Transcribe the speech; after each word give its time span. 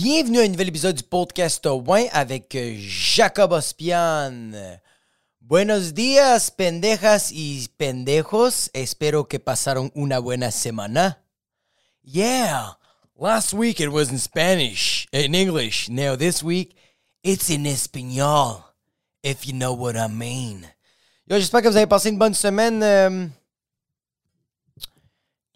Bienvenue 0.00 0.38
à 0.38 0.42
un 0.42 0.48
nouvel 0.48 0.68
épisode 0.68 0.94
du 0.94 1.02
podcast 1.02 1.66
Win 1.66 2.06
avec 2.12 2.54
euh, 2.54 2.72
Jacob 2.78 3.50
Ospian. 3.50 4.52
Buenos 5.40 5.92
días, 5.92 6.52
pendejas 6.56 7.32
y 7.32 7.66
pendejos. 7.76 8.70
Espero 8.74 9.26
que 9.26 9.40
pasaron 9.40 9.90
una 9.96 10.20
buena 10.20 10.52
semana. 10.52 11.18
Yeah, 12.04 12.78
last 13.18 13.52
week 13.52 13.80
it 13.80 13.88
was 13.88 14.12
in 14.12 14.20
Spanish, 14.20 15.08
in 15.10 15.34
English. 15.34 15.88
Now 15.88 16.14
this 16.14 16.44
week 16.44 16.76
it's 17.24 17.50
in 17.50 17.66
español, 17.66 18.62
if 19.24 19.48
you 19.48 19.52
know 19.52 19.72
what 19.72 19.96
I 19.96 20.06
mean. 20.06 20.64
Yo, 21.26 21.40
j'espère 21.40 21.60
que 21.62 21.70
vous 21.70 21.76
avez 21.76 21.88
passé 21.88 22.10
une 22.10 22.18
bonne 22.18 22.34
semaine. 22.34 22.84
euh, 22.84 23.26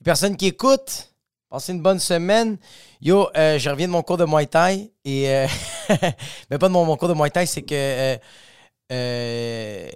les 0.00 0.04
personnes 0.04 0.36
qui 0.36 0.46
écoutent, 0.46 1.11
passez 1.52 1.72
une 1.72 1.82
bonne 1.82 1.98
semaine. 1.98 2.56
Yo, 3.02 3.28
euh, 3.36 3.58
je 3.58 3.68
reviens 3.68 3.86
de 3.86 3.92
mon 3.92 4.02
cours 4.02 4.16
de 4.16 4.24
Muay 4.24 4.46
Thai 4.46 4.90
et 5.04 5.28
euh, 5.28 5.46
mais 6.50 6.56
pas 6.56 6.68
de 6.68 6.72
mon, 6.72 6.96
cours 6.96 7.08
de 7.08 7.14
Muay 7.14 7.28
Thai, 7.28 7.44
c'est 7.44 7.60
que 7.60 8.18
euh, 8.90 9.90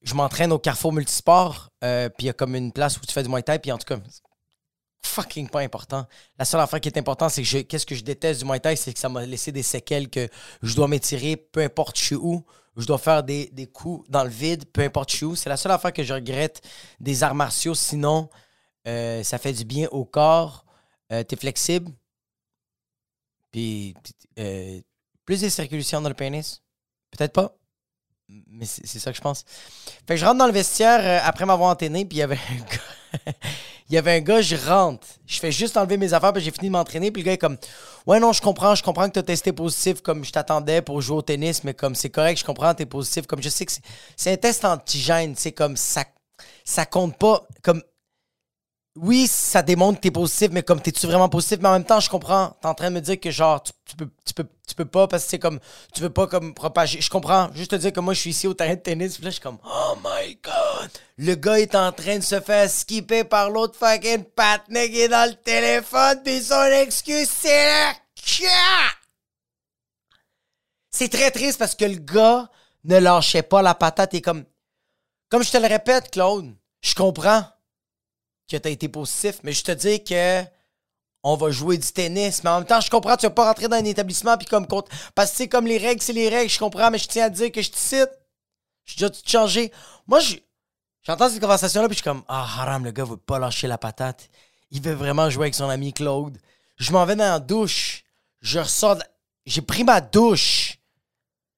je 0.00 0.14
m'entraîne 0.14 0.52
au 0.52 0.58
Carrefour 0.58 0.94
Multisport. 0.94 1.68
puis 1.80 1.88
il 2.20 2.26
y 2.26 2.30
a 2.30 2.32
comme 2.32 2.54
une 2.56 2.72
place 2.72 2.96
où 2.96 3.00
tu 3.04 3.12
fais 3.12 3.22
du 3.22 3.28
Muay 3.28 3.42
Thai. 3.42 3.58
Puis 3.58 3.70
en 3.70 3.76
tout 3.76 3.84
cas, 3.84 4.00
fucking 5.04 5.50
pas 5.50 5.60
important. 5.60 6.06
La 6.38 6.46
seule 6.46 6.62
affaire 6.62 6.80
qui 6.80 6.88
est 6.88 6.96
importante, 6.96 7.30
c'est 7.30 7.42
que 7.42 7.58
qu'est-ce 7.60 7.84
que 7.84 7.94
je 7.94 8.04
déteste 8.04 8.40
du 8.40 8.46
Muay 8.46 8.60
Thai, 8.60 8.74
c'est 8.74 8.94
que 8.94 8.98
ça 8.98 9.10
m'a 9.10 9.26
laissé 9.26 9.52
des 9.52 9.62
séquelles 9.62 10.08
que 10.08 10.26
je 10.62 10.74
dois 10.74 10.88
m'étirer, 10.88 11.36
peu 11.36 11.60
importe 11.60 11.98
je 11.98 12.04
suis 12.04 12.16
où. 12.16 12.42
Je 12.78 12.86
dois 12.86 12.96
faire 12.96 13.22
des, 13.22 13.50
des 13.52 13.66
coups 13.66 14.08
dans 14.08 14.24
le 14.24 14.30
vide, 14.30 14.64
peu 14.72 14.80
importe 14.80 15.10
je 15.10 15.16
suis 15.16 15.26
où. 15.26 15.36
C'est 15.36 15.50
la 15.50 15.58
seule 15.58 15.72
affaire 15.72 15.92
que 15.92 16.02
je 16.02 16.14
regrette 16.14 16.62
des 17.00 17.22
arts 17.22 17.34
martiaux. 17.34 17.74
Sinon, 17.74 18.30
ça 18.86 19.38
fait 19.38 19.52
du 19.52 19.66
bien 19.66 19.88
au 19.90 20.06
corps. 20.06 20.61
Euh, 21.12 21.22
T'es 21.24 21.36
flexible. 21.36 21.92
Puis, 23.50 23.94
euh, 24.38 24.80
plus 25.24 25.42
de 25.42 25.48
circulation 25.48 26.00
dans 26.00 26.08
le 26.08 26.14
pénis. 26.14 26.62
Peut-être 27.10 27.32
pas. 27.32 27.54
Mais 28.28 28.64
c'est 28.64 28.98
ça 28.98 29.10
que 29.10 29.16
je 29.16 29.22
pense. 29.22 29.44
Fait 30.06 30.14
que 30.14 30.16
je 30.16 30.24
rentre 30.24 30.38
dans 30.38 30.46
le 30.46 30.52
vestiaire 30.52 31.00
euh, 31.00 31.26
après 31.28 31.44
m'avoir 31.44 31.70
entraîné, 31.70 32.06
puis 32.06 32.16
il 32.16 32.20
y 32.20 32.22
avait 32.22 32.38
un 32.50 32.56
gars. 32.56 33.32
il 33.90 33.94
y 33.94 33.98
avait 33.98 34.12
un 34.12 34.20
gars, 34.20 34.40
je 34.40 34.56
rentre. 34.56 35.06
Je 35.26 35.38
fais 35.38 35.52
juste 35.52 35.76
enlever 35.76 35.98
mes 35.98 36.14
affaires, 36.14 36.32
puis 36.32 36.42
j'ai 36.42 36.50
fini 36.50 36.68
de 36.68 36.72
m'entraîner, 36.72 37.10
puis 37.10 37.22
le 37.22 37.26
gars 37.26 37.32
est 37.34 37.38
comme 37.38 37.58
Ouais, 38.06 38.18
non, 38.20 38.32
je 38.32 38.40
comprends, 38.40 38.74
je 38.74 38.82
comprends 38.82 39.06
que 39.08 39.14
t'as 39.14 39.22
testé 39.22 39.52
positif 39.52 40.00
comme 40.00 40.24
je 40.24 40.32
t'attendais 40.32 40.80
pour 40.80 41.02
jouer 41.02 41.18
au 41.18 41.22
tennis, 41.22 41.62
mais 41.62 41.74
comme 41.74 41.94
c'est 41.94 42.08
correct, 42.08 42.38
je 42.38 42.44
comprends, 42.44 42.74
t'es 42.74 42.86
positif. 42.86 43.26
Comme 43.26 43.42
je 43.42 43.50
sais 43.50 43.66
que 43.66 43.72
c'est 44.16 44.32
un 44.32 44.36
test 44.36 44.64
antigène, 44.64 45.34
c'est 45.36 45.52
comme 45.52 45.76
ça, 45.76 46.04
ça 46.64 46.86
compte 46.86 47.18
pas. 47.18 47.46
Comme 47.62 47.82
oui, 48.96 49.26
ça 49.26 49.62
démontre 49.62 49.98
que 49.98 50.02
t'es 50.02 50.10
positif, 50.10 50.50
mais 50.52 50.62
comme 50.62 50.80
t'es-tu 50.80 51.06
vraiment 51.06 51.30
positif? 51.30 51.58
Mais 51.62 51.68
en 51.68 51.72
même 51.72 51.84
temps, 51.84 52.00
je 52.00 52.10
comprends. 52.10 52.54
T'es 52.60 52.68
en 52.68 52.74
train 52.74 52.90
de 52.90 52.96
me 52.96 53.00
dire 53.00 53.18
que 53.18 53.30
genre, 53.30 53.62
tu, 53.62 53.96
peux, 53.96 54.08
tu, 54.24 54.34
peux, 54.34 54.46
tu 54.68 54.74
peux 54.74 54.84
pas 54.84 55.08
parce 55.08 55.24
que 55.24 55.30
c'est 55.30 55.38
comme, 55.38 55.60
tu 55.94 56.02
veux 56.02 56.10
pas 56.10 56.26
comme 56.26 56.52
propager. 56.52 57.00
Je 57.00 57.08
comprends. 57.08 57.50
Juste 57.54 57.70
te 57.70 57.76
dire 57.76 57.92
que 57.92 58.00
moi, 58.00 58.12
je 58.12 58.20
suis 58.20 58.30
ici 58.30 58.46
au 58.46 58.52
terrain 58.52 58.74
de 58.74 58.80
tennis. 58.80 59.18
Là, 59.20 59.30
je 59.30 59.34
suis 59.34 59.40
comme, 59.40 59.58
oh 59.64 59.96
my 60.04 60.38
god. 60.42 60.90
Le 61.16 61.34
gars 61.36 61.58
est 61.58 61.74
en 61.74 61.90
train 61.92 62.18
de 62.18 62.22
se 62.22 62.38
faire 62.40 62.68
skipper 62.68 63.24
par 63.24 63.48
l'autre 63.48 63.78
fucking 63.78 64.24
patinet 64.24 64.90
qui 64.90 65.00
est 65.00 65.08
dans 65.08 65.28
le 65.28 65.36
téléphone. 65.36 66.20
Puis 66.22 66.42
son 66.42 66.62
excuse, 66.64 67.30
c'est 67.30 67.66
le. 67.66 67.92
C'est 70.90 71.08
très 71.08 71.30
triste 71.30 71.58
parce 71.58 71.74
que 71.74 71.86
le 71.86 71.96
gars 71.96 72.50
ne 72.84 72.98
lâchait 72.98 73.42
pas 73.42 73.62
la 73.62 73.74
patate. 73.74 74.12
Et 74.12 74.20
comme, 74.20 74.44
comme 75.30 75.42
je 75.42 75.50
te 75.50 75.56
le 75.56 75.66
répète, 75.66 76.10
Claude, 76.10 76.54
je 76.82 76.94
comprends 76.94 77.46
que 78.50 78.56
tu 78.56 78.68
as 78.68 78.70
été 78.70 78.88
positif, 78.88 79.36
mais 79.42 79.52
je 79.52 79.64
te 79.64 79.72
dis 79.72 80.02
que 80.04 80.42
on 81.22 81.36
va 81.36 81.50
jouer 81.50 81.78
du 81.78 81.86
tennis. 81.92 82.42
Mais 82.42 82.50
en 82.50 82.58
même 82.58 82.66
temps, 82.66 82.80
je 82.80 82.90
comprends, 82.90 83.16
tu 83.16 83.26
vas 83.26 83.30
pas 83.30 83.46
rentrer 83.46 83.68
dans 83.68 83.76
un 83.76 83.84
établissement 83.84 84.36
puis 84.36 84.46
comme 84.46 84.66
compte. 84.66 84.88
Parce 85.14 85.30
que 85.30 85.36
c'est 85.36 85.48
comme 85.48 85.66
les 85.66 85.78
règles, 85.78 86.02
c'est 86.02 86.12
les 86.12 86.28
règles, 86.28 86.50
je 86.50 86.58
comprends, 86.58 86.90
mais 86.90 86.98
je 86.98 87.06
tiens 87.06 87.26
à 87.26 87.30
dire 87.30 87.52
que 87.52 87.62
je 87.62 87.70
te 87.70 87.78
cite. 87.78 88.10
Je 88.84 88.96
dois 88.98 89.10
tout 89.10 89.20
changer. 89.24 89.70
Moi, 90.08 90.18
je- 90.20 90.36
j'entends 91.04 91.28
cette 91.30 91.40
conversation-là, 91.40 91.86
puis 91.88 91.94
je 91.96 92.02
suis 92.02 92.04
comme 92.10 92.24
Ah, 92.28 92.42
haram, 92.58 92.84
le 92.84 92.90
gars 92.90 93.04
veut 93.04 93.16
pas 93.16 93.38
lâcher 93.38 93.68
la 93.68 93.78
patate. 93.78 94.28
Il 94.72 94.82
veut 94.82 94.94
vraiment 94.94 95.30
jouer 95.30 95.44
avec 95.44 95.54
son 95.54 95.68
ami 95.68 95.92
Claude. 95.92 96.36
Je 96.76 96.90
m'en 96.92 97.04
vais 97.06 97.14
dans 97.14 97.24
la 97.30 97.38
douche. 97.38 98.02
Je 98.40 98.58
ressors. 98.58 98.98
J'ai 99.46 99.62
pris 99.62 99.84
ma 99.84 100.00
douche. 100.00 100.78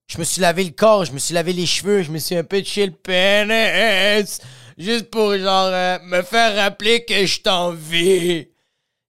Je 0.06 0.18
me 0.18 0.24
suis 0.24 0.42
lavé 0.42 0.64
le 0.64 0.70
corps, 0.72 1.06
je 1.06 1.12
me 1.12 1.18
suis 1.18 1.32
lavé 1.32 1.54
les 1.54 1.64
cheveux, 1.64 2.02
je 2.02 2.10
me 2.10 2.18
suis 2.18 2.36
un 2.36 2.44
peu 2.44 2.62
chill 2.62 2.90
le 2.90 2.92
pénis. 2.92 4.40
Juste 4.76 5.10
pour, 5.10 5.36
genre, 5.36 5.70
euh, 5.72 5.98
me 6.02 6.22
faire 6.22 6.56
rappeler 6.56 7.04
que 7.04 7.26
je 7.26 7.40
t'en 7.40 7.70
vie. 7.70 8.48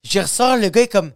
Je 0.03 0.19
ressors, 0.19 0.57
le 0.57 0.69
gars 0.69 0.83
est 0.83 0.87
comme 0.87 1.13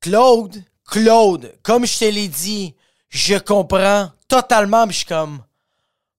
Claude, 0.00 0.62
Claude, 0.86 1.54
comme 1.62 1.86
je 1.86 1.98
te 1.98 2.04
l'ai 2.04 2.28
dit, 2.28 2.74
je 3.08 3.36
comprends 3.36 4.10
totalement, 4.28 4.86
mais 4.86 4.92
je 4.92 4.98
suis 4.98 5.06
comme 5.06 5.42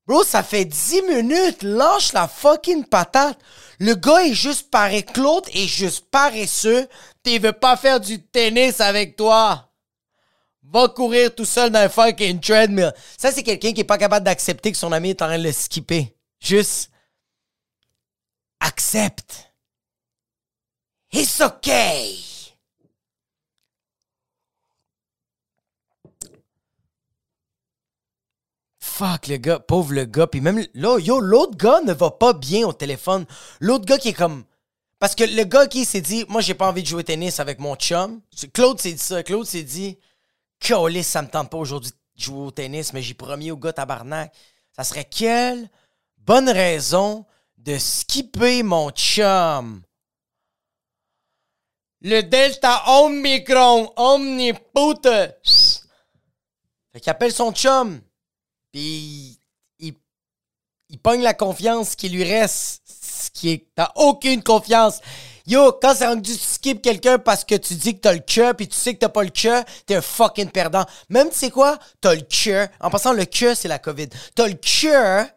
Bro, 0.06 0.24
ça 0.24 0.44
fait 0.44 0.66
10 0.66 1.04
minutes, 1.04 1.64
lâche 1.64 2.12
la 2.12 2.28
fucking 2.28 2.86
patate. 2.86 3.40
Le 3.80 3.96
gars 3.96 4.26
est 4.26 4.34
juste 4.34 4.70
paré, 4.70 5.04
Claude 5.04 5.48
est 5.54 5.68
juste 5.68 6.06
paresseux, 6.12 6.88
il 7.26 7.42
veut 7.42 7.54
pas 7.54 7.78
faire 7.78 8.00
du 8.00 8.22
tennis 8.22 8.82
avec 8.82 9.16
toi. 9.16 9.70
Va 10.64 10.88
courir 10.90 11.34
tout 11.34 11.46
seul 11.46 11.70
dans 11.70 11.80
un 11.80 11.90
fucking 11.90 12.40
treadmill. 12.40 12.94
Ça, 13.18 13.32
c'est 13.32 13.44
quelqu'un 13.44 13.74
qui 13.74 13.82
est 13.82 13.86
pas 13.86 13.98
capable 13.98 14.26
d'accepter 14.26 14.72
que 14.72 14.78
son 14.78 14.92
ami 14.92 15.12
est 15.12 15.22
en 15.22 15.28
train 15.28 15.38
de 15.38 15.44
le 15.44 15.52
skipper. 15.52 16.16
Juste 16.40 16.90
accepte. 18.64 19.54
It's 21.12 21.42
okay. 21.42 22.18
Fuck 28.80 29.28
le 29.28 29.38
gars, 29.38 29.60
pauvre 29.60 29.94
le 29.94 30.06
gars. 30.06 30.28
Puis 30.28 30.42
même 30.42 30.66
là, 30.74 31.00
yo, 31.00 31.20
l'autre 31.20 31.58
gars 31.58 31.82
ne 31.82 31.94
va 31.94 32.12
pas 32.12 32.34
bien 32.34 32.66
au 32.68 32.74
téléphone. 32.74 33.26
L'autre 33.60 33.86
gars 33.86 33.98
qui 33.98 34.10
est 34.10 34.14
comme. 34.14 34.44
Parce 35.00 35.16
que 35.16 35.24
le 35.24 35.44
gars 35.44 35.68
qui 35.68 35.84
s'est 35.84 36.02
dit, 36.02 36.26
moi 36.30 36.42
j'ai 36.42 36.54
pas 36.54 36.68
envie 36.68 36.82
de 36.82 36.88
jouer 36.88 37.00
au 37.02 37.04
tennis 37.04 37.40
avec 37.40 37.60
mon 37.60 37.76
chum. 37.76 38.22
Claude 38.54 38.80
s'est 38.80 38.94
dit 38.94 39.04
ça. 39.04 39.22
Claude 39.24 39.46
s'est 39.46 39.64
dit, 39.64 39.98
Colis, 40.66 41.04
ça 41.04 41.22
me 41.22 41.28
tente 41.28 41.50
pas 41.50 41.58
aujourd'hui 41.58 41.92
de 41.92 42.24
jouer 42.24 42.46
au 42.46 42.52
tennis, 42.52 42.94
mais 42.94 43.02
j'ai 43.02 43.14
promis 43.14 43.52
au 43.52 43.58
gars 43.58 43.74
tabarnak. 43.74 44.34
Ça 44.76 44.84
serait 44.84 45.06
quelle 45.06 45.70
bonne 46.20 46.50
raison 46.50 47.26
de 47.64 47.78
skipper 47.78 48.64
mon 48.64 48.90
chum? 48.92 49.82
Le 52.02 52.22
Delta 52.22 52.84
Omicron 52.88 53.94
Omnipute. 53.96 55.08
Fait 56.92 57.00
qu'il 57.00 57.10
appelle 57.10 57.32
son 57.32 57.54
chum. 57.54 58.02
Puis 58.72 59.40
il, 59.80 59.94
il 60.90 61.00
pogne 61.00 61.22
la 61.22 61.34
confiance 61.34 61.96
qui 61.96 62.10
lui 62.10 62.24
reste. 62.24 62.82
Ce 62.86 63.30
qui 63.32 63.52
est. 63.52 63.68
T'as 63.74 63.92
aucune 63.96 64.44
confiance. 64.44 65.00
Yo, 65.46 65.74
quand 65.82 65.94
c'est 65.96 66.08
rendu 66.08 66.32
tu 66.32 66.38
skip 66.38 66.82
quelqu'un 66.82 67.20
parce 67.20 67.44
que 67.44 67.56
tu 67.56 67.76
dis 67.76 67.96
que 67.96 68.02
t'as 68.02 68.14
le 68.14 68.20
cœur 68.20 68.56
puis 68.56 68.68
tu 68.68 68.78
sais 68.78 68.94
que 68.94 69.00
t'as 69.00 69.10
pas 69.10 69.24
le 69.24 69.30
cœur, 69.30 69.64
t'es 69.86 69.96
un 69.96 70.02
fucking 70.02 70.50
perdant. 70.50 70.86
Même 71.10 71.30
tu 71.30 71.38
sais 71.38 71.52
quoi? 71.52 71.78
T'as 72.02 72.16
le 72.16 72.22
cœur. 72.22 72.68
En 72.80 72.90
passant, 72.90 73.14
le 73.14 73.26
cœur, 73.26 73.56
c'est 73.56 73.68
la 73.68 73.80
COVID. 73.80 74.10
T'as 74.36 74.48
le 74.48 74.54
cœur 74.54 75.28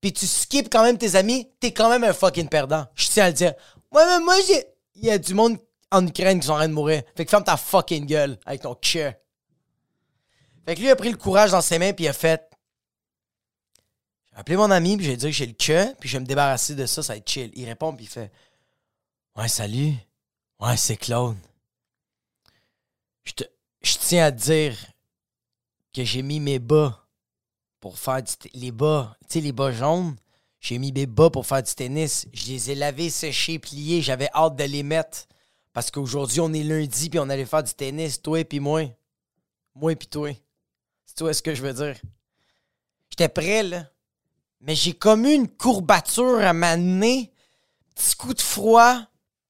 puis 0.00 0.12
tu 0.12 0.26
skips 0.26 0.68
quand 0.70 0.82
même 0.82 0.98
tes 0.98 1.14
amis, 1.16 1.50
t'es 1.60 1.72
quand 1.72 1.88
même 1.90 2.04
un 2.04 2.12
fucking 2.12 2.48
perdant. 2.48 2.86
Je 2.94 3.08
tiens 3.08 3.24
à 3.24 3.28
le 3.28 3.34
dire. 3.34 3.54
Ouais, 3.92 4.04
mais 4.06 4.20
moi, 4.20 4.34
j'ai. 4.46 4.64
Il 4.94 5.04
y 5.04 5.10
a 5.10 5.18
du 5.18 5.34
monde 5.34 5.58
en 5.90 6.06
Ukraine 6.06 6.40
qui 6.40 6.46
sont 6.46 6.52
en 6.52 6.56
train 6.56 6.68
de 6.68 6.72
mourir. 6.74 7.02
Fait 7.16 7.24
que 7.24 7.30
ferme 7.30 7.44
ta 7.44 7.56
fucking 7.56 8.04
gueule 8.06 8.38
avec 8.44 8.62
ton 8.62 8.74
cœur. 8.74 9.14
Fait 10.66 10.74
que 10.74 10.80
lui 10.80 10.90
a 10.90 10.96
pris 10.96 11.10
le 11.10 11.16
courage 11.16 11.50
dans 11.52 11.60
ses 11.62 11.78
mains 11.78 11.92
puis 11.92 12.04
il 12.04 12.08
a 12.08 12.12
fait. 12.12 12.48
J'ai 14.32 14.36
appelé 14.38 14.56
mon 14.56 14.70
ami 14.70 14.96
puis 14.96 15.06
j'ai 15.06 15.16
dit 15.16 15.26
que 15.26 15.32
j'ai 15.32 15.46
le 15.46 15.52
cœur 15.54 15.94
puis 15.98 16.08
je 16.08 16.16
vais 16.16 16.20
me 16.20 16.26
débarrasser 16.26 16.74
de 16.74 16.84
ça, 16.86 17.02
ça 17.02 17.12
va 17.12 17.16
être 17.16 17.28
chill. 17.30 17.50
Il 17.54 17.64
répond 17.66 17.94
puis 17.94 18.04
il 18.04 18.08
fait. 18.08 18.30
Ouais, 19.36 19.48
salut. 19.48 19.94
Ouais, 20.60 20.76
c'est 20.76 20.96
Claude. 20.96 21.36
Je 23.24 23.32
te- 23.32 23.44
je 23.82 23.94
tiens 23.98 24.24
à 24.26 24.32
te 24.32 24.36
dire 24.38 24.76
que 25.94 26.02
j'ai 26.04 26.22
mis 26.22 26.40
mes 26.40 26.58
bas 26.58 27.06
pour 27.80 27.98
faire 27.98 28.22
du 28.22 28.32
les 28.54 28.72
bas, 28.72 29.16
tu 29.22 29.34
sais 29.34 29.40
les 29.40 29.52
bas 29.52 29.72
jaunes. 29.72 30.16
J'ai 30.60 30.78
mis 30.78 30.92
mes 30.92 31.06
bas 31.06 31.30
pour 31.30 31.46
faire 31.46 31.62
du 31.62 31.72
tennis. 31.72 32.26
Je 32.32 32.46
les 32.46 32.70
ai 32.72 32.74
lavés, 32.74 33.10
séchés, 33.10 33.58
pliés. 33.58 34.02
J'avais 34.02 34.28
hâte 34.34 34.56
de 34.56 34.64
les 34.64 34.82
mettre 34.82 35.26
parce 35.72 35.90
qu'aujourd'hui 35.90 36.40
on 36.40 36.52
est 36.52 36.64
lundi 36.64 37.08
puis 37.08 37.20
on 37.20 37.28
allait 37.28 37.44
faire 37.44 37.62
du 37.62 37.72
tennis, 37.72 38.20
toi 38.20 38.40
et 38.40 38.44
puis 38.44 38.60
moi. 38.60 38.82
Moi 39.74 39.92
et 39.92 39.96
puis 39.96 40.08
toi. 40.08 40.30
C'est 41.06 41.16
toi 41.16 41.32
ce 41.32 41.42
que 41.42 41.54
je 41.54 41.62
veux 41.62 41.72
dire. 41.72 41.96
J'étais 43.10 43.28
prêt 43.28 43.62
là, 43.62 43.88
mais 44.60 44.74
j'ai 44.74 44.92
comme 44.92 45.24
eu 45.24 45.32
une 45.32 45.48
courbature 45.48 46.38
à 46.38 46.52
m'amener, 46.52 47.32
petit 47.94 48.16
coup 48.16 48.34
de 48.34 48.40
froid, 48.40 49.00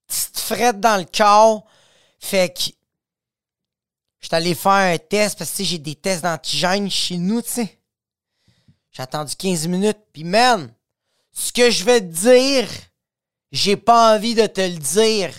petite 0.07 0.39
frette 0.39 0.81
dans 0.81 0.99
le 0.99 1.05
corps. 1.05 1.65
Fait 2.19 2.55
que 2.55 2.73
j'étais 4.21 4.37
allé 4.37 4.55
faire 4.55 4.73
un 4.73 4.99
test 4.99 5.39
parce 5.39 5.57
que 5.57 5.65
j'ai 5.65 5.79
des 5.79 5.95
tests 5.95 6.23
d'antigène 6.23 6.91
chez 6.91 7.17
nous, 7.17 7.43
tu 7.43 7.49
sais. 7.49 7.78
J'ai 8.99 9.05
attendu 9.05 9.37
15 9.37 9.69
minutes, 9.69 10.01
puis 10.13 10.25
man, 10.25 10.75
ce 11.31 11.53
que 11.53 11.71
je 11.71 11.85
vais 11.85 12.01
te 12.01 12.07
dire, 12.07 12.67
j'ai 13.53 13.77
pas 13.77 14.17
envie 14.17 14.35
de 14.35 14.49
te 14.49 14.61
le 14.61 14.77
dire, 14.77 15.31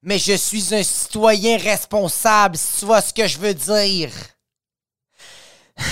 mais 0.00 0.18
je 0.18 0.32
suis 0.32 0.74
un 0.74 0.82
citoyen 0.82 1.58
responsable, 1.58 2.56
si 2.56 2.78
tu 2.78 2.86
vois 2.86 3.02
ce 3.02 3.12
que 3.12 3.26
je 3.26 3.36
veux 3.36 3.52
dire. 3.52 4.10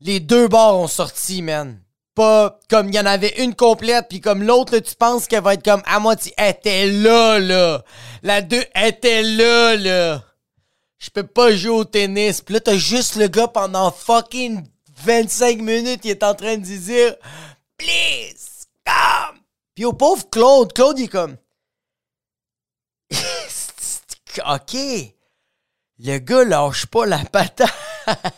Les 0.00 0.20
deux 0.20 0.46
bords 0.46 0.78
ont 0.78 0.88
sorti, 0.88 1.40
man. 1.40 1.80
Pas 2.14 2.60
comme 2.68 2.88
il 2.88 2.94
y 2.94 3.00
en 3.00 3.06
avait 3.06 3.42
une 3.42 3.54
complète, 3.54 4.08
puis 4.10 4.20
comme 4.20 4.42
l'autre, 4.42 4.78
tu 4.80 4.94
penses 4.94 5.26
qu'elle 5.26 5.42
va 5.42 5.54
être 5.54 5.64
comme 5.64 5.82
à 5.86 6.00
moitié. 6.00 6.34
Elle 6.36 6.50
était 6.50 6.86
là, 6.86 7.38
là. 7.38 7.82
La 8.22 8.42
deux 8.42 8.66
était 8.74 9.22
là, 9.22 9.74
là. 9.74 10.22
Je 10.98 11.08
peux 11.08 11.26
pas 11.26 11.56
jouer 11.56 11.70
au 11.70 11.84
tennis. 11.86 12.42
Puis 12.42 12.52
là, 12.52 12.60
t'as 12.60 12.76
juste 12.76 13.16
le 13.16 13.28
gars 13.28 13.48
pendant 13.48 13.90
fucking 13.90 14.68
25 15.04 15.60
minutes, 15.60 16.00
il 16.04 16.10
est 16.10 16.22
en 16.22 16.34
train 16.34 16.56
de 16.56 16.62
dire 16.62 17.16
Please, 17.76 18.66
come! 18.84 19.38
Puis 19.74 19.84
au 19.84 19.92
pauvre 19.92 20.28
Claude, 20.30 20.72
Claude, 20.72 20.98
il 20.98 21.04
est 21.04 21.08
comme 21.08 21.36
OK. 24.46 24.76
Le 26.00 26.18
gars 26.18 26.44
lâche 26.44 26.86
pas 26.86 27.06
la 27.06 27.24
patate. 27.24 27.70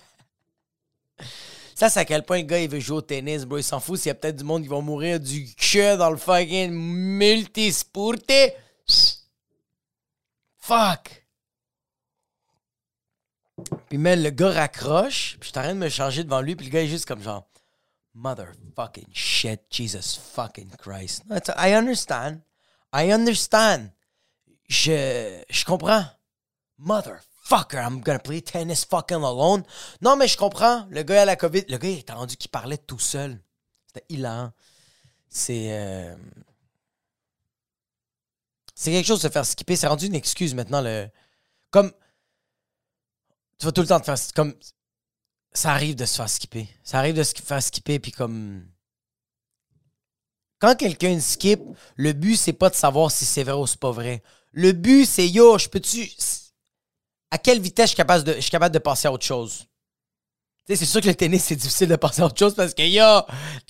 Ça, 1.75 1.89
c'est 1.89 2.01
à 2.01 2.05
quel 2.05 2.25
point 2.25 2.39
le 2.39 2.45
gars, 2.45 2.59
il 2.61 2.69
veut 2.69 2.79
jouer 2.79 2.99
au 2.99 3.01
tennis, 3.01 3.47
bro. 3.47 3.57
Il 3.57 3.65
s'en 3.65 3.81
fout 3.81 3.99
s'il 3.99 4.09
y 4.09 4.11
a 4.11 4.15
peut-être 4.15 4.37
du 4.37 4.45
monde 4.45 4.63
qui 4.63 4.69
va 4.69 4.81
mourir 4.81 5.19
du 5.19 5.55
cœur 5.55 5.97
dans 5.97 6.11
le 6.11 6.19
fucking 6.19 6.71
multisporte. 6.71 8.31
Fuck. 10.59 11.20
Puis, 13.91 13.99
même 13.99 14.23
le 14.23 14.31
gars 14.31 14.53
raccroche, 14.53 15.37
puis 15.41 15.49
je 15.49 15.53
t'arrête 15.53 15.75
de 15.75 15.81
me 15.81 15.89
changer 15.89 16.23
devant 16.23 16.41
lui, 16.41 16.55
puis 16.55 16.67
le 16.67 16.73
gars 16.73 16.83
est 16.83 16.87
juste 16.87 17.07
comme 17.07 17.21
genre, 17.21 17.51
motherfucking 18.15 19.09
shit, 19.13 19.63
Jesus 19.69 20.17
fucking 20.17 20.71
Christ. 20.79 21.25
I 21.59 21.75
understand. 21.75 22.41
I 22.95 23.13
understand. 23.13 23.91
Je, 24.69 25.43
je 25.51 25.65
comprends. 25.65 26.05
Motherfucker, 26.79 27.79
I'm 27.79 28.01
gonna 28.01 28.21
play 28.21 28.41
tennis 28.41 28.85
fucking 28.85 29.25
alone. 29.25 29.65
Non, 30.01 30.15
mais 30.15 30.29
je 30.29 30.37
comprends. 30.37 30.87
Le 30.91 31.03
gars 31.03 31.23
a 31.23 31.25
la 31.25 31.35
COVID. 31.35 31.65
Le 31.69 31.77
gars, 31.77 31.89
il 31.89 31.99
était 31.99 32.13
rendu 32.13 32.37
qu'il 32.37 32.51
parlait 32.51 32.79
tout 32.79 33.01
seul. 33.01 33.43
C'était 33.89 34.07
hilarant. 34.09 34.53
C'est. 35.29 35.73
Euh, 35.73 36.15
c'est 38.77 38.93
quelque 38.93 39.07
chose 39.07 39.21
de 39.21 39.29
se 39.29 39.33
faire 39.33 39.45
skipper. 39.45 39.75
C'est 39.75 39.89
rendu 39.89 40.07
une 40.07 40.15
excuse 40.15 40.55
maintenant. 40.55 40.81
Le... 40.81 41.09
Comme 41.73 41.93
tu 43.61 43.67
vas 43.67 43.73
tout 43.73 43.83
le 43.83 43.87
temps 43.87 44.01
te 44.01 44.07
faire. 44.07 44.17
Comme, 44.35 44.55
ça 45.53 45.73
arrive 45.73 45.95
de 45.95 46.07
se 46.07 46.17
faire 46.17 46.29
skipper. 46.29 46.69
Ça 46.83 46.99
arrive 46.99 47.15
de 47.15 47.23
se 47.23 47.35
faire 47.35 47.63
skipper, 47.63 47.99
puis 47.99 48.11
comme. 48.11 48.65
Quand 50.59 50.75
quelqu'un 50.75 51.21
skip, 51.21 51.61
le 51.97 52.13
but, 52.13 52.37
c'est 52.37 52.53
pas 52.53 52.71
de 52.71 52.75
savoir 52.75 53.11
si 53.11 53.25
c'est 53.25 53.45
vrai 53.45 53.55
ou 53.55 53.67
c'est 53.67 53.79
pas 53.79 53.93
vrai. 53.93 54.23
Le 54.53 54.73
but, 54.73 55.07
c'est 55.07 55.29
yo, 55.29 55.59
je 55.59 55.69
peux-tu. 55.69 56.11
À 57.31 57.39
quelle 57.39 57.61
vitesse 57.61 57.87
je 57.87 57.89
suis 57.91 57.97
capable 57.97 58.25
de, 58.25 58.35
je 58.35 58.41
suis 58.41 58.51
capable 58.51 58.75
de 58.75 58.81
passer 58.81 59.09
à 59.09 59.13
autre 59.13 59.25
chose? 59.25 59.67
C'est 60.67 60.85
sûr 60.85 61.01
que 61.01 61.09
le 61.09 61.15
tennis, 61.15 61.45
c'est 61.45 61.57
difficile 61.57 61.89
de 61.89 61.97
passer 61.97 62.23
à 62.23 62.27
autre 62.27 62.39
chose 62.39 62.55
parce 62.55 62.75
que 62.75 62.83
yo, 62.83 63.23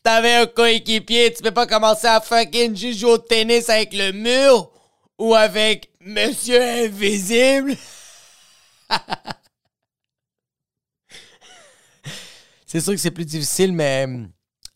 t'avais 0.02 0.34
un 0.34 0.46
coéquipier, 0.46 1.32
tu 1.32 1.42
peux 1.42 1.50
pas 1.50 1.66
commencer 1.66 2.06
à 2.06 2.20
fucking 2.20 2.76
jouer 2.76 3.12
au 3.12 3.18
tennis 3.18 3.68
avec 3.70 3.94
le 3.94 4.12
mur 4.12 4.70
ou 5.18 5.34
avec 5.34 5.90
Monsieur 6.00 6.60
Invisible? 6.60 7.76
c'est 12.70 12.80
sûr 12.80 12.92
que 12.92 13.00
c'est 13.00 13.10
plus 13.10 13.24
difficile, 13.24 13.72
mais 13.72 14.04
hum, 14.04 14.30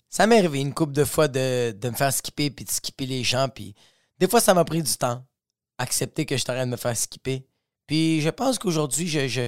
ça 0.08 0.26
m'est 0.26 0.38
arrivé 0.38 0.58
une 0.58 0.74
couple 0.74 0.94
de 0.94 1.04
fois 1.04 1.28
de, 1.28 1.72
me 1.84 1.92
faire 1.92 2.12
skipper 2.12 2.50
puis 2.50 2.64
de 2.64 2.70
skipper 2.70 3.06
les 3.06 3.22
gens. 3.22 3.48
Puis 3.48 3.76
des 4.18 4.26
fois, 4.26 4.40
ça 4.40 4.52
m'a 4.52 4.64
pris 4.64 4.82
du 4.82 4.96
temps. 4.96 5.24
Accepter 5.78 6.26
que 6.26 6.36
je 6.36 6.44
t'arrête 6.44 6.66
de 6.66 6.72
me 6.72 6.76
faire 6.76 6.96
skipper. 6.96 7.46
Puis 7.86 8.20
je 8.20 8.30
pense 8.30 8.58
qu'aujourd'hui, 8.58 9.06
je, 9.06 9.28
je, 9.28 9.42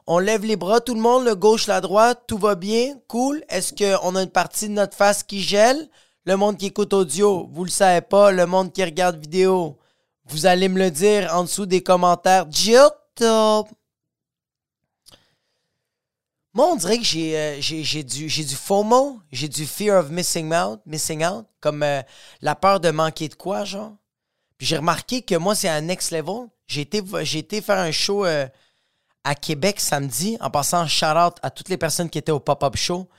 On 0.05 0.19
lève 0.19 0.45
les 0.45 0.55
bras, 0.55 0.81
tout 0.81 0.93
le 0.93 1.01
monde, 1.01 1.25
le 1.25 1.33
gauche, 1.35 1.65
la 1.65 1.81
droite, 1.81 2.25
tout 2.27 2.37
va 2.37 2.53
bien, 2.53 2.99
cool. 3.07 3.43
Est-ce 3.49 3.73
qu'on 3.73 4.15
a 4.15 4.21
une 4.21 4.29
partie 4.29 4.67
de 4.67 4.73
notre 4.73 4.95
face 4.95 5.23
qui 5.23 5.41
gèle? 5.41 5.89
Le 6.29 6.37
monde 6.37 6.59
qui 6.59 6.67
écoute 6.67 6.93
audio, 6.93 7.49
vous 7.51 7.63
le 7.63 7.71
savez 7.71 8.01
pas. 8.01 8.29
Le 8.29 8.45
monde 8.45 8.71
qui 8.71 8.83
regarde 8.83 9.19
vidéo, 9.19 9.79
vous 10.25 10.45
allez 10.45 10.69
me 10.69 10.77
le 10.77 10.91
dire 10.91 11.33
en 11.33 11.41
dessous 11.41 11.65
des 11.65 11.81
commentaires. 11.81 12.45
Moi, 16.53 16.67
on 16.67 16.75
dirait 16.75 16.99
que 16.99 17.03
j'ai, 17.03 17.35
euh, 17.35 17.57
j'ai, 17.59 18.03
du, 18.03 18.29
j'ai 18.29 18.43
du 18.43 18.53
FOMO, 18.53 19.19
j'ai 19.31 19.47
du 19.47 19.65
fear 19.65 19.99
of 19.99 20.11
missing 20.11 20.53
out, 20.53 20.79
missing 20.85 21.25
out 21.25 21.47
comme 21.61 21.81
euh, 21.81 22.03
la 22.41 22.53
peur 22.53 22.79
de 22.79 22.91
manquer 22.91 23.27
de 23.27 23.33
quoi, 23.33 23.65
genre. 23.65 23.93
Puis 24.59 24.67
j'ai 24.67 24.77
remarqué 24.77 25.23
que 25.23 25.33
moi, 25.33 25.55
c'est 25.55 25.67
un 25.67 25.81
next 25.81 26.11
level. 26.11 26.47
J'ai 26.67 26.81
été, 26.81 27.01
j'ai 27.23 27.39
été 27.39 27.59
faire 27.59 27.79
un 27.79 27.91
show 27.91 28.23
euh, 28.23 28.47
à 29.23 29.33
Québec 29.33 29.79
samedi, 29.79 30.37
en 30.41 30.51
passant 30.51 30.85
shout-out 30.85 31.37
à 31.41 31.49
toutes 31.49 31.69
les 31.69 31.77
personnes 31.77 32.07
qui 32.07 32.19
étaient 32.19 32.31
au 32.31 32.39
pop-up 32.39 32.75
show. 32.75 33.09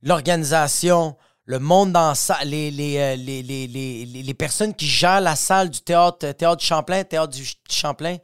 L'organisation, 0.00 1.14
le 1.46 1.58
monde 1.58 1.92
dans 1.92 2.14
les, 2.44 2.70
euh, 2.98 3.16
les, 3.16 3.42
les, 3.42 3.66
les, 3.66 4.04
les 4.06 4.34
personnes 4.34 4.74
qui 4.74 4.86
gèrent 4.86 5.20
la 5.20 5.36
salle 5.36 5.70
du 5.70 5.80
théâtre, 5.80 6.32
théâtre 6.32 6.56
du 6.56 6.66
Champlain, 6.66 7.04
théâtre 7.04 7.32
du 7.32 7.46
Champlain. 7.70 8.16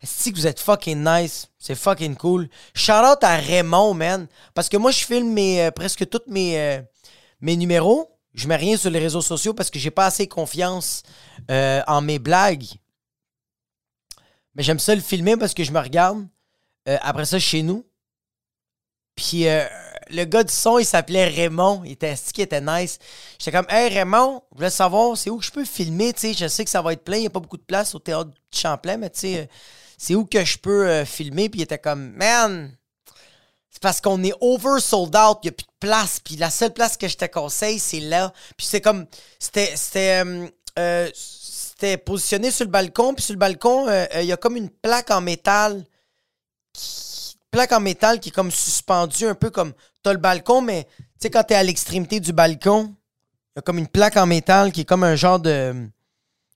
Est-ce 0.00 0.30
que 0.30 0.34
vous 0.34 0.46
êtes 0.46 0.58
fucking 0.58 1.04
nice? 1.04 1.48
C'est 1.58 1.74
fucking 1.74 2.16
cool. 2.16 2.48
Shout 2.74 2.92
out 2.92 3.22
à 3.22 3.36
Raymond, 3.36 3.94
man. 3.94 4.26
Parce 4.54 4.68
que 4.68 4.76
moi, 4.76 4.90
je 4.90 5.04
filme 5.04 5.36
euh, 5.38 5.70
presque 5.70 6.08
tous 6.08 6.22
mes, 6.26 6.58
euh, 6.58 6.82
mes 7.40 7.56
numéros. 7.56 8.08
Je 8.34 8.48
mets 8.48 8.56
rien 8.56 8.76
sur 8.76 8.90
les 8.90 8.98
réseaux 8.98 9.20
sociaux 9.20 9.52
parce 9.52 9.70
que 9.70 9.78
j'ai 9.78 9.90
pas 9.90 10.06
assez 10.06 10.26
confiance 10.26 11.02
en 11.50 12.00
mes 12.00 12.18
blagues. 12.18 12.64
Mais 14.54 14.62
j'aime 14.62 14.78
ça 14.78 14.94
le 14.94 15.02
filmer 15.02 15.36
parce 15.36 15.52
que 15.52 15.62
je 15.62 15.70
me 15.70 15.78
regarde. 15.78 16.26
après 16.86 17.26
ça, 17.26 17.38
chez 17.38 17.62
nous. 17.62 17.84
Puis 19.16 19.44
le 20.12 20.24
gars 20.24 20.44
du 20.44 20.52
son, 20.52 20.78
il 20.78 20.84
s'appelait 20.84 21.26
Raymond. 21.28 21.82
Il 21.84 21.92
était 21.92 22.14
qui 22.32 22.42
était 22.42 22.60
nice. 22.60 22.98
J'étais 23.38 23.52
comme, 23.56 23.66
hey 23.68 23.92
Raymond, 23.92 24.42
je 24.52 24.56
voulais 24.56 24.70
savoir, 24.70 25.16
c'est 25.16 25.30
où 25.30 25.38
que 25.38 25.44
je 25.44 25.50
peux 25.50 25.64
filmer, 25.64 26.12
tu 26.12 26.20
sais. 26.20 26.34
Je 26.34 26.48
sais 26.48 26.64
que 26.64 26.70
ça 26.70 26.82
va 26.82 26.92
être 26.92 27.04
plein, 27.04 27.16
il 27.16 27.20
n'y 27.22 27.26
a 27.26 27.30
pas 27.30 27.40
beaucoup 27.40 27.56
de 27.56 27.62
place 27.62 27.94
au 27.94 27.98
théâtre 27.98 28.30
de 28.30 28.34
Champlain, 28.56 28.98
mais 28.98 29.10
tu 29.10 29.20
sais, 29.20 29.40
euh, 29.40 29.46
c'est 29.98 30.14
où 30.14 30.24
que 30.24 30.44
je 30.44 30.58
peux 30.58 30.88
euh, 30.88 31.04
filmer? 31.04 31.48
Puis 31.48 31.60
il 31.60 31.62
était 31.64 31.78
comme, 31.78 32.12
man, 32.12 32.76
c'est 33.70 33.82
parce 33.82 34.00
qu'on 34.00 34.22
est 34.22 34.34
over 34.40 34.80
sold 34.80 35.16
out, 35.16 35.38
il 35.42 35.46
n'y 35.46 35.50
a 35.50 35.52
plus 35.52 35.64
de 35.64 35.78
place. 35.80 36.20
Puis 36.20 36.36
la 36.36 36.50
seule 36.50 36.72
place 36.72 36.96
que 36.96 37.08
je 37.08 37.16
te 37.16 37.24
conseille, 37.24 37.78
c'est 37.78 38.00
là. 38.00 38.32
Puis 38.56 38.66
c'est 38.66 38.80
comme, 38.80 39.06
c'était, 39.38 39.72
c'était, 39.76 40.22
euh, 40.78 41.10
c'était 41.14 41.96
positionné 41.96 42.50
sur 42.50 42.66
le 42.66 42.70
balcon. 42.70 43.14
Puis 43.14 43.24
sur 43.24 43.34
le 43.34 43.38
balcon, 43.38 43.86
il 44.14 44.26
y 44.26 44.32
a 44.32 44.36
comme 44.36 44.56
une 44.56 44.70
plaque 44.70 45.10
en 45.10 45.20
métal 45.20 45.84
qui 46.74 47.12
plaque 47.52 47.72
en 47.72 47.80
métal 47.80 48.18
qui 48.18 48.30
est 48.30 48.32
comme 48.32 48.50
suspendue, 48.50 49.26
un 49.26 49.36
peu 49.36 49.50
comme. 49.50 49.72
T'as 50.02 50.12
le 50.12 50.18
balcon, 50.18 50.62
mais 50.62 50.84
tu 50.84 51.04
sais, 51.20 51.30
quand 51.30 51.44
t'es 51.44 51.54
à 51.54 51.62
l'extrémité 51.62 52.20
du 52.20 52.32
balcon, 52.32 52.94
il 53.54 53.58
y 53.58 53.58
a 53.58 53.62
comme 53.62 53.78
une 53.78 53.86
plaque 53.86 54.16
en 54.16 54.26
métal 54.26 54.72
qui 54.72 54.82
est 54.82 54.84
comme 54.84 55.04
un 55.04 55.14
genre 55.14 55.38
de 55.38 55.88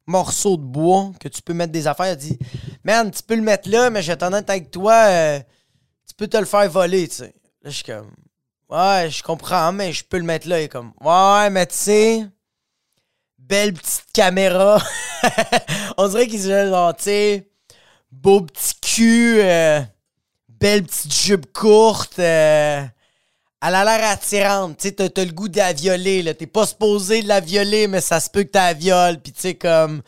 morceau 0.07 0.57
de 0.57 0.63
bois 0.63 1.13
que 1.21 1.29
tu 1.29 1.43
peux 1.43 1.53
mettre 1.53 1.73
des 1.73 1.87
affaires. 1.87 2.07
Elle 2.07 2.17
dit 2.17 2.39
Man, 2.85 3.11
tu 3.11 3.23
peux 3.23 3.37
le 3.37 3.43
mettre 3.43 3.69
là, 3.69 3.91
mais 3.91 4.03
j'ai 4.03 4.17
tendance 4.17 4.45
avec 4.49 4.71
toi, 4.71 4.95
euh, 4.95 5.41
tu 6.09 6.15
peux 6.15 6.27
te 6.29 6.37
le 6.37 6.45
faire 6.45 6.69
voler, 6.71 7.09
tu 7.09 7.17
sais. 7.17 7.35
Là, 7.63 7.71
je 7.71 7.77
suis 7.77 7.85
comme 7.85 8.11
Ouais, 8.69 9.09
je 9.11 9.23
comprends, 9.23 9.73
mais 9.73 9.93
je 9.93 10.05
peux 10.05 10.19
le 10.19 10.25
mettre 10.25 10.49
là. 10.49 10.61
Il 10.61 10.65
est 10.65 10.69
comme 10.69 10.93
Ouais, 11.01 11.51
mais 11.51 11.67
tu 11.67 11.77
sais, 11.77 12.27
belle 13.39 13.75
petite 13.75 14.07
caméra. 14.13 14.83
On 15.97 16.09
dirait 16.09 16.27
qu'il 16.27 16.41
se 16.41 16.49
genre, 16.49 16.97
tu 16.97 17.05
sais, 17.05 17.51
beau 18.11 18.41
petit 18.41 18.75
cul. 18.81 19.41
Euh, 19.41 19.81
belle 20.49 20.85
petite 20.85 21.15
jupe 21.15 21.53
courte. 21.53 22.19
Euh, 22.19 22.85
elle 23.67 23.75
a 23.75 23.85
l'air 23.85 24.11
attirante. 24.11 24.79
Tu 24.79 24.89
sais, 24.89 24.93
t'as, 24.93 25.25
le 25.25 25.33
goût 25.33 25.49
de 25.49 25.57
la 25.57 25.73
violer. 25.73 26.23
Là. 26.23 26.35
T'es 26.35 26.47
pas 26.47 26.67
supposé 26.67 27.23
de 27.23 27.29
la 27.29 27.41
violer, 27.41 27.89
mais 27.89 28.01
ça 28.01 28.21
se 28.21 28.31
peut 28.31 28.45
que 28.45 28.51
t'as 28.51 28.69
la 28.69 28.75
violes. 28.75 29.21
Puis 29.21 29.33
tu 29.33 29.41
sais, 29.41 29.55
comme, 29.55 30.03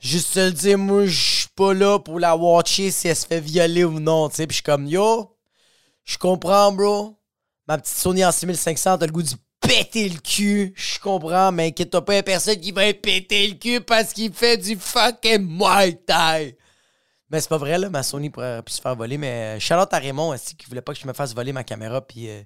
juste 0.00 0.34
te 0.34 0.40
le 0.40 0.52
dire, 0.52 0.78
moi, 0.78 1.06
je 1.06 1.40
suis 1.40 1.48
pas 1.54 1.74
là 1.74 1.98
pour 1.98 2.18
la 2.18 2.36
watcher 2.36 2.90
si 2.90 3.08
elle 3.08 3.16
se 3.16 3.26
fait 3.26 3.40
violer 3.40 3.84
ou 3.84 4.00
non. 4.00 4.28
Tu 4.28 4.36
sais, 4.36 4.46
puis 4.46 4.54
je 4.54 4.56
suis 4.56 4.62
comme, 4.64 4.86
yo, 4.86 5.36
je 6.04 6.18
comprends, 6.18 6.72
bro. 6.72 7.16
Ma 7.68 7.78
petite 7.78 7.96
Sony 7.96 8.24
en 8.24 8.32
6500, 8.32 8.98
t'as 8.98 9.06
le 9.06 9.12
goût 9.12 9.22
de 9.22 9.28
péter 9.60 10.08
le 10.08 10.18
cul. 10.18 10.74
Je 10.76 10.98
comprends, 10.98 11.52
mais 11.52 11.68
inquiète-toi 11.68 12.04
pas, 12.04 12.14
y'a 12.14 12.22
personne 12.22 12.56
qui 12.56 12.72
va 12.72 12.92
péter 12.92 13.48
le 13.48 13.54
cul 13.54 13.80
parce 13.80 14.12
qu'il 14.12 14.32
fait 14.32 14.56
du 14.56 14.76
fucking 14.76 15.46
Muay 15.46 15.94
Thai. 16.06 16.56
Mais 17.30 17.40
c'est 17.40 17.48
pas 17.48 17.58
vrai, 17.58 17.78
là. 17.78 17.88
Ma 17.88 18.02
Sony 18.02 18.28
pourrait 18.30 18.62
pu 18.62 18.72
se 18.72 18.80
faire 18.80 18.94
voler. 18.94 19.18
Mais 19.18 19.56
euh, 19.56 19.60
Charlotte 19.60 19.92
à 19.92 19.98
Raymond, 19.98 20.34
aussi, 20.34 20.56
qui 20.56 20.66
voulait 20.66 20.82
pas 20.82 20.92
que 20.92 21.00
je 21.00 21.06
me 21.06 21.12
fasse 21.12 21.34
voler 21.34 21.52
ma 21.52 21.64
caméra. 21.64 22.00
Puis 22.00 22.28
euh, 22.28 22.42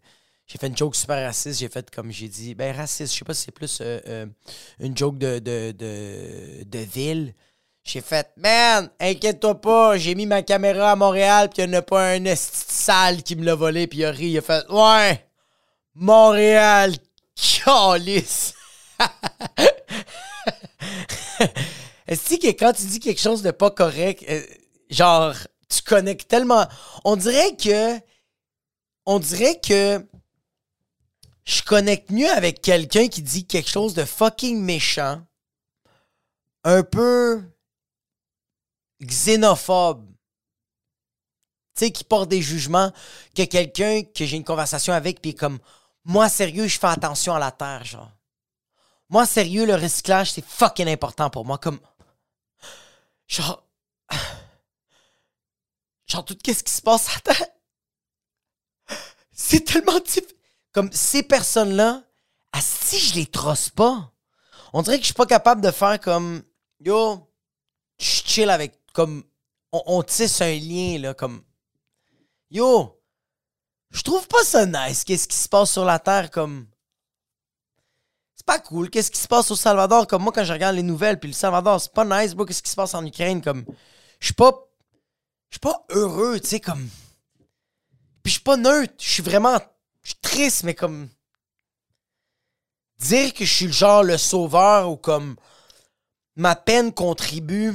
j'ai 0.48 0.58
fait 0.58 0.66
une 0.66 0.76
joke 0.76 0.96
super 0.96 1.22
raciste. 1.22 1.60
J'ai 1.60 1.68
fait 1.68 1.90
comme 1.90 2.10
j'ai 2.10 2.28
dit. 2.28 2.54
Ben, 2.54 2.74
raciste, 2.74 3.12
je 3.12 3.18
sais 3.18 3.24
pas 3.24 3.34
si 3.34 3.44
c'est 3.44 3.52
plus 3.52 3.78
euh, 3.82 4.26
une 4.80 4.96
joke 4.96 5.18
de, 5.18 5.38
de, 5.38 5.74
de, 6.64 6.78
ville. 6.78 7.34
J'ai 7.84 8.00
fait, 8.00 8.30
man, 8.36 8.90
inquiète-toi 8.98 9.60
pas, 9.60 9.96
j'ai 9.98 10.14
mis 10.14 10.26
ma 10.26 10.42
caméra 10.42 10.92
à 10.92 10.96
Montréal, 10.96 11.48
puis 11.48 11.62
il 11.62 11.70
n'y 11.70 11.76
en 11.76 11.78
a 11.78 11.82
pas 11.82 12.10
un 12.12 12.20
de 12.20 12.34
sale 12.34 13.22
qui 13.22 13.36
me 13.36 13.44
l'a 13.44 13.54
volé, 13.54 13.86
puis 13.86 14.00
il 14.00 14.04
a 14.04 14.10
ri, 14.10 14.26
il 14.26 14.38
a 14.38 14.42
fait, 14.42 14.68
ouais, 14.70 15.26
Montréal, 15.94 16.94
calice. 17.64 18.54
Est-ce 22.06 22.36
que 22.36 22.48
quand 22.48 22.72
tu 22.72 22.84
dis 22.86 23.00
quelque 23.00 23.20
chose 23.20 23.42
de 23.42 23.50
pas 23.50 23.70
correct, 23.70 24.24
euh, 24.28 24.42
genre, 24.90 25.34
tu 25.68 25.82
connectes 25.82 26.28
tellement. 26.28 26.66
On 27.04 27.16
dirait 27.16 27.54
que. 27.56 27.98
On 29.06 29.18
dirait 29.18 29.60
que. 29.60 30.04
Je 31.48 31.62
connecte 31.62 32.10
mieux 32.10 32.28
avec 32.28 32.60
quelqu'un 32.60 33.08
qui 33.08 33.22
dit 33.22 33.46
quelque 33.46 33.70
chose 33.70 33.94
de 33.94 34.04
fucking 34.04 34.60
méchant, 34.60 35.22
un 36.62 36.82
peu 36.82 37.42
xénophobe, 39.00 40.06
tu 41.74 41.86
sais, 41.86 41.90
qui 41.90 42.04
porte 42.04 42.28
des 42.28 42.42
jugements, 42.42 42.92
que 43.34 43.44
quelqu'un 43.44 44.02
que 44.02 44.26
j'ai 44.26 44.36
une 44.36 44.44
conversation 44.44 44.92
avec, 44.92 45.22
puis 45.22 45.34
comme, 45.34 45.58
moi, 46.04 46.28
sérieux, 46.28 46.66
je 46.66 46.78
fais 46.78 46.88
attention 46.88 47.34
à 47.34 47.38
la 47.38 47.50
terre, 47.50 47.82
genre. 47.82 48.12
Moi, 49.08 49.24
sérieux, 49.24 49.64
le 49.64 49.74
recyclage, 49.74 50.32
c'est 50.32 50.44
fucking 50.44 50.88
important 50.88 51.30
pour 51.30 51.46
moi. 51.46 51.56
Comme. 51.56 51.80
Genre. 53.26 53.64
Genre, 56.06 56.24
tout 56.26 56.36
ce 56.46 56.62
qui 56.62 56.72
se 56.72 56.82
passe 56.82 57.16
à 57.16 57.20
terre. 57.20 57.46
C'est 59.32 59.60
tellement 59.60 60.00
difficile. 60.00 60.37
Comme 60.78 60.92
ces 60.92 61.24
personnes-là, 61.24 62.04
si 62.60 63.00
je 63.00 63.16
les 63.16 63.26
trosse 63.26 63.68
pas, 63.68 64.12
on 64.72 64.82
dirait 64.82 64.98
que 64.98 65.02
je 65.02 65.06
suis 65.06 65.14
pas 65.14 65.26
capable 65.26 65.60
de 65.60 65.72
faire 65.72 65.98
comme. 65.98 66.44
Yo, 66.78 67.28
je 67.98 68.22
chill 68.24 68.48
avec. 68.48 68.78
Comme. 68.92 69.24
On, 69.72 70.04
tisse 70.04 70.40
un 70.40 70.54
lien, 70.54 71.00
là, 71.00 71.14
comme. 71.14 71.42
Yo, 72.52 72.96
je 73.90 74.02
trouve 74.02 74.28
pas 74.28 74.44
ça 74.44 74.66
nice, 74.66 75.02
qu'est-ce 75.02 75.26
qui 75.26 75.36
se 75.36 75.48
passe 75.48 75.72
sur 75.72 75.84
la 75.84 75.98
Terre, 75.98 76.30
comme 76.30 76.68
pas 78.48 78.58
cool. 78.58 78.88
Qu'est-ce 78.88 79.10
qui 79.10 79.20
se 79.20 79.28
passe 79.28 79.50
au 79.50 79.56
Salvador? 79.56 80.06
Comme 80.06 80.22
moi, 80.22 80.32
quand 80.32 80.42
je 80.42 80.54
regarde 80.54 80.74
les 80.74 80.82
nouvelles, 80.82 81.20
puis 81.20 81.28
le 81.28 81.34
Salvador, 81.34 81.78
c'est 81.82 81.92
pas 81.92 82.06
nice, 82.06 82.34
bro. 82.34 82.46
Qu'est-ce 82.46 82.62
qui 82.62 82.70
se 82.70 82.76
passe 82.76 82.94
en 82.94 83.04
Ukraine? 83.04 83.42
Comme, 83.42 83.66
je 84.20 84.26
suis 84.26 84.34
pas. 84.34 84.70
Je 85.50 85.56
suis 85.56 85.60
pas 85.60 85.84
heureux, 85.90 86.40
tu 86.40 86.48
sais, 86.48 86.60
comme. 86.60 86.88
Puis 88.22 88.30
je 88.30 88.32
suis 88.32 88.42
pas 88.42 88.56
neutre. 88.56 88.94
Je 88.98 89.10
suis 89.10 89.22
vraiment. 89.22 89.58
Je 90.08 90.14
suis 90.14 90.20
triste, 90.22 90.62
mais 90.64 90.74
comme. 90.74 91.10
Dire 92.98 93.34
que 93.34 93.44
je 93.44 93.52
suis 93.52 93.66
le 93.66 93.72
genre 93.72 94.02
le 94.02 94.16
sauveur 94.16 94.90
ou 94.90 94.96
comme. 94.96 95.36
Ma 96.34 96.56
peine 96.56 96.94
contribue. 96.94 97.74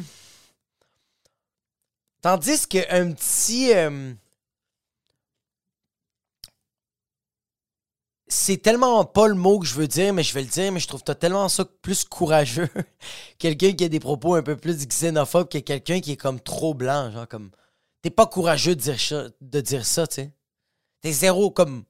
Tandis 2.21 2.65
qu'un 2.67 3.13
petit. 3.13 3.71
Euh, 3.75 4.15
c'est 8.27 8.57
tellement 8.57 9.05
pas 9.05 9.27
le 9.27 9.35
mot 9.35 9.59
que 9.59 9.67
je 9.67 9.75
veux 9.75 9.87
dire, 9.87 10.11
mais 10.11 10.23
je 10.23 10.33
vais 10.33 10.41
le 10.41 10.47
dire, 10.47 10.71
mais 10.71 10.79
je 10.79 10.87
trouve 10.87 11.03
tellement 11.03 11.47
ça 11.49 11.65
plus 11.83 12.03
courageux. 12.03 12.69
quelqu'un 13.37 13.73
qui 13.73 13.83
a 13.83 13.89
des 13.89 13.99
propos 13.99 14.33
un 14.33 14.41
peu 14.41 14.57
plus 14.57 14.87
xénophobes 14.87 15.49
que 15.49 15.59
quelqu'un 15.59 15.99
qui 15.99 16.13
est 16.13 16.17
comme 16.17 16.39
trop 16.39 16.73
blanc, 16.73 17.11
genre 17.11 17.27
comme. 17.27 17.51
T'es 18.01 18.09
pas 18.09 18.25
courageux 18.25 18.75
de 18.75 18.81
dire 18.81 18.99
ça, 18.99 19.27
de 19.39 19.61
dire 19.61 19.85
ça, 19.85 20.07
tu 20.07 20.15
sais. 20.15 20.31
T'es 21.01 21.11
zéro 21.11 21.51
comme. 21.51 21.85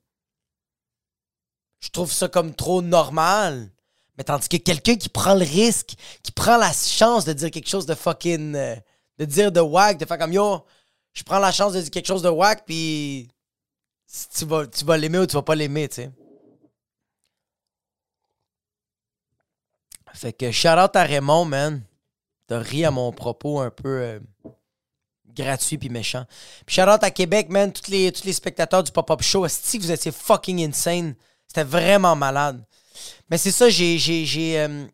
Trouve 1.93 2.11
ça 2.11 2.27
comme 2.27 2.53
trop 2.53 2.81
normal. 2.81 3.71
Mais 4.17 4.25
tandis 4.25 4.49
que 4.49 4.57
quelqu'un 4.57 4.95
qui 4.95 5.09
prend 5.09 5.33
le 5.33 5.45
risque, 5.45 5.93
qui 6.21 6.31
prend 6.31 6.57
la 6.57 6.73
chance 6.73 7.23
de 7.23 7.31
dire 7.31 7.49
quelque 7.49 7.69
chose 7.69 7.85
de 7.85 7.95
fucking. 7.95 8.55
Euh, 8.55 8.75
de 9.17 9.25
dire 9.25 9.51
de 9.51 9.59
whack, 9.59 9.97
de 9.97 10.05
faire 10.05 10.17
comme 10.17 10.33
yo, 10.33 10.65
je 11.13 11.23
prends 11.23 11.39
la 11.39 11.51
chance 11.51 11.73
de 11.73 11.81
dire 11.81 11.91
quelque 11.91 12.07
chose 12.07 12.21
de 12.21 12.29
whack, 12.29 12.65
puis 12.65 13.29
tu 14.35 14.45
vas, 14.45 14.67
tu 14.67 14.85
vas 14.85 14.97
l'aimer 14.97 15.19
ou 15.19 15.27
tu 15.27 15.35
vas 15.35 15.41
pas 15.41 15.55
l'aimer, 15.55 15.87
tu 15.87 15.95
sais. 15.95 16.11
Fait 20.13 20.33
que 20.33 20.51
shout 20.51 20.67
out 20.67 20.95
à 20.95 21.03
Raymond, 21.03 21.45
man. 21.45 21.81
T'as 22.47 22.59
ri 22.59 22.85
à 22.85 22.91
mon 22.91 23.11
propos 23.11 23.59
un 23.59 23.71
peu 23.71 23.89
euh, 23.89 24.19
gratuit 25.27 25.79
puis 25.79 25.89
méchant. 25.89 26.25
Puis 26.67 26.75
shout 26.75 26.87
out 26.87 27.03
à 27.03 27.09
Québec, 27.09 27.49
man. 27.49 27.73
Tous 27.73 27.89
les, 27.89 28.11
tous 28.11 28.23
les 28.23 28.33
spectateurs 28.33 28.83
du 28.83 28.91
pop-up 28.91 29.23
show. 29.23 29.41
Que 29.41 29.77
vous 29.79 29.91
étiez 29.91 30.11
fucking 30.11 30.63
insane? 30.63 31.15
C'était 31.53 31.69
vraiment 31.69 32.15
malade. 32.15 32.65
Mais 33.29 33.37
c'est 33.37 33.51
ça, 33.51 33.69
j'ai. 33.69 33.99
Euh, 34.59 34.87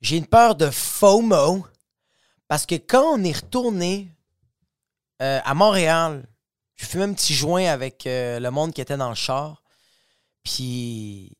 j'ai 0.00 0.16
une 0.16 0.26
peur 0.26 0.56
de 0.56 0.68
FOMO. 0.68 1.64
Parce 2.48 2.66
que 2.66 2.74
quand 2.74 3.04
on 3.04 3.22
est 3.22 3.36
retourné 3.36 4.08
euh, 5.22 5.38
à 5.44 5.54
Montréal, 5.54 6.26
j'ai 6.74 6.86
fait 6.86 7.00
un 7.00 7.12
petit 7.12 7.34
joint 7.34 7.66
avec 7.66 8.02
le 8.04 8.50
monde 8.50 8.72
qui 8.72 8.80
était 8.80 8.96
dans 8.96 9.10
le 9.10 9.14
char. 9.14 9.62
Puis 10.42 11.36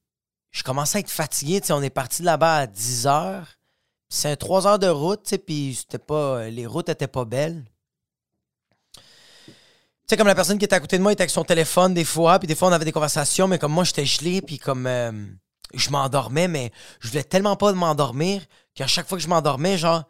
je 0.53 0.63
commençais 0.63 0.99
à 0.99 1.01
être 1.01 1.11
fatigué. 1.11 1.61
on 1.71 1.83
est 1.83 1.91
parti 1.91 2.23
là-bas 2.23 2.59
à 2.59 2.67
10 2.69 3.09
heures. 3.09 3.59
C'est 4.09 4.37
3 4.37 4.69
heures 4.69 4.79
de 4.79 4.87
route, 4.87 5.37
puis 5.45 5.75
c'était 5.75 5.99
pas. 5.99 6.49
Les 6.51 6.67
routes 6.67 6.89
étaient 6.89 7.09
pas 7.09 7.25
belles. 7.25 7.65
Sais, 10.13 10.19
comme 10.19 10.27
la 10.27 10.35
personne 10.35 10.59
qui 10.59 10.67
était 10.67 10.75
à 10.77 10.81
côté 10.81 10.99
de 10.99 11.03
moi 11.03 11.15
était 11.15 11.23
avec 11.23 11.31
son 11.31 11.43
téléphone 11.43 11.95
des 11.95 12.05
fois, 12.05 12.39
puis 12.39 12.47
des 12.47 12.55
fois 12.55 12.69
on 12.69 12.73
avait 12.73 12.85
des 12.85 12.93
conversations, 12.93 13.49
mais 13.49 13.59
comme 13.59 13.73
moi 13.73 13.83
j'étais 13.83 14.05
gelé, 14.05 14.43
puis 14.43 14.59
comme 14.59 14.87
euh, 14.87 15.11
je 15.73 15.89
m'endormais, 15.89 16.49
mais 16.49 16.71
je 17.01 17.09
voulais 17.09 17.25
tellement 17.25 17.57
pas 17.57 17.73
m'endormir 17.73 18.43
qu'à 18.75 18.87
chaque 18.87 19.09
fois 19.09 19.17
que 19.17 19.25
je 19.25 19.29
m'endormais, 19.29 19.79
genre, 19.79 20.05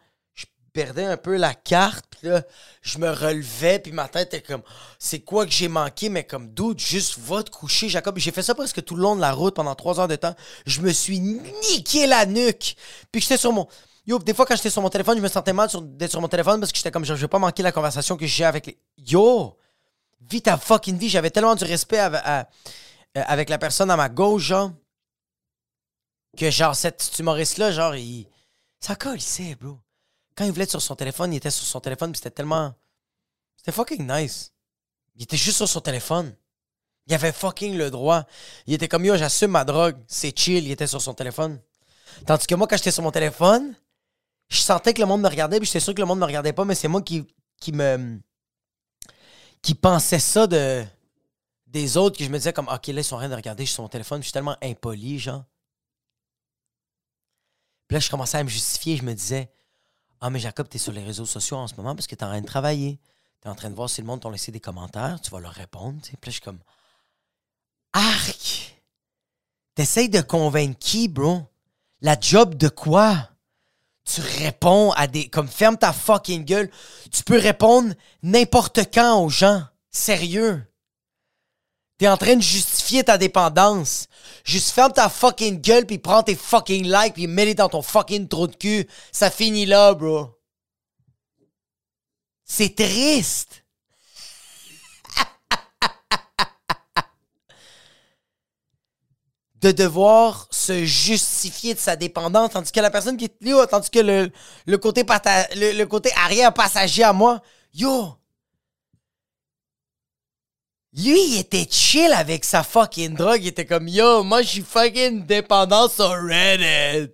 perdais 0.73 1.05
un 1.05 1.15
peu 1.15 1.37
la 1.37 1.53
carte, 1.53 2.03
puis 2.09 2.27
là, 2.27 2.43
je 2.81 2.97
me 2.97 3.09
relevais, 3.09 3.79
puis 3.79 3.93
ma 3.93 4.09
tête 4.09 4.33
était 4.33 4.41
comme, 4.41 4.61
c'est 4.99 5.21
quoi 5.21 5.45
que 5.45 5.53
j'ai 5.53 5.69
manqué, 5.69 6.09
mais 6.09 6.25
comme, 6.25 6.49
doute, 6.49 6.81
juste 6.81 7.17
va 7.19 7.41
te 7.41 7.49
coucher, 7.49 7.87
Jacob. 7.87 8.17
J'ai 8.17 8.31
fait 8.31 8.43
ça 8.43 8.55
presque 8.55 8.83
tout 8.83 8.97
le 8.97 9.03
long 9.03 9.15
de 9.15 9.21
la 9.21 9.31
route 9.31 9.55
pendant 9.55 9.73
trois 9.73 10.01
heures 10.01 10.09
de 10.09 10.17
temps. 10.17 10.35
Je 10.65 10.81
me 10.81 10.91
suis 10.91 11.21
niqué 11.21 12.07
la 12.07 12.25
nuque. 12.25 12.75
Puis 13.09 13.21
j'étais 13.21 13.37
sur 13.37 13.53
mon. 13.53 13.69
Yo, 14.05 14.19
des 14.19 14.33
fois, 14.33 14.45
quand 14.45 14.57
j'étais 14.57 14.69
sur 14.69 14.81
mon 14.81 14.89
téléphone, 14.89 15.17
je 15.17 15.23
me 15.23 15.29
sentais 15.29 15.53
mal 15.53 15.69
d'être 15.81 16.11
sur 16.11 16.19
mon 16.19 16.27
téléphone 16.27 16.59
parce 16.59 16.73
que 16.73 16.77
j'étais 16.77 16.91
comme, 16.91 17.05
je 17.05 17.13
vais 17.13 17.27
pas 17.29 17.39
manquer 17.39 17.63
la 17.63 17.71
conversation 17.71 18.17
que 18.17 18.25
j'ai 18.25 18.43
avec 18.43 18.65
les. 18.65 18.77
Yo! 18.97 19.57
Vis 20.29 20.41
ta 20.41 20.57
fucking 20.57 20.97
vie. 20.97 21.09
J'avais 21.09 21.29
tellement 21.29 21.55
du 21.55 21.63
respect 21.63 21.99
avec, 21.99 22.21
avec 23.15 23.49
la 23.49 23.57
personne 23.57 23.91
à 23.91 23.97
ma 23.97 24.09
gauche, 24.09 24.43
genre, 24.43 24.71
que 26.37 26.49
genre, 26.49 26.75
cet 26.75 27.17
humoriste-là, 27.19 27.71
genre, 27.71 27.95
il. 27.95 28.27
Ça 28.79 28.95
colle, 28.95 29.17
il 29.17 29.21
sait, 29.21 29.55
bro 29.55 29.79
quand 30.35 30.45
il 30.45 30.51
voulait 30.51 30.63
être 30.63 30.71
sur 30.71 30.81
son 30.81 30.95
téléphone, 30.95 31.33
il 31.33 31.37
était 31.37 31.51
sur 31.51 31.65
son 31.65 31.79
téléphone, 31.79 32.11
puis 32.11 32.17
c'était 32.17 32.31
tellement. 32.31 32.73
C'était 33.57 33.71
fucking 33.71 34.09
nice. 34.09 34.51
Il 35.15 35.23
était 35.23 35.37
juste 35.37 35.57
sur 35.57 35.69
son 35.69 35.81
téléphone. 35.81 36.35
Il 37.07 37.13
avait 37.13 37.31
fucking 37.31 37.77
le 37.77 37.91
droit. 37.91 38.23
Il 38.65 38.73
était 38.73 38.87
comme 38.87 39.05
yo, 39.05 39.15
j'assume 39.17 39.51
ma 39.51 39.65
drogue, 39.65 39.97
c'est 40.07 40.37
chill, 40.37 40.65
il 40.65 40.71
était 40.71 40.87
sur 40.87 41.01
son 41.01 41.13
téléphone. 41.13 41.59
Tandis 42.25 42.47
que 42.47 42.55
moi, 42.55 42.67
quand 42.67 42.77
j'étais 42.77 42.91
sur 42.91 43.03
mon 43.03 43.11
téléphone, 43.11 43.75
je 44.49 44.57
sentais 44.57 44.93
que 44.93 45.01
le 45.01 45.07
monde 45.07 45.21
me 45.21 45.27
regardait, 45.27 45.59
puis 45.59 45.67
j'étais 45.67 45.79
sûr 45.79 45.93
que 45.93 46.01
le 46.01 46.07
monde 46.07 46.19
me 46.19 46.25
regardait 46.25 46.53
pas, 46.53 46.65
mais 46.65 46.75
c'est 46.75 46.87
moi 46.87 47.01
qui, 47.01 47.25
qui 47.59 47.71
me. 47.71 48.19
Qui 49.63 49.73
pensait 49.73 50.19
ça 50.19 50.45
de. 50.45 50.85
des 51.65 51.97
autres, 51.97 52.19
que 52.19 52.23
je 52.23 52.29
me 52.29 52.37
disais 52.37 52.53
comme, 52.53 52.67
ok, 52.67 52.87
là, 52.87 53.01
ils 53.01 53.03
sont 53.03 53.17
rien 53.17 53.29
de 53.29 53.35
regarder, 53.35 53.65
sur 53.65 53.81
mon 53.81 53.89
téléphone, 53.89 54.21
je 54.21 54.25
suis 54.25 54.33
tellement 54.33 54.57
impoli, 54.61 55.17
genre. 55.17 55.43
Puis 57.87 57.95
là, 57.95 57.99
je 57.99 58.09
commençais 58.09 58.37
à 58.37 58.43
me 58.43 58.49
justifier, 58.49 58.97
je 58.97 59.03
me 59.03 59.13
disais, 59.13 59.51
ah, 60.21 60.29
mais 60.29 60.39
Jacob, 60.39 60.69
tu 60.69 60.77
es 60.77 60.79
sur 60.79 60.91
les 60.93 61.03
réseaux 61.03 61.25
sociaux 61.25 61.57
en 61.57 61.67
ce 61.67 61.75
moment 61.75 61.95
parce 61.95 62.07
que 62.07 62.15
tu 62.15 62.21
es 62.21 62.23
en 62.23 62.29
train 62.29 62.41
de 62.41 62.45
travailler. 62.45 62.99
Tu 63.41 63.47
es 63.47 63.51
en 63.51 63.55
train 63.55 63.69
de 63.69 63.75
voir 63.75 63.89
si 63.89 63.99
le 63.99 64.07
monde 64.07 64.21
t'a 64.21 64.29
laissé 64.29 64.53
des 64.53 64.61
commentaires. 64.61 65.19
Tu 65.19 65.29
vas 65.31 65.41
leur 65.41 65.51
répondre. 65.51 65.99
Puis 66.01 66.11
là, 66.13 66.17
je 66.27 66.31
suis 66.31 66.41
comme. 66.41 66.59
Arc! 67.91 68.81
T'essayes 69.75 70.07
de 70.07 70.21
convaincre 70.21 70.79
qui, 70.79 71.09
bro? 71.09 71.41
La 71.99 72.17
job 72.17 72.55
de 72.55 72.69
quoi? 72.69 73.29
Tu 74.05 74.21
réponds 74.21 74.91
à 74.91 75.07
des. 75.07 75.27
Comme 75.29 75.47
ferme 75.47 75.77
ta 75.77 75.93
fucking 75.93 76.43
gueule. 76.43 76.69
Tu 77.11 77.23
peux 77.23 77.37
répondre 77.37 77.93
n'importe 78.21 78.79
quand 78.93 79.23
aux 79.23 79.29
gens. 79.29 79.63
Sérieux. 79.91 80.63
T'es 81.97 82.07
en 82.07 82.17
train 82.17 82.35
de 82.35 82.41
justifier 82.41 83.03
ta 83.03 83.17
dépendance. 83.17 84.07
Juste 84.43 84.71
ferme 84.71 84.91
ta 84.91 85.09
fucking 85.09 85.61
gueule 85.61 85.85
puis 85.85 85.99
prends 85.99 86.23
tes 86.23 86.35
fucking 86.35 86.85
likes 86.85 87.13
puis 87.13 87.27
mets-les 87.27 87.55
dans 87.55 87.69
ton 87.69 87.81
fucking 87.81 88.27
trou 88.27 88.47
de 88.47 88.55
cul. 88.55 88.87
Ça 89.11 89.29
finit 89.29 89.65
là, 89.65 89.93
bro. 89.93 90.29
C'est 92.43 92.75
triste. 92.75 93.63
de 99.63 99.71
devoir 99.71 100.47
se 100.51 100.83
justifier 100.83 101.73
de 101.73 101.79
sa 101.79 101.95
dépendance, 101.95 102.51
tandis 102.51 102.71
que 102.71 102.81
la 102.81 102.91
personne 102.91 103.15
qui 103.15 103.25
est 103.25 103.35
là, 103.41 103.65
tandis 103.65 103.89
que 103.89 103.99
le, 103.99 104.29
le 104.65 104.77
côté, 104.77 105.03
le, 105.55 105.77
le 105.77 105.85
côté 105.85 106.11
arrière 106.17 106.53
passager 106.53 107.03
à 107.03 107.13
moi, 107.13 107.41
yo, 107.73 108.13
lui, 110.95 111.17
il 111.27 111.39
était 111.39 111.65
chill 111.69 112.11
avec 112.11 112.43
sa 112.43 112.61
fucking 112.61 113.15
drogue. 113.15 113.41
Il 113.41 113.47
était 113.47 113.65
comme, 113.65 113.87
yo, 113.87 114.23
moi, 114.23 114.41
je 114.41 114.49
suis 114.49 114.61
fucking 114.61 115.25
dépendant 115.25 115.87
sur 115.87 116.11
Reddit. 116.11 117.11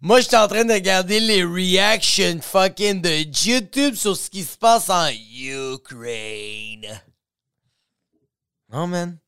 Moi, 0.00 0.20
j'étais 0.20 0.36
en 0.36 0.46
train 0.46 0.64
de 0.64 0.74
regarder 0.74 1.20
les 1.20 1.42
reactions 1.42 2.40
fucking 2.42 3.00
de 3.00 3.24
YouTube 3.48 3.94
sur 3.94 4.14
ce 4.16 4.28
qui 4.28 4.44
se 4.44 4.58
passe 4.58 4.90
en 4.90 5.08
Ukraine. 5.08 7.00
Non, 8.68 8.86
man. 8.86 9.21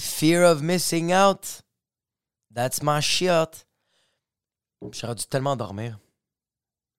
Fear 0.00 0.44
of 0.44 0.62
missing 0.62 1.12
out. 1.12 1.62
That's 2.50 2.82
my 2.82 3.00
shit. 3.00 3.66
J'aurais 4.92 5.14
dû 5.14 5.26
tellement 5.26 5.56
dormir. 5.56 5.98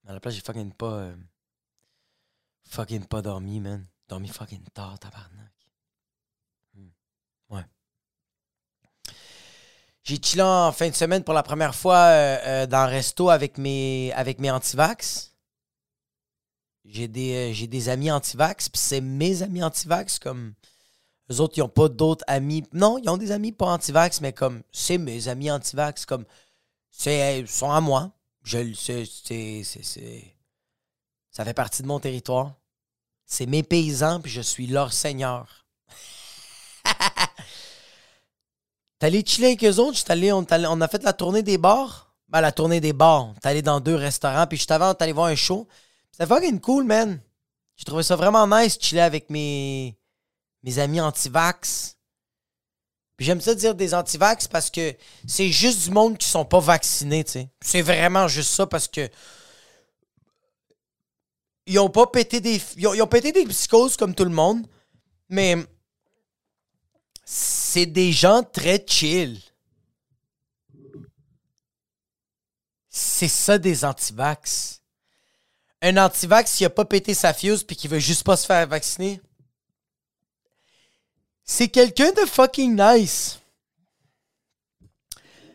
À 0.08 0.14
la 0.14 0.20
place, 0.20 0.36
j'ai 0.36 0.42
fucking 0.42 0.72
pas. 0.74 0.94
euh, 0.94 1.16
fucking 2.70 3.06
pas 3.06 3.24
dormi, 3.24 3.60
man. 3.60 3.88
Dormi 4.08 4.28
fucking 4.28 4.64
tard, 4.74 5.00
tabarnak. 5.00 5.52
Hmm. 6.76 6.90
Ouais. 7.50 7.66
J'ai 10.04 10.22
chillé 10.22 10.44
en 10.44 10.72
fin 10.72 10.90
de 10.90 10.96
semaine 10.96 11.24
pour 11.24 11.34
la 11.34 11.44
première 11.44 11.74
fois 11.74 11.96
euh, 11.96 12.38
euh, 12.46 12.68
dans 12.68 12.80
un 12.80 12.86
resto 12.86 13.30
avec 13.30 13.58
mes, 13.58 14.14
avec 14.14 14.40
mes 14.40 14.52
antivax. 14.52 15.34
J'ai 16.86 17.08
des, 17.08 17.54
j'ai 17.54 17.68
des 17.68 17.90
amis 17.90 18.12
antivax, 18.12 18.70
puis 18.70 18.80
c'est 18.80 19.02
mes 19.02 19.42
amis 19.42 19.64
antivax, 19.64 20.20
comme. 20.20 20.54
Eux 21.32 21.40
autres, 21.40 21.54
ils 21.58 21.62
n'ont 21.62 21.70
pas 21.70 21.88
d'autres 21.88 22.26
amis. 22.28 22.64
Non, 22.74 22.98
ils 22.98 23.10
ont 23.10 23.16
des 23.16 23.32
amis 23.32 23.54
pas 23.54 23.68
antivax, 23.68 24.20
mais 24.20 24.34
comme. 24.34 24.62
C'est 24.72 24.98
mes 24.98 25.30
amis 25.30 25.50
antivax, 25.50 26.06
comme. 26.06 26.26
C'est, 26.90 27.40
ils 27.40 27.48
sont 27.48 27.72
à 27.72 27.80
moi. 27.80 28.12
Je 28.44 28.58
le 28.58 28.74
sais, 28.74 29.06
c'est, 29.06 29.64
Ça 31.32 31.46
fait 31.46 31.54
partie 31.54 31.84
de 31.84 31.88
mon 31.88 32.00
territoire. 32.00 32.56
C'est 33.26 33.46
mes 33.46 33.64
paysans, 33.64 34.20
puis 34.20 34.32
je 34.32 34.42
suis 34.42 34.68
leur 34.68 34.92
seigneur. 34.92 35.66
T'es 39.00 39.06
allé 39.08 39.24
chiller 39.26 39.48
avec 39.48 39.64
eux 39.64 39.78
autres? 39.78 40.00
Allé- 40.10 40.34
on, 40.34 40.82
a 40.82 40.88
fait 40.90 41.04
la 41.04 41.14
tournée 41.14 41.44
des 41.44 41.58
bars. 41.58 42.14
Ben, 42.28 42.42
la 42.42 42.52
tournée 42.52 42.82
des 42.82 42.94
bars. 42.94 43.34
T'es 43.42 43.48
allé 43.50 43.62
dans 43.62 43.80
deux 43.80 43.96
restaurants, 43.96 44.48
puis 44.48 44.58
juste 44.58 44.72
avant, 44.72 44.90
est 44.92 45.02
allé 45.02 45.14
voir 45.14 45.28
un 45.28 45.36
show. 45.36 45.66
C'était 46.12 46.28
fucking 46.28 46.60
cool, 46.60 46.84
man. 46.84 47.22
J'ai 47.78 47.86
trouvé 47.86 48.04
ça 48.04 48.18
vraiment 48.18 48.46
nice, 48.48 48.78
chiller 48.80 49.02
avec 49.02 49.30
mes, 49.30 49.98
mes 50.64 50.80
amis 50.80 51.02
anti-vax. 51.02 51.98
J'aime 53.20 53.42
ça 53.42 53.54
dire 53.54 53.76
des 53.76 53.94
anti-vax 53.94 54.48
parce 54.48 54.72
que 54.72 54.96
c'est 55.28 55.50
juste 55.50 55.84
du 55.84 55.92
monde 55.92 56.18
qui 56.18 56.28
sont 56.28 56.46
pas 56.46 56.60
vaccinés, 56.60 57.24
tu. 57.24 57.44
C'est 57.62 57.84
vraiment 57.84 58.28
juste 58.28 58.52
ça 58.52 58.66
parce 58.66 58.88
que 58.88 59.10
ils 61.68 61.78
ont 61.78 61.90
pas 61.90 62.08
pété 62.08 62.42
des 62.42 62.60
ils 62.78 62.88
ont, 62.88 62.94
ils 62.96 63.02
ont 63.02 63.08
pété 63.08 63.32
des 63.32 63.46
psychoses 63.46 63.96
comme 63.96 64.16
tout 64.16 64.24
le 64.24 64.32
monde, 64.32 64.66
mais 65.30 65.56
c'est 67.24 67.86
des 67.86 68.12
gens 68.12 68.44
très 68.44 68.84
chill. 68.86 69.40
C'est 72.90 73.28
ça 73.28 73.58
des 73.58 73.86
anti-vax. 73.86 74.82
Un 75.82 75.98
anti-vax 75.98 76.56
qui 76.56 76.66
a 76.66 76.70
pas 76.70 76.86
pété 76.86 77.14
sa 77.14 77.34
fuse 77.34 77.64
puis 77.64 77.76
qui 77.76 77.88
veut 77.88 78.00
juste 78.00 78.24
pas 78.24 78.36
se 78.36 78.46
faire 78.46 78.68
vacciner. 78.68 79.22
C'est 81.54 81.68
quelqu'un 81.68 82.14
de 82.14 82.26
fucking 82.26 82.82
nice. 82.82 83.42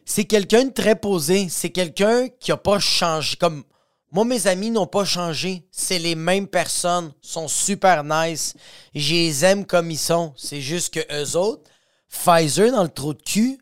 C'est 0.05 0.27
quelqu'un 0.27 0.65
de 0.65 0.71
très 0.71 0.95
posé. 0.95 1.49
C'est 1.49 1.71
quelqu'un 1.71 2.29
qui 2.29 2.53
a 2.53 2.59
pas 2.59 2.79
changé. 2.79 3.39
Comme 3.39 3.65
moi, 4.13 4.27
mes 4.27 4.47
amis 4.47 4.71
n'ont 4.71 4.87
pas 4.87 5.07
changé. 5.07 5.67
C'est 5.73 5.99
les 5.99 6.15
mêmes 6.15 6.49
personnes. 6.49 7.15
sont 7.23 7.49
super 7.49 8.05
nice. 8.05 8.53
Je 8.95 9.15
les 9.15 9.43
aime 9.47 9.65
comme 9.65 9.91
ils 9.91 9.99
sont. 9.99 10.35
C'est 10.37 10.61
juste 10.61 10.93
que 10.93 11.23
eux 11.23 11.35
autres, 11.35 11.71
Pfizer 12.11 12.73
dans 12.73 12.83
le 12.83 12.91
trou 12.91 13.15
de 13.15 13.23
cul, 13.23 13.59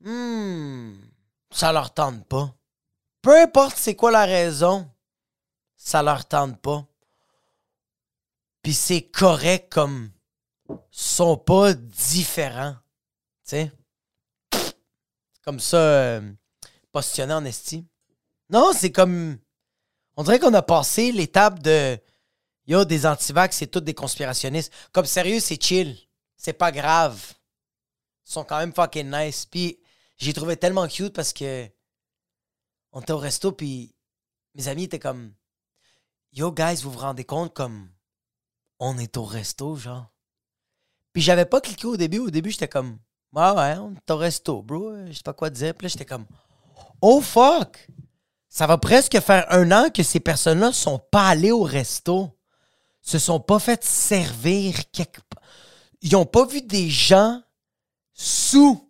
hmm, 0.00 0.92
ça 1.52 1.72
leur 1.72 1.94
tente 1.94 2.26
pas. 2.26 2.52
Peu 3.22 3.40
importe 3.40 3.76
c'est 3.76 3.94
quoi 3.94 4.10
la 4.10 4.24
raison, 4.24 4.90
ça 5.76 6.02
leur 6.02 6.26
tente 6.26 6.60
pas. 6.60 6.84
Puis 8.60 8.74
c'est 8.74 9.02
correct 9.02 9.72
comme 9.72 10.10
sont 10.90 11.36
pas 11.36 11.74
différents. 11.74 12.76
Tu 13.44 13.50
sais? 13.50 13.72
Comme 15.44 15.60
ça, 15.60 15.76
euh, 15.76 16.32
positionné 16.90 17.34
en 17.34 17.44
esti. 17.44 17.86
Non, 18.50 18.72
c'est 18.72 18.92
comme. 18.92 19.38
On 20.16 20.22
dirait 20.22 20.38
qu'on 20.38 20.54
a 20.54 20.62
passé 20.62 21.12
l'étape 21.12 21.60
de. 21.60 21.98
Yo, 22.66 22.84
des 22.84 23.06
antivax, 23.06 23.56
c'est 23.56 23.68
tous 23.68 23.80
des 23.80 23.94
conspirationnistes. 23.94 24.72
Comme 24.92 25.06
sérieux, 25.06 25.38
c'est 25.40 25.62
chill. 25.62 25.96
C'est 26.36 26.52
pas 26.52 26.72
grave. 26.72 27.34
Ils 28.26 28.32
sont 28.32 28.44
quand 28.44 28.58
même 28.58 28.72
fucking 28.72 29.10
nice. 29.10 29.46
Puis 29.46 29.78
j'ai 30.16 30.32
trouvé 30.32 30.56
tellement 30.56 30.88
cute 30.88 31.14
parce 31.14 31.32
que. 31.32 31.68
On 32.92 33.02
était 33.02 33.12
au 33.12 33.18
resto, 33.18 33.52
puis 33.52 33.94
mes 34.54 34.68
amis 34.68 34.84
étaient 34.84 34.98
comme. 34.98 35.32
Yo, 36.32 36.50
guys, 36.50 36.80
vous 36.82 36.90
vous 36.90 36.98
rendez 36.98 37.24
compte 37.24 37.54
comme. 37.54 37.88
On 38.78 38.98
est 38.98 39.16
au 39.16 39.24
resto, 39.24 39.76
genre? 39.76 40.10
Puis 41.16 41.22
j'avais 41.22 41.46
pas 41.46 41.62
cliqué 41.62 41.86
au 41.86 41.96
début. 41.96 42.18
Au 42.18 42.28
début, 42.28 42.50
j'étais 42.50 42.68
comme. 42.68 42.98
Ouais, 43.32 43.50
ouais, 43.52 43.74
on 43.78 43.94
est 43.94 44.10
au 44.10 44.18
resto, 44.18 44.60
bro. 44.60 44.92
Je 45.06 45.14
sais 45.14 45.22
pas 45.24 45.32
quoi 45.32 45.48
dire. 45.48 45.72
Puis 45.72 45.86
là, 45.86 45.88
j'étais 45.88 46.04
comme. 46.04 46.26
Oh 47.00 47.22
fuck! 47.22 47.88
Ça 48.50 48.66
va 48.66 48.76
presque 48.76 49.18
faire 49.20 49.46
un 49.48 49.72
an 49.72 49.88
que 49.88 50.02
ces 50.02 50.20
personnes-là 50.20 50.74
sont 50.74 50.98
pas 50.98 51.28
allées 51.28 51.52
au 51.52 51.62
resto. 51.62 52.28
Se 53.00 53.18
sont 53.18 53.40
pas 53.40 53.58
fait 53.58 53.82
servir 53.82 54.74
quelque 54.92 55.22
part. 55.22 55.42
Ils 56.02 56.14
ont 56.16 56.26
pas 56.26 56.44
vu 56.44 56.60
des 56.60 56.90
gens 56.90 57.40
sous. 58.12 58.86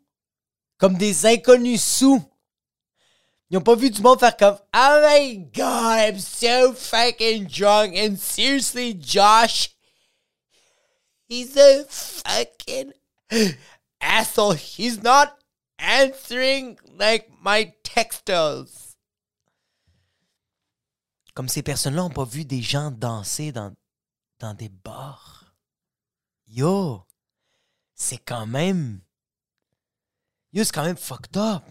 Comme 0.78 0.96
des 0.96 1.26
inconnus 1.26 1.84
sous. 1.84 2.20
Ils 3.50 3.58
ont 3.58 3.62
pas 3.62 3.76
vu 3.76 3.88
du 3.88 4.02
monde 4.02 4.18
faire 4.18 4.36
comme 4.36 4.58
Oh 4.74 5.00
my 5.08 5.48
god, 5.54 6.14
I'm 6.14 6.18
so 6.18 6.72
fucking 6.72 7.46
drunk. 7.46 7.94
And 7.96 8.16
seriously, 8.18 9.00
Josh, 9.00 9.75
he's 11.28 11.56
a 11.56 11.84
fucking 11.84 12.92
asshole. 14.00 14.54
He's 14.54 15.02
not 15.02 15.36
answering 15.78 16.78
like 16.98 17.28
my 17.42 17.74
textos. 17.82 18.96
Comme 21.34 21.48
ces 21.48 21.62
personnes-là 21.62 22.02
n'ont 22.02 22.10
pas 22.10 22.24
vu 22.24 22.44
des 22.44 22.62
gens 22.62 22.90
danser 22.90 23.52
dans, 23.52 23.74
dans 24.38 24.54
des 24.54 24.70
bars. 24.70 25.54
Yo, 26.46 27.02
c'est 27.94 28.18
quand 28.18 28.46
même. 28.46 29.00
Yo, 30.52 30.64
c'est 30.64 30.74
quand 30.74 30.84
même 30.84 30.96
fucked 30.96 31.36
up. 31.36 31.62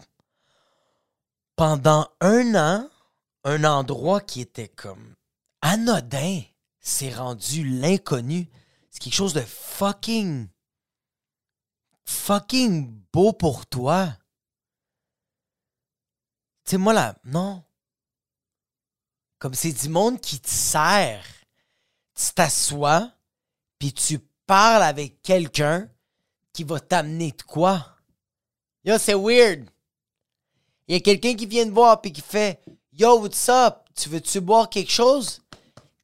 Pendant 1.56 2.08
un 2.20 2.54
an, 2.54 2.90
un 3.44 3.64
endroit 3.64 4.20
qui 4.20 4.40
était 4.40 4.68
comme 4.68 5.14
anodin 5.62 6.42
s'est 6.80 7.12
rendu 7.12 7.64
l'inconnu. 7.64 8.48
C'est 8.96 9.02
quelque 9.02 9.14
chose 9.14 9.34
de 9.34 9.42
fucking. 9.42 10.48
fucking 12.06 13.02
beau 13.12 13.34
pour 13.34 13.66
toi. 13.66 14.16
Tu 16.64 16.70
sais, 16.70 16.76
moi 16.78 16.94
là, 16.94 17.14
non. 17.24 17.62
Comme 19.38 19.52
c'est 19.52 19.74
du 19.74 19.90
monde 19.90 20.18
qui 20.18 20.40
te 20.40 20.48
sert. 20.48 21.26
Tu 22.14 22.32
t'assois, 22.32 23.12
puis 23.78 23.92
tu 23.92 24.18
parles 24.46 24.84
avec 24.84 25.20
quelqu'un 25.20 25.90
qui 26.54 26.64
va 26.64 26.80
t'amener 26.80 27.32
de 27.32 27.42
quoi. 27.42 27.98
Yo, 28.82 28.96
c'est 28.96 29.12
weird. 29.12 29.68
Il 30.88 30.94
y 30.94 30.96
a 30.96 31.00
quelqu'un 31.00 31.34
qui 31.34 31.44
vient 31.44 31.66
te 31.66 31.70
voir 31.70 32.00
puis 32.00 32.14
qui 32.14 32.22
fait 32.22 32.62
Yo, 32.92 33.20
what's 33.20 33.46
up? 33.50 33.90
Tu 33.94 34.08
veux-tu 34.08 34.40
boire 34.40 34.70
quelque 34.70 34.90
chose? 34.90 35.42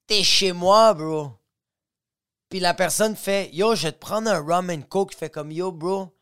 T'es 0.07 0.23
chez 0.23 0.53
moi, 0.53 0.93
bro. 0.93 1.39
Puis 2.53 2.61
la 2.61 2.75
personne 2.75 3.17
fait 3.17 3.49
Yo, 3.55 3.75
je 3.75 3.85
vais 3.85 3.93
te 3.93 3.99
prendre 3.99 4.31
un 4.31 4.39
rum 4.39 4.69
and 4.69 4.83
coke. 4.83 5.15
Il 5.15 5.17
fait 5.17 5.31
comme 5.31 5.51
Yo, 5.51 5.73
bro, 5.73 6.15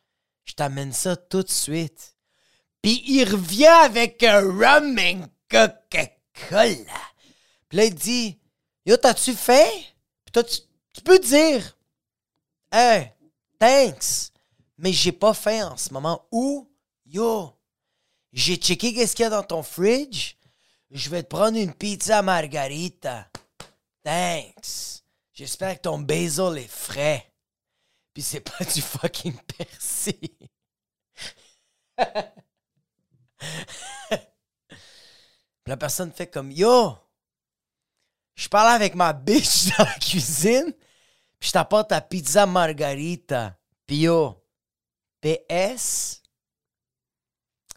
je 0.45 0.53
t'amène 0.53 0.93
ça 0.93 1.17
tout 1.17 1.43
de 1.43 1.51
suite. 1.51 2.15
Puis 2.81 3.03
il 3.09 3.25
revient 3.25 3.67
avec 3.67 4.23
un 4.23 4.39
rum 4.43 4.97
and 4.97 5.25
Coca-Cola. 5.51 6.77
Puis 7.69 7.77
là, 7.77 7.85
il 7.85 7.95
dit 7.97 8.39
Yo, 8.87 8.97
t'as-tu 8.97 9.33
fait? 9.33 9.73
Puis 10.25 10.31
toi, 10.33 10.45
tu, 10.45 10.61
tu 10.93 11.01
peux 11.01 11.19
dire 11.19 11.77
Hey, 12.71 13.13
thanks. 13.59 14.31
Mais 14.79 14.93
j'ai 14.93 15.11
pas 15.11 15.35
faim 15.35 15.73
en 15.73 15.77
ce 15.77 15.93
moment. 15.93 16.29
Ou, 16.31 16.71
yo, 17.07 17.59
j'ai 18.33 18.55
checké 18.55 18.95
qu'est-ce 18.95 19.17
qu'il 19.17 19.25
y 19.25 19.27
a 19.27 19.31
dans 19.31 19.43
ton 19.43 19.65
fridge. 19.65 20.37
Je 20.93 21.11
vais 21.11 21.25
te 21.25 21.29
prendre 21.29 21.59
une 21.59 21.75
pizza 21.75 22.23
margarita. 22.23 23.27
Thanks. 24.05 25.00
J'espère 25.41 25.77
que 25.77 25.81
ton 25.81 25.99
basil 25.99 26.59
est 26.59 26.69
frais. 26.69 27.33
Puis 28.13 28.23
c'est 28.23 28.41
pas 28.43 28.63
du 28.63 28.83
fucking 28.83 29.39
persil. 29.57 30.37
La 35.65 35.79
personne 35.79 36.13
fait 36.13 36.27
comme 36.27 36.53
Yo, 36.53 36.95
je 38.35 38.49
parle 38.51 38.69
avec 38.75 38.95
ma 38.95 39.15
bitch 39.15 39.69
dans 39.79 39.85
la 39.85 39.95
cuisine, 39.95 40.75
puis 41.39 41.49
je 41.49 41.53
t'apporte 41.53 41.89
ta 41.89 42.03
pizza 42.03 42.45
margarita. 42.45 43.59
Puis 43.87 44.01
yo, 44.01 44.45
PS, 45.23 46.23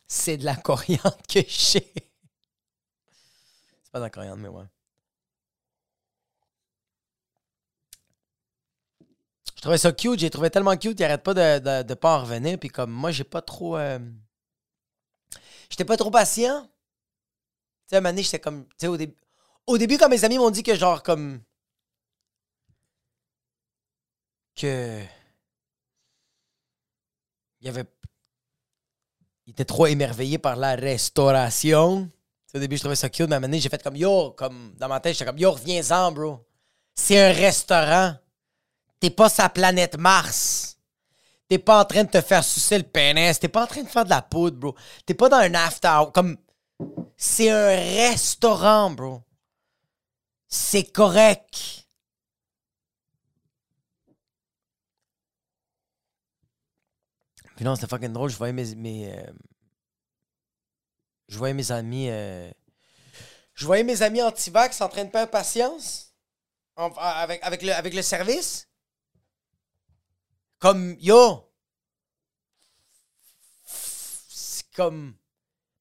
c'est 0.05 0.35
de 0.35 0.43
la 0.43 0.57
coriandre 0.57 1.15
que 1.29 1.39
j'ai. 1.39 1.93
C'est 1.93 2.11
pas 3.89 3.99
de 3.99 4.03
la 4.03 4.09
coriandre, 4.09 4.41
mais 4.41 4.49
ouais. 4.49 4.65
Trouvais 9.63 9.77
ça 9.77 9.91
cute, 9.91 10.19
j'ai 10.19 10.29
trouvé 10.29 10.49
tellement 10.49 10.75
cute, 10.77 10.99
il 10.99 11.03
arrête 11.03 11.23
pas 11.23 11.33
de, 11.33 11.83
de, 11.83 11.93
pas 11.95 12.17
en 12.17 12.21
revenir. 12.21 12.59
Puis 12.59 12.69
comme 12.69 12.91
moi, 12.91 13.11
j'ai 13.11 13.23
pas 13.23 13.41
trop. 13.41 13.77
euh, 13.77 13.99
J'étais 15.69 15.85
pas 15.85 15.97
trop 15.97 16.11
patient. 16.11 16.63
Tu 16.63 16.69
sais, 17.89 17.95
à 17.95 17.99
un 17.99 18.01
moment 18.01 18.21
j'étais 18.21 18.39
comme. 18.39 18.65
Tu 18.67 18.73
sais, 18.79 18.87
au, 18.87 18.97
début 18.97 19.15
au 19.67 19.77
début, 19.77 19.97
quand 19.97 20.09
mes 20.09 20.23
amis 20.25 20.37
m'ont 20.37 20.51
dit 20.51 20.63
que 20.63 20.75
genre 20.75 21.03
comme. 21.03 21.41
Que. 24.55 25.03
Il 27.61 27.65
y 27.65 27.69
avait. 27.69 27.85
Il 29.45 29.51
était 29.51 29.65
trop 29.65 29.87
émerveillé 29.87 30.37
par 30.37 30.55
la 30.55 30.75
restauration. 30.75 32.09
Au 32.55 32.59
début, 32.59 32.75
je 32.77 32.81
trouvais 32.81 32.95
ça 32.95 33.09
cute, 33.09 33.27
mais 33.27 33.35
à 33.35 33.37
un 33.37 33.41
moment 33.41 33.57
j'ai 33.57 33.69
fait 33.69 33.81
comme 33.81 33.95
yo, 33.95 34.31
comme 34.31 34.73
dans 34.77 34.87
ma 34.87 34.99
tête, 34.99 35.13
j'étais 35.13 35.25
comme 35.25 35.39
yo, 35.39 35.51
reviens-en, 35.51 36.11
bro. 36.11 36.45
C'est 36.93 37.19
un 37.19 37.33
restaurant. 37.33 38.15
T'es 39.03 39.09
pas 39.09 39.27
sa 39.27 39.49
planète 39.49 39.97
Mars. 39.97 40.77
T'es 41.49 41.59
pas 41.59 41.81
en 41.81 41.83
train 41.83 42.05
de 42.05 42.09
te 42.09 42.21
faire 42.21 42.41
sucer 42.41 42.77
le 42.77 42.85
pénis. 42.85 43.37
T'es 43.37 43.49
pas 43.49 43.63
en 43.65 43.67
train 43.67 43.83
de 43.83 43.89
faire 43.89 44.05
de 44.05 44.09
la 44.09 44.21
poudre, 44.21 44.55
bro. 44.57 44.75
T'es 45.05 45.13
pas 45.13 45.27
dans 45.27 45.39
un 45.39 45.53
after. 45.55 46.03
Comme. 46.13 46.37
C'est 47.17 47.49
un 47.49 47.67
restaurant, 48.07 48.91
bro. 48.91 49.21
C'est 50.47 50.85
correct. 50.85 51.85
Puis 57.55 57.65
non, 57.65 57.75
c'était 57.75 57.87
fucking 57.87 58.13
drôle. 58.13 58.29
Je 58.29 58.37
voyais 58.37 58.53
mes. 58.53 58.75
mes 58.75 59.13
euh, 59.13 59.31
Je 61.27 61.37
voyais 61.37 61.53
mes 61.53 61.71
amis. 61.71 62.09
euh, 62.09 62.49
Je 63.53 63.65
voyais 63.65 63.83
mes 63.83 64.01
amis 64.01 64.21
anti-vax 64.21 64.81
en 64.81 64.89
train 64.89 65.05
de 65.05 65.11
perdre 65.11 65.31
patience. 65.31 66.13
en- 66.75 66.91
avec, 66.95 67.43
avec, 67.43 67.61
le, 67.61 67.71
avec 67.73 67.93
le 67.93 68.01
service. 68.01 68.67
Comme, 70.63 70.95
yo. 70.97 71.51
C'est 73.65 74.71
comme. 74.73 75.13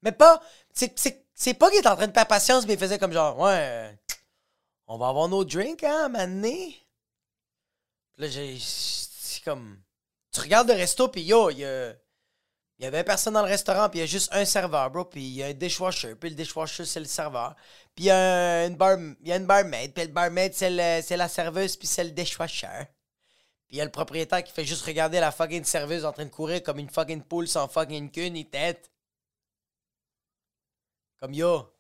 Mais 0.02 0.10
pas. 0.10 0.42
C'est, 0.74 1.54
pas 1.54 1.70
qu'il 1.70 1.78
est 1.78 1.86
en 1.86 1.94
train 1.94 2.08
de 2.08 2.12
perdre 2.12 2.28
patience, 2.28 2.66
mais 2.66 2.72
il 2.72 2.78
faisait 2.80 2.98
comme 2.98 3.12
genre, 3.12 3.38
ouais. 3.38 3.96
On 4.88 4.98
va 4.98 5.06
avoir 5.06 5.28
nos 5.28 5.44
drinks, 5.44 5.84
hein, 5.84 6.08
mané. 6.08 6.84
Là, 8.18 8.26
j'ai. 8.26 8.58
C'est 8.58 9.44
comme. 9.44 9.80
Tu 10.32 10.40
regardes 10.40 10.66
le 10.66 10.74
resto, 10.74 11.06
puis 11.06 11.22
yo, 11.22 11.50
il 11.50 11.58
y 11.60 12.84
avait 12.84 13.04
personne 13.04 13.34
dans 13.34 13.42
le 13.42 13.48
restaurant, 13.50 13.88
puis 13.88 14.00
il 14.00 14.02
y 14.02 14.04
a 14.04 14.06
juste 14.06 14.32
un 14.32 14.44
serveur, 14.44 14.90
bro, 14.90 15.04
puis 15.04 15.22
il 15.22 15.34
y 15.34 15.44
a 15.44 15.46
un 15.46 15.54
dishwasher, 15.54 16.16
puis 16.16 16.30
le 16.30 16.34
dishwasher, 16.34 16.86
c'est 16.86 16.98
le 16.98 17.06
serveur. 17.06 17.54
Puis 17.94 18.06
il 18.06 18.08
y 18.08 18.10
a 18.10 18.66
une, 18.66 18.74
bar, 18.74 18.98
y 19.22 19.30
a 19.30 19.36
une 19.36 19.46
barmaid, 19.46 19.94
puis 19.94 20.06
le 20.06 20.10
barmaid, 20.10 20.52
c'est 20.54 20.70
la 20.70 21.28
serveuse, 21.28 21.76
puis 21.76 21.86
c'est 21.86 22.02
le 22.02 22.10
dishwasher. 22.10 22.88
Il 23.72 23.78
y 23.78 23.80
a 23.80 23.85
le 23.87 23.90
propriétaire 23.90 24.44
qui 24.44 24.52
fait 24.52 24.66
juste 24.66 24.85
regarder 24.85 25.18
la 25.18 25.32
fucking 25.32 25.64
serveuse 25.64 26.04
en 26.04 26.12
train 26.12 26.26
de 26.26 26.30
courir 26.30 26.62
comme 26.62 26.78
une 26.78 26.90
fucking 26.90 27.22
poule 27.22 27.48
sans 27.48 27.66
fucking 27.68 28.11
queue 28.11 28.26
ni 28.26 28.44
tête. 28.44 28.90
Comme 31.18 31.32
yo, 31.32 31.72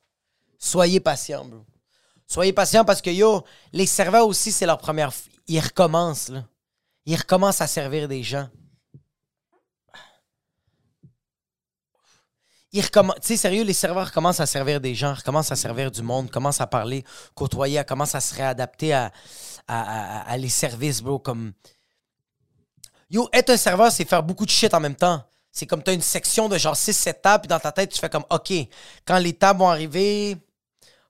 soyez 0.58 1.00
patient, 1.00 1.44
bro. 1.44 1.66
Soyez 2.26 2.54
patient 2.54 2.82
parce 2.82 3.02
que 3.02 3.10
yo, 3.10 3.44
les 3.72 3.84
serveurs 3.84 4.26
aussi, 4.26 4.52
c'est 4.52 4.64
leur 4.64 4.78
première. 4.78 5.12
Ils 5.46 5.60
recommencent, 5.60 6.30
là. 6.30 6.44
Ils 7.04 7.16
recommencent 7.16 7.60
à 7.60 7.66
servir 7.66 8.08
des 8.08 8.22
gens. 8.22 8.48
Ils 12.72 12.80
recommencent. 12.82 13.16
Tu 13.20 13.26
sais, 13.26 13.36
sérieux, 13.36 13.64
les 13.64 13.74
serveurs 13.74 14.12
commencent 14.12 14.40
à 14.40 14.46
servir 14.46 14.80
des 14.80 14.94
gens, 14.94 15.12
recommencent 15.12 15.52
à 15.52 15.56
servir 15.56 15.90
du 15.90 16.00
monde, 16.00 16.30
commencent 16.30 16.62
à 16.62 16.66
parler, 16.66 17.04
côtoyer, 17.34 17.84
commencent 17.84 18.14
à 18.14 18.20
se 18.22 18.34
réadapter 18.34 18.94
à- 18.94 19.12
à 19.68 20.36
les 20.38 20.48
services, 20.48 21.02
bro. 21.02 21.18
Comme. 21.18 21.52
Yo, 23.12 23.28
être 23.32 23.50
un 23.50 23.56
serveur, 23.58 23.92
c'est 23.92 24.08
faire 24.08 24.22
beaucoup 24.22 24.46
de 24.46 24.50
shit 24.50 24.72
en 24.72 24.80
même 24.80 24.96
temps. 24.96 25.22
C'est 25.52 25.66
comme 25.66 25.82
t'as 25.82 25.92
une 25.92 26.00
section 26.00 26.48
de 26.48 26.56
genre 26.56 26.74
6-7 26.74 27.20
tables, 27.20 27.42
puis 27.42 27.48
dans 27.48 27.60
ta 27.60 27.70
tête, 27.70 27.90
tu 27.90 28.00
fais 28.00 28.08
comme 28.08 28.24
OK, 28.30 28.52
quand 29.04 29.18
les 29.18 29.34
tables 29.34 29.60
vont 29.60 29.68
arriver, 29.68 30.38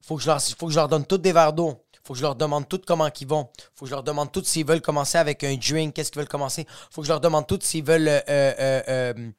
faut 0.01 0.17
que 0.17 0.23
je 0.23 0.27
leur, 0.27 0.43
faut 0.43 0.67
que 0.67 0.73
je 0.73 0.79
leur 0.79 0.89
donne 0.89 1.07
toutes 1.07 1.23
des 1.23 1.33
verres 1.33 1.53
d'eau. 1.53 1.81
Faut 2.05 2.15
que 2.15 2.19
je 2.19 2.25
leur 2.25 2.35
demande 2.35 2.69
toutes 2.69 2.85
comment 2.85 3.09
ils 3.21 3.27
vont. 3.29 3.49
Faut 3.77 3.85
que 3.85 3.91
je 3.91 3.95
leur 3.95 4.03
demande 4.03 4.33
toutes 4.33 4.47
s'ils 4.47 4.67
veulent 4.67 4.81
commencer 4.81 5.17
avec 5.19 5.45
un 5.45 5.55
drink, 5.55 5.95
qu'est-ce 5.95 6.11
qu'ils 6.11 6.19
veulent 6.19 6.29
commencer. 6.29 6.67
Faut 6.91 7.03
que 7.03 7.07
je 7.07 7.13
leur 7.13 7.21
demande 7.21 7.47
toutes 7.47 7.63
s'ils 7.63 7.85
veulent. 7.85 8.09
euh, 8.09 8.21
euh, 8.29 9.31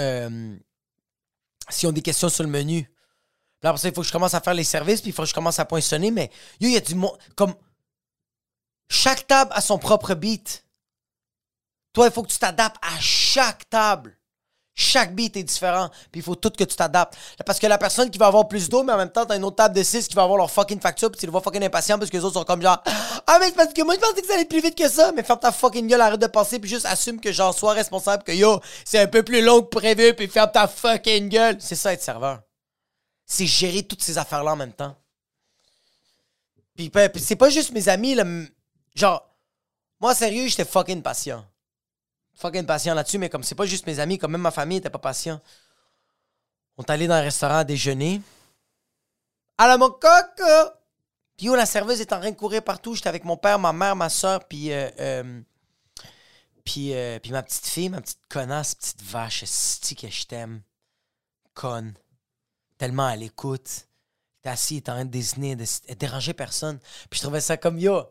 euh, 0.00 0.56
s'ils 1.68 1.88
ont 1.88 1.92
des 1.92 2.02
questions 2.02 2.28
sur 2.28 2.42
le 2.42 2.50
menu. 2.50 2.90
Là, 3.62 3.70
après 3.70 3.80
ça, 3.80 3.88
il 3.88 3.94
faut 3.94 4.00
que 4.00 4.08
je 4.08 4.12
commence 4.12 4.34
à 4.34 4.40
faire 4.40 4.54
les 4.54 4.64
services, 4.64 5.00
puis 5.00 5.10
il 5.10 5.12
faut 5.12 5.22
que 5.22 5.28
je 5.28 5.34
commence 5.34 5.60
à 5.60 5.64
poinçonner, 5.64 6.10
mais 6.10 6.30
yo, 6.60 6.68
il 6.68 6.72
y 6.72 6.76
a 6.76 6.80
du 6.80 6.96
monde. 6.96 7.16
Comme. 7.36 7.54
Chaque 8.88 9.28
table 9.28 9.52
a 9.54 9.60
son 9.60 9.78
propre 9.78 10.14
beat. 10.14 10.64
Toi, 11.92 12.06
il 12.06 12.12
faut 12.12 12.22
que 12.22 12.30
tu 12.30 12.38
t'adaptes 12.38 12.76
à 12.82 12.98
chaque 13.00 13.68
table. 13.68 14.16
Chaque 14.74 15.14
beat 15.14 15.36
est 15.36 15.42
différent. 15.42 15.90
Puis 16.10 16.20
il 16.20 16.22
faut 16.22 16.34
tout 16.34 16.50
que 16.50 16.64
tu 16.64 16.74
t'adaptes. 16.74 17.14
Parce 17.44 17.58
que 17.58 17.66
la 17.66 17.76
personne 17.76 18.10
qui 18.10 18.18
va 18.18 18.26
avoir 18.26 18.48
plus 18.48 18.70
d'eau, 18.70 18.82
mais 18.82 18.94
en 18.94 18.96
même 18.96 19.10
temps, 19.10 19.26
t'as 19.26 19.36
une 19.36 19.44
autre 19.44 19.56
table 19.56 19.74
de 19.74 19.82
6 19.82 20.08
qui 20.08 20.14
va 20.14 20.22
avoir 20.22 20.38
leur 20.38 20.50
fucking 20.50 20.80
facture, 20.80 21.10
puis 21.10 21.20
tu 21.20 21.26
les 21.26 21.32
vois 21.32 21.42
fucking 21.42 21.62
impatients 21.62 21.98
parce 21.98 22.10
que 22.10 22.16
les 22.16 22.24
autres 22.24 22.38
sont 22.38 22.44
comme 22.44 22.62
genre 22.62 22.82
Ah, 23.26 23.38
mais 23.38 23.52
parce 23.52 23.74
que 23.74 23.82
moi, 23.82 23.94
je 23.94 24.00
pensais 24.00 24.22
que 24.22 24.26
ça 24.26 24.34
allait 24.34 24.46
plus 24.46 24.62
vite 24.62 24.74
que 24.74 24.88
ça. 24.88 25.12
Mais 25.12 25.22
ferme 25.22 25.40
ta 25.40 25.52
fucking 25.52 25.86
gueule, 25.86 26.00
arrête 26.00 26.20
de 26.20 26.26
penser, 26.26 26.58
puis 26.58 26.70
juste 26.70 26.86
assume 26.86 27.20
que 27.20 27.32
genre, 27.32 27.52
sois 27.54 27.74
responsable, 27.74 28.22
que 28.22 28.32
yo, 28.32 28.60
c'est 28.86 28.98
un 28.98 29.06
peu 29.06 29.22
plus 29.22 29.42
long 29.42 29.60
que 29.60 29.68
prévu, 29.68 30.14
puis 30.14 30.26
ferme 30.26 30.50
ta 30.50 30.66
fucking 30.66 31.28
gueule. 31.28 31.56
C'est 31.60 31.76
ça, 31.76 31.92
être 31.92 32.02
serveur. 32.02 32.40
C'est 33.26 33.46
gérer 33.46 33.82
toutes 33.82 34.02
ces 34.02 34.16
affaires-là 34.16 34.52
en 34.52 34.56
même 34.56 34.72
temps. 34.72 34.96
Puis, 36.74 36.90
c'est 37.18 37.36
pas 37.36 37.50
juste 37.50 37.72
mes 37.72 37.90
amis, 37.90 38.14
là. 38.14 38.24
Genre, 38.94 39.22
moi, 40.00 40.14
sérieux, 40.14 40.48
j'étais 40.48 40.64
fucking 40.64 41.02
patient 41.02 41.44
fucking 42.34 42.66
patient 42.66 42.94
là-dessus, 42.94 43.18
mais 43.18 43.28
comme 43.28 43.42
c'est 43.42 43.54
pas 43.54 43.66
juste 43.66 43.86
mes 43.86 43.98
amis, 43.98 44.18
comme 44.18 44.32
même 44.32 44.40
ma 44.40 44.50
famille 44.50 44.78
était 44.78 44.90
pas 44.90 44.98
patient. 44.98 45.40
On 46.76 46.82
est 46.82 46.90
allé 46.90 47.06
dans 47.06 47.14
un 47.14 47.20
restaurant 47.20 47.58
à 47.58 47.64
déjeuner. 47.64 48.20
À 49.58 49.66
la 49.68 49.78
mon 49.78 49.90
coque! 49.90 50.42
Puis 51.36 51.46
yo, 51.46 51.54
la 51.54 51.66
serveuse 51.66 52.00
est 52.00 52.12
en 52.12 52.20
train 52.20 52.30
de 52.30 52.36
courir 52.36 52.62
partout. 52.62 52.94
J'étais 52.94 53.08
avec 53.08 53.24
mon 53.24 53.36
père, 53.36 53.58
ma 53.58 53.72
mère, 53.72 53.96
ma 53.96 54.08
soeur, 54.08 54.46
puis, 54.46 54.72
euh, 54.72 54.90
euh, 55.00 55.40
puis, 56.64 56.94
euh, 56.94 57.18
puis 57.18 57.32
ma 57.32 57.42
petite 57.42 57.66
fille, 57.66 57.88
ma 57.88 58.00
petite 58.00 58.26
connasse, 58.28 58.74
petite 58.74 59.02
vache, 59.02 59.42
esti 59.42 59.94
que 59.94 60.08
je 60.08 60.26
t'aime. 60.26 60.62
Conne. 61.54 61.94
Tellement 62.78 63.06
à 63.06 63.16
l'écoute. 63.16 63.88
T'es 64.42 64.48
assis, 64.48 64.82
t'es 64.82 64.90
en 64.90 64.94
train 64.94 65.04
de 65.04 65.10
désigner, 65.10 65.54
de, 65.54 65.64
de 65.88 65.94
déranger 65.94 66.32
personne. 66.32 66.78
Puis 67.10 67.18
je 67.18 67.22
trouvais 67.22 67.40
ça 67.40 67.56
comme 67.56 67.78
yo 67.78 68.06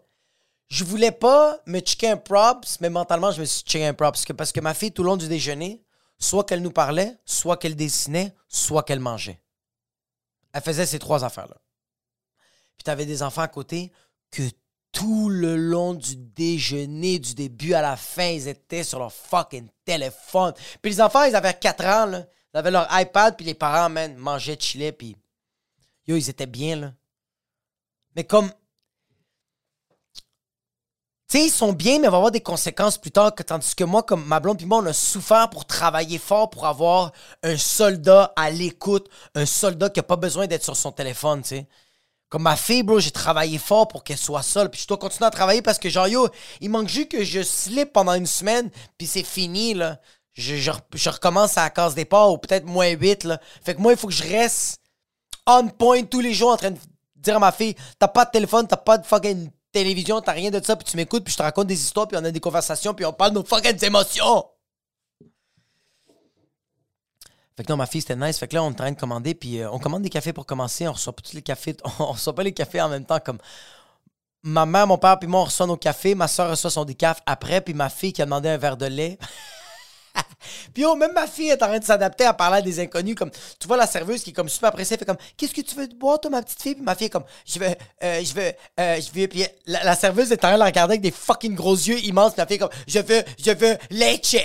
je 0.71 0.85
voulais 0.85 1.11
pas 1.11 1.59
me 1.65 1.81
checker 1.81 2.07
un 2.07 2.17
props, 2.17 2.79
mais 2.79 2.89
mentalement, 2.89 3.29
je 3.31 3.41
me 3.41 3.45
suis 3.45 3.61
checké 3.63 3.85
un 3.85 3.93
props. 3.93 4.23
Parce 4.37 4.53
que, 4.53 4.61
ma 4.61 4.73
fille, 4.73 4.93
tout 4.93 5.03
le 5.03 5.09
long 5.09 5.17
du 5.17 5.27
déjeuner, 5.27 5.83
soit 6.17 6.45
qu'elle 6.45 6.61
nous 6.61 6.71
parlait, 6.71 7.17
soit 7.25 7.57
qu'elle 7.57 7.75
dessinait, 7.75 8.33
soit 8.47 8.83
qu'elle 8.83 9.01
mangeait. 9.01 9.41
Elle 10.53 10.61
faisait 10.61 10.85
ces 10.85 10.97
trois 10.97 11.25
affaires-là. 11.25 11.57
Puis 12.77 12.85
t'avais 12.85 13.05
des 13.05 13.21
enfants 13.21 13.41
à 13.41 13.49
côté 13.49 13.91
que 14.31 14.43
tout 14.93 15.27
le 15.27 15.57
long 15.57 15.93
du 15.93 16.15
déjeuner, 16.15 17.19
du 17.19 17.35
début 17.35 17.73
à 17.73 17.81
la 17.81 17.97
fin, 17.97 18.29
ils 18.29 18.47
étaient 18.47 18.85
sur 18.85 18.99
leur 18.99 19.11
fucking 19.11 19.67
téléphone. 19.83 20.53
Puis 20.81 20.93
les 20.93 21.01
enfants, 21.01 21.23
ils 21.25 21.35
avaient 21.35 21.53
4 21.53 21.85
ans, 21.85 22.05
là. 22.05 22.25
Ils 22.53 22.57
avaient 22.57 22.71
leur 22.71 22.87
iPad, 22.91 23.35
puis 23.35 23.45
les 23.45 23.55
parents, 23.55 23.89
man, 23.89 24.15
mangeaient, 24.15 24.57
chillaient, 24.57 24.93
puis... 24.93 25.17
Yo, 26.07 26.15
ils 26.15 26.29
étaient 26.29 26.45
bien, 26.45 26.77
là. 26.77 26.93
Mais 28.15 28.23
comme 28.23 28.51
tu 31.31 31.37
sais, 31.37 31.45
ils 31.45 31.49
sont 31.49 31.71
bien, 31.71 31.99
mais 31.99 32.07
il 32.07 32.11
va 32.11 32.17
avoir 32.17 32.31
des 32.31 32.41
conséquences 32.41 32.97
plus 32.97 33.11
tard. 33.11 33.33
Que, 33.33 33.41
tandis 33.41 33.73
que 33.73 33.85
moi, 33.85 34.03
comme 34.03 34.25
ma 34.25 34.41
blonde 34.41 34.57
puis 34.57 34.65
moi, 34.65 34.79
on 34.79 34.85
a 34.85 34.91
souffert 34.91 35.49
pour 35.49 35.65
travailler 35.65 36.17
fort 36.17 36.49
pour 36.49 36.65
avoir 36.67 37.13
un 37.41 37.55
soldat 37.55 38.33
à 38.35 38.49
l'écoute, 38.49 39.07
un 39.33 39.45
soldat 39.45 39.89
qui 39.89 39.99
n'a 39.99 40.03
pas 40.03 40.17
besoin 40.17 40.47
d'être 40.47 40.65
sur 40.65 40.75
son 40.75 40.91
téléphone, 40.91 41.41
tu 41.41 41.47
sais. 41.47 41.67
Comme 42.27 42.43
ma 42.43 42.57
fille, 42.57 42.83
bro, 42.83 42.99
j'ai 42.99 43.11
travaillé 43.11 43.57
fort 43.57 43.87
pour 43.87 44.03
qu'elle 44.03 44.17
soit 44.17 44.41
seule. 44.41 44.69
Puis 44.69 44.81
je 44.81 44.87
dois 44.87 44.97
continuer 44.97 45.27
à 45.27 45.31
travailler 45.31 45.61
parce 45.61 45.79
que, 45.79 45.89
genre, 45.89 46.09
yo, 46.09 46.27
il 46.59 46.69
manque 46.69 46.89
juste 46.89 47.09
que 47.09 47.23
je 47.23 47.41
slip 47.43 47.93
pendant 47.93 48.13
une 48.13 48.25
semaine, 48.25 48.69
puis 48.97 49.07
c'est 49.07 49.23
fini, 49.23 49.73
là. 49.73 49.99
Je, 50.33 50.57
je, 50.57 50.71
je 50.93 51.09
recommence 51.09 51.57
à 51.57 51.63
la 51.63 51.69
case 51.69 51.95
départ, 51.95 52.29
ou 52.31 52.37
peut-être 52.37 52.65
moins 52.65 52.89
8, 52.89 53.23
là. 53.23 53.39
Fait 53.63 53.75
que 53.75 53.79
moi, 53.79 53.93
il 53.93 53.97
faut 53.97 54.07
que 54.07 54.13
je 54.13 54.23
reste 54.23 54.81
on 55.47 55.67
point 55.69 56.03
tous 56.03 56.19
les 56.19 56.33
jours 56.33 56.51
en 56.51 56.57
train 56.57 56.71
de 56.71 56.79
dire 57.15 57.37
à 57.37 57.39
ma 57.39 57.51
fille 57.51 57.75
T'as 57.97 58.07
pas 58.07 58.25
de 58.25 58.31
téléphone, 58.31 58.67
t'as 58.67 58.77
pas 58.77 58.97
de 58.97 59.05
fucking 59.05 59.49
télévision, 59.71 60.21
t'as 60.21 60.33
rien 60.33 60.51
de 60.51 60.63
ça, 60.63 60.75
puis 60.75 60.85
tu 60.85 60.97
m'écoutes, 60.97 61.23
puis 61.23 61.31
je 61.31 61.37
te 61.37 61.43
raconte 61.43 61.67
des 61.67 61.81
histoires, 61.81 62.07
puis 62.07 62.17
on 62.17 62.23
a 62.23 62.31
des 62.31 62.39
conversations, 62.39 62.93
puis 62.93 63.05
on 63.05 63.13
parle 63.13 63.31
de 63.31 63.39
nos 63.39 63.45
fucking 63.45 63.83
émotions. 63.83 64.45
Fait 67.57 67.63
que 67.63 67.71
non, 67.71 67.77
ma 67.77 67.85
fille, 67.85 68.01
c'était 68.01 68.15
nice. 68.15 68.37
Fait 68.39 68.47
que 68.47 68.55
là, 68.55 68.63
on 68.63 68.67
est 68.67 68.71
en 68.71 68.75
train 68.75 68.91
de 68.91 68.99
commander, 68.99 69.35
puis 69.35 69.59
euh, 69.59 69.69
on 69.71 69.79
commande 69.79 70.03
des 70.03 70.09
cafés 70.09 70.33
pour 70.33 70.45
commencer. 70.45 70.87
On 70.87 70.93
reçoit 70.93 71.13
pas 71.13 71.21
tous 71.21 71.33
les 71.33 71.41
cafés, 71.41 71.75
on 71.99 72.13
reçoit 72.13 72.33
pas 72.33 72.43
les 72.43 72.53
cafés 72.53 72.81
en 72.81 72.89
même 72.89 73.05
temps. 73.05 73.19
Comme 73.19 73.39
ma 74.43 74.65
mère, 74.65 74.87
mon 74.87 74.97
père, 74.97 75.19
puis 75.19 75.27
moi, 75.27 75.41
on 75.41 75.45
reçoit 75.45 75.67
nos 75.67 75.77
cafés. 75.77 76.15
Ma 76.15 76.27
soeur 76.27 76.49
reçoit 76.49 76.71
son 76.71 76.85
décaf 76.85 77.21
après, 77.25 77.61
puis 77.61 77.73
ma 77.73 77.89
fille 77.89 78.13
qui 78.13 78.21
a 78.21 78.25
demandé 78.25 78.49
un 78.49 78.57
verre 78.57 78.77
de 78.77 78.85
lait. 78.85 79.17
Puis 80.73 80.85
oh, 80.85 80.95
même 80.95 81.13
ma 81.13 81.27
fille 81.27 81.49
est 81.49 81.61
en 81.61 81.67
train 81.67 81.79
de 81.79 81.83
s'adapter 81.83 82.25
à 82.25 82.33
parler 82.33 82.57
à 82.57 82.61
des 82.61 82.79
inconnus. 82.79 83.15
Comme, 83.15 83.31
tu 83.59 83.67
vois 83.67 83.77
la 83.77 83.87
serveuse 83.87 84.23
qui 84.23 84.31
est 84.31 84.33
comme 84.33 84.49
super 84.49 84.71
pressée, 84.71 84.97
fait 84.97 85.05
comme, 85.05 85.17
qu'est-ce 85.37 85.53
que 85.53 85.61
tu 85.61 85.75
veux 85.75 85.87
boire, 85.87 86.19
toi, 86.19 86.31
ma 86.31 86.41
petite 86.41 86.61
fille? 86.61 86.75
Puis 86.75 86.83
ma 86.83 86.95
fille 86.95 87.07
est 87.07 87.11
comme, 87.11 87.23
je 87.45 87.59
veux, 87.59 87.67
euh, 88.03 88.23
je 88.23 88.33
veux, 88.33 88.53
euh, 88.79 89.01
je 89.01 89.19
veux. 89.19 89.27
Puis 89.27 89.45
la, 89.65 89.95
serveuse 89.95 90.31
est 90.31 90.43
en 90.43 90.47
train 90.49 90.53
de 90.53 90.59
la 90.59 90.65
regarder 90.65 90.93
avec 90.93 91.01
des 91.01 91.11
fucking 91.11 91.55
gros 91.55 91.75
yeux 91.75 91.99
immenses. 91.99 92.33
Puis 92.33 92.41
ma 92.41 92.47
fille 92.47 92.55
est 92.55 92.59
comme, 92.59 92.69
je 92.87 92.99
veux, 92.99 93.23
je 93.43 93.51
veux 93.51 93.77
leche. 93.89 94.35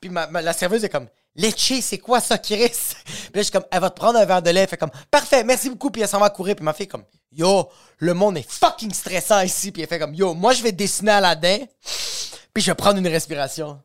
Puis 0.00 0.10
la 0.10 0.52
serveuse 0.52 0.84
est 0.84 0.88
comme, 0.88 1.08
leche, 1.36 1.80
c'est 1.80 1.98
quoi 1.98 2.20
ça, 2.20 2.38
Chris? 2.38 2.70
Puis 3.04 3.14
là, 3.34 3.36
je 3.36 3.42
suis 3.42 3.52
comme, 3.52 3.66
elle 3.70 3.80
va 3.80 3.90
te 3.90 3.98
prendre 3.98 4.18
un 4.18 4.24
verre 4.24 4.42
de 4.42 4.50
lait. 4.50 4.66
Fait 4.66 4.76
comme, 4.76 4.92
parfait, 5.10 5.44
merci 5.44 5.70
beaucoup. 5.70 5.90
Puis 5.90 6.02
elle 6.02 6.08
s'en 6.08 6.20
va 6.20 6.30
courir. 6.30 6.56
Puis 6.56 6.64
ma 6.64 6.72
fille 6.72 6.84
est 6.84 6.88
comme, 6.88 7.04
yo, 7.32 7.68
le 7.98 8.14
monde 8.14 8.38
est 8.38 8.50
fucking 8.50 8.92
stressant 8.92 9.40
ici. 9.40 9.72
Puis 9.72 9.82
elle 9.82 9.88
fait 9.88 9.98
comme, 9.98 10.14
yo, 10.14 10.34
moi, 10.34 10.52
je 10.52 10.62
vais 10.62 10.72
dessiner 10.72 11.12
Aladdin. 11.12 11.58
Puis 12.52 12.62
je 12.62 12.70
vais 12.70 12.74
prendre 12.74 12.98
une 12.98 13.08
respiration. 13.08 13.80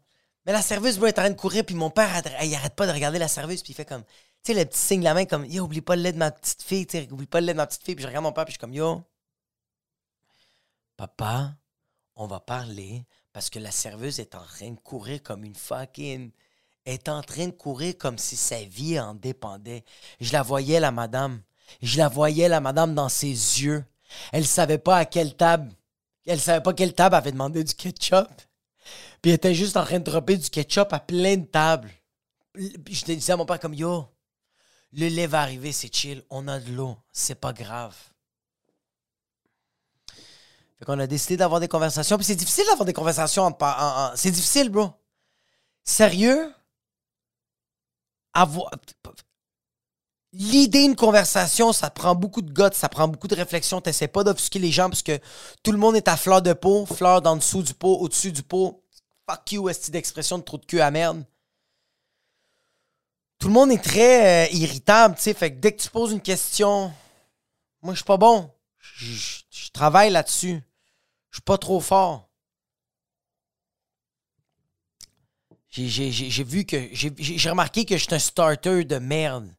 Mais 0.47 0.53
la 0.53 0.62
serveuse, 0.62 0.97
est 0.97 1.10
en 1.10 1.12
train 1.12 1.29
de 1.29 1.36
courir, 1.36 1.65
puis 1.65 1.75
mon 1.75 1.89
père, 1.89 2.21
il 2.41 2.55
arrête 2.55 2.73
pas 2.73 2.88
de 2.88 2.93
regarder 2.93 3.19
la 3.19 3.27
serveuse, 3.27 3.62
puis 3.62 3.73
il 3.73 3.75
fait 3.75 3.83
comme, 3.83 4.03
tu 4.43 4.53
sais, 4.53 4.53
le 4.53 4.63
petit 4.63 4.79
signe 4.79 5.01
de 5.01 5.03
la 5.03 5.13
main, 5.13 5.25
comme, 5.25 5.45
yo, 5.45 5.65
oublie 5.65 5.81
pas 5.81 5.97
le 5.97 6.03
lait 6.03 6.13
de 6.13 6.17
ma 6.17 6.31
petite 6.31 6.63
fille, 6.63 6.88
tu 6.88 6.97
sais, 6.97 7.12
oublie 7.12 7.27
pas 7.27 7.41
le 7.41 7.47
lait 7.47 7.53
de 7.53 7.57
ma 7.57 7.67
petite 7.67 7.83
fille. 7.83 7.95
Puis 7.95 8.03
je 8.03 8.07
regarde 8.07 8.23
mon 8.23 8.31
père, 8.31 8.45
puis 8.45 8.53
je 8.53 8.55
suis 8.55 8.62
comme, 8.62 8.73
yo, 8.73 9.03
papa, 10.95 11.53
on 12.15 12.27
va 12.27 12.39
parler, 12.39 13.05
parce 13.33 13.49
que 13.49 13.60
la 13.60 13.71
serveuse 13.71 14.21
est 14.21 14.36
en 14.36 14.43
train 14.43 14.71
de 14.71 14.79
courir 14.79 15.21
comme 15.21 15.43
une 15.43 15.53
fucking. 15.53 16.31
est 16.86 17.10
en 17.10 17.21
train 17.23 17.47
de 17.47 17.51
courir 17.51 17.97
comme 17.97 18.17
si 18.17 18.38
sa 18.38 18.63
vie 18.63 18.97
en 19.01 19.15
dépendait. 19.15 19.83
Je 20.21 20.31
la 20.31 20.43
voyais, 20.43 20.79
la 20.79 20.91
madame. 20.91 21.41
Je 21.81 21.97
la 21.97 22.07
voyais, 22.07 22.47
la 22.47 22.62
madame, 22.62 22.95
dans 22.95 23.10
ses 23.10 23.27
yeux. 23.27 23.83
Elle 24.31 24.47
savait 24.47 24.77
pas 24.77 24.97
à 24.97 25.05
quelle 25.05 25.36
table. 25.36 25.73
Elle 26.25 26.39
savait 26.39 26.63
pas 26.63 26.73
quelle 26.73 26.93
table 26.93 27.15
avait 27.15 27.33
demandé 27.33 27.65
du 27.65 27.73
ketchup. 27.73 28.29
Puis 29.21 29.32
elle 29.32 29.36
était 29.36 29.53
juste 29.56 29.77
en 29.77 29.84
train 29.84 29.99
de 29.99 30.03
dropper 30.03 30.38
du 30.38 30.49
ketchup 30.49 30.93
à 30.93 30.99
plein 30.99 31.38
de 31.38 31.45
tables. 31.45 31.91
Puis 32.53 32.95
je 32.95 33.06
disais 33.06 33.34
à 33.34 33.38
mon 33.38 33.45
père 33.45 33.60
comme 33.60 33.73
yo, 33.73 34.06
le 34.93 35.08
lait 35.10 35.27
va 35.27 35.41
arriver, 35.41 35.71
c'est 35.71 35.93
chill, 35.93 36.23
on 36.30 36.47
a 36.47 36.60
de 36.60 36.71
l'eau, 36.71 36.97
c'est 37.12 37.36
pas 37.39 37.53
grave. 37.53 37.95
Fait 40.80 40.86
qu'on 40.86 40.99
a 40.99 41.08
décidé 41.08 41.38
d'avoir 41.38 41.60
des 41.60 41.67
conversations. 41.67 42.17
Puis 42.17 42.25
c'est 42.25 42.36
difficile 42.36 42.65
d'avoir 42.67 42.86
des 42.86 42.93
conversations 42.93 43.43
en- 43.45 44.12
C'est 44.15 44.32
difficile, 44.32 44.69
bro. 44.69 44.91
Sérieux? 45.84 46.53
Avoir. 48.34 48.69
L'idée 50.34 50.84
d'une 50.84 50.95
conversation, 50.95 51.73
ça 51.73 51.89
prend 51.89 52.13
beaucoup 52.13 52.43
de 52.43 52.51
guts, 52.51 52.73
ça 52.75 52.89
prend 52.89 53.08
beaucoup 53.08 53.27
de 53.27 53.34
réflexion. 53.36 53.82
T'essaies 53.82 54.08
pas 54.08 54.23
d'offusquer 54.23 54.60
les 54.60 54.71
gens 54.71 54.89
parce 54.89 55.01
que 55.01 55.19
tout 55.63 55.71
le 55.71 55.80
monde 55.80 55.95
est 55.95 56.08
à 56.08 56.15
fleur 56.17 56.43
de 56.43 56.53
peau, 56.53 56.86
fleur 56.86 57.21
d'en 57.23 57.38
dessous 57.38 57.63
du 57.63 57.73
pot, 57.73 57.97
au-dessus 57.97 58.32
du 58.32 58.43
pot. 58.43 58.84
Fuck 59.29 59.51
you, 59.51 59.69
esti 59.69 59.91
d'expression 59.91 60.37
de 60.37 60.43
trou 60.43 60.57
de 60.57 60.65
cul 60.65 60.79
à 60.79 60.89
merde. 60.89 61.25
Tout 63.39 63.47
le 63.47 63.53
monde 63.53 63.71
est 63.71 63.83
très 63.83 64.47
euh, 64.47 64.53
irritable, 64.53 65.15
tu 65.15 65.21
sais. 65.21 65.33
Fait 65.33 65.51
que 65.51 65.59
dès 65.59 65.71
que 65.73 65.81
tu 65.81 65.89
poses 65.89 66.11
une 66.11 66.21
question, 66.21 66.91
moi, 67.81 67.93
je 67.93 67.97
suis 67.97 68.05
pas 68.05 68.17
bon. 68.17 68.51
Je- 68.79 69.43
travaille 69.73 70.09
là-dessus. 70.09 70.59
Je 71.29 71.37
suis 71.37 71.43
pas 71.43 71.57
trop 71.59 71.79
fort. 71.79 72.29
J'ai- 75.69 76.43
vu 76.43 76.65
que. 76.65 76.89
J'ai 76.93 77.49
remarqué 77.49 77.85
que 77.85 77.95
je 77.95 78.03
suis 78.03 78.15
un 78.15 78.19
starter 78.19 78.85
de 78.85 78.97
merde. 78.97 79.53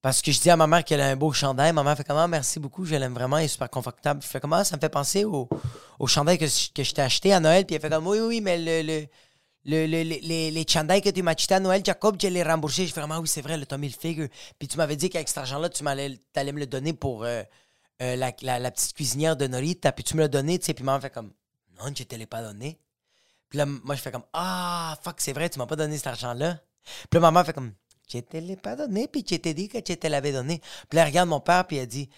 Parce 0.00 0.22
que 0.22 0.30
je 0.30 0.40
dis 0.40 0.48
à 0.50 0.56
ma 0.56 0.66
mère 0.66 0.84
qu'elle 0.84 1.00
a 1.00 1.08
un 1.08 1.16
beau 1.16 1.32
chandail. 1.32 1.72
Ma 1.72 1.82
mère 1.82 1.96
fait 1.96 2.04
comment? 2.04 2.28
Merci 2.28 2.60
beaucoup, 2.60 2.84
je 2.84 2.94
l'aime 2.94 3.14
vraiment, 3.14 3.38
il 3.38 3.46
est 3.46 3.48
super 3.48 3.68
confortable. 3.68 4.22
Je 4.22 4.28
fais 4.28 4.40
comment? 4.40 4.62
Ça 4.62 4.76
me 4.76 4.80
fait 4.80 4.88
penser 4.88 5.24
au, 5.24 5.48
chandail 6.06 6.38
que, 6.38 6.44
que 6.44 6.82
je 6.84 6.94
t'ai 6.94 7.02
acheté 7.02 7.32
à 7.32 7.40
Noël. 7.40 7.66
Puis 7.66 7.74
elle 7.74 7.82
fait 7.82 7.90
comme, 7.90 8.06
oui, 8.06 8.20
oui, 8.20 8.40
mais 8.40 8.58
le, 8.58 8.82
le, 8.82 9.06
le- 9.64 9.86
le- 9.86 10.04
le- 10.04 10.20
les, 10.22 10.50
les 10.52 10.64
que 10.64 11.10
tu 11.10 11.22
m'as 11.22 11.32
achetés 11.32 11.54
à 11.54 11.60
Noël, 11.60 11.82
Jacob, 11.84 12.16
je 12.20 12.28
les 12.28 12.42
remboursé. 12.44 12.86
Je 12.86 12.92
fais 12.92 13.00
vraiment, 13.00 13.18
oui, 13.18 13.28
c'est 13.28 13.42
vrai, 13.42 13.56
le 13.56 13.66
Tommy 13.66 13.90
Figure. 13.90 14.28
Puis 14.58 14.68
tu 14.68 14.76
m'avais 14.76 14.96
dit 14.96 15.10
qu'avec 15.10 15.28
cet 15.28 15.38
argent-là, 15.38 15.68
tu 15.68 15.84
allais 15.86 16.52
me 16.52 16.60
le 16.60 16.66
donner 16.66 16.92
pour 16.92 17.24
euh, 17.24 17.42
euh, 18.00 18.14
la, 18.16 18.32
petite 18.70 18.94
cuisinière 18.94 19.36
de 19.36 19.48
Norita. 19.48 19.90
Puis 19.90 20.04
tu 20.04 20.14
me 20.16 20.20
l'as 20.22 20.28
donné, 20.28 20.60
tu 20.60 20.66
sais. 20.66 20.74
Puis 20.74 20.84
maman 20.84 21.00
fait 21.00 21.10
comme, 21.10 21.32
non, 21.78 21.92
je 21.94 22.04
te 22.04 22.14
l'ai 22.14 22.26
pas 22.26 22.42
donné. 22.42 22.78
Puis 23.48 23.58
là, 23.58 23.66
moi, 23.66 23.96
je 23.96 24.00
fais 24.00 24.12
comme, 24.12 24.24
ah, 24.32 24.96
fuck, 25.02 25.16
c'est 25.18 25.32
vrai, 25.32 25.50
tu 25.50 25.58
m'as 25.58 25.66
pas 25.66 25.76
donné 25.76 25.96
cet 25.96 26.06
argent-là. 26.06 26.60
Puis 27.10 27.14
là, 27.14 27.20
maman 27.20 27.44
fait 27.44 27.52
comme, 27.52 27.72
je 28.08 28.18
te 28.20 28.36
l'ai 28.36 28.56
pas 28.56 28.76
donné, 28.76 29.06
puis 29.08 29.24
je 29.28 29.36
t'ai 29.36 29.54
dit 29.54 29.68
que 29.68 29.78
je 29.86 29.94
te 29.94 30.06
l'avais 30.06 30.32
donné. 30.32 30.60
Puis 30.88 30.96
là, 30.96 31.04
regarde 31.04 31.28
mon 31.28 31.40
père, 31.40 31.66
puis 31.66 31.76
elle 31.76 31.86
dit, 31.86 32.08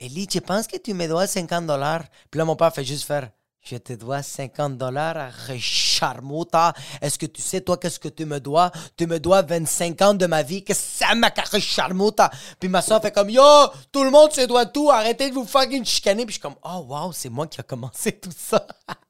Eli, 0.00 0.26
tu 0.28 0.40
penses 0.40 0.66
que 0.66 0.76
tu 0.76 0.94
me 0.94 1.08
dois 1.08 1.26
50 1.26 1.66
dollars? 1.66 2.04
Puis 2.30 2.38
là, 2.38 2.44
mon 2.44 2.54
père 2.54 2.72
fait 2.72 2.84
juste 2.84 3.04
faire, 3.04 3.30
je 3.62 3.76
te 3.76 3.92
dois 3.94 4.22
50 4.22 4.78
dollars, 4.78 5.32
charmota. 5.58 6.72
Est-ce 7.02 7.18
que 7.18 7.26
tu 7.26 7.42
sais, 7.42 7.60
toi, 7.60 7.76
qu'est-ce 7.76 7.98
que 7.98 8.08
tu 8.08 8.24
me 8.24 8.38
dois? 8.38 8.70
Tu 8.96 9.06
me 9.06 9.18
dois 9.18 9.42
25 9.42 10.02
ans 10.02 10.14
de 10.14 10.26
ma 10.26 10.42
vie. 10.42 10.64
Que 10.64 10.72
ça 10.72 11.14
m'a 11.14 11.32
charmota? 11.58 12.30
Puis 12.60 12.68
ma 12.68 12.80
soeur 12.80 13.02
fait 13.02 13.10
comme, 13.10 13.28
yo, 13.28 13.42
tout 13.90 14.04
le 14.04 14.10
monde 14.10 14.32
se 14.32 14.42
doit 14.42 14.66
tout, 14.66 14.90
arrêtez 14.90 15.30
de 15.30 15.34
vous 15.34 15.44
fucking 15.44 15.84
chicaner. 15.84 16.24
Puis 16.24 16.34
je 16.34 16.40
suis 16.40 16.42
comme, 16.42 16.56
oh, 16.62 16.86
wow, 16.88 17.12
c'est 17.12 17.28
moi 17.28 17.46
qui 17.46 17.60
a 17.60 17.64
commencé 17.64 18.12
tout 18.12 18.32
ça. 18.36 18.66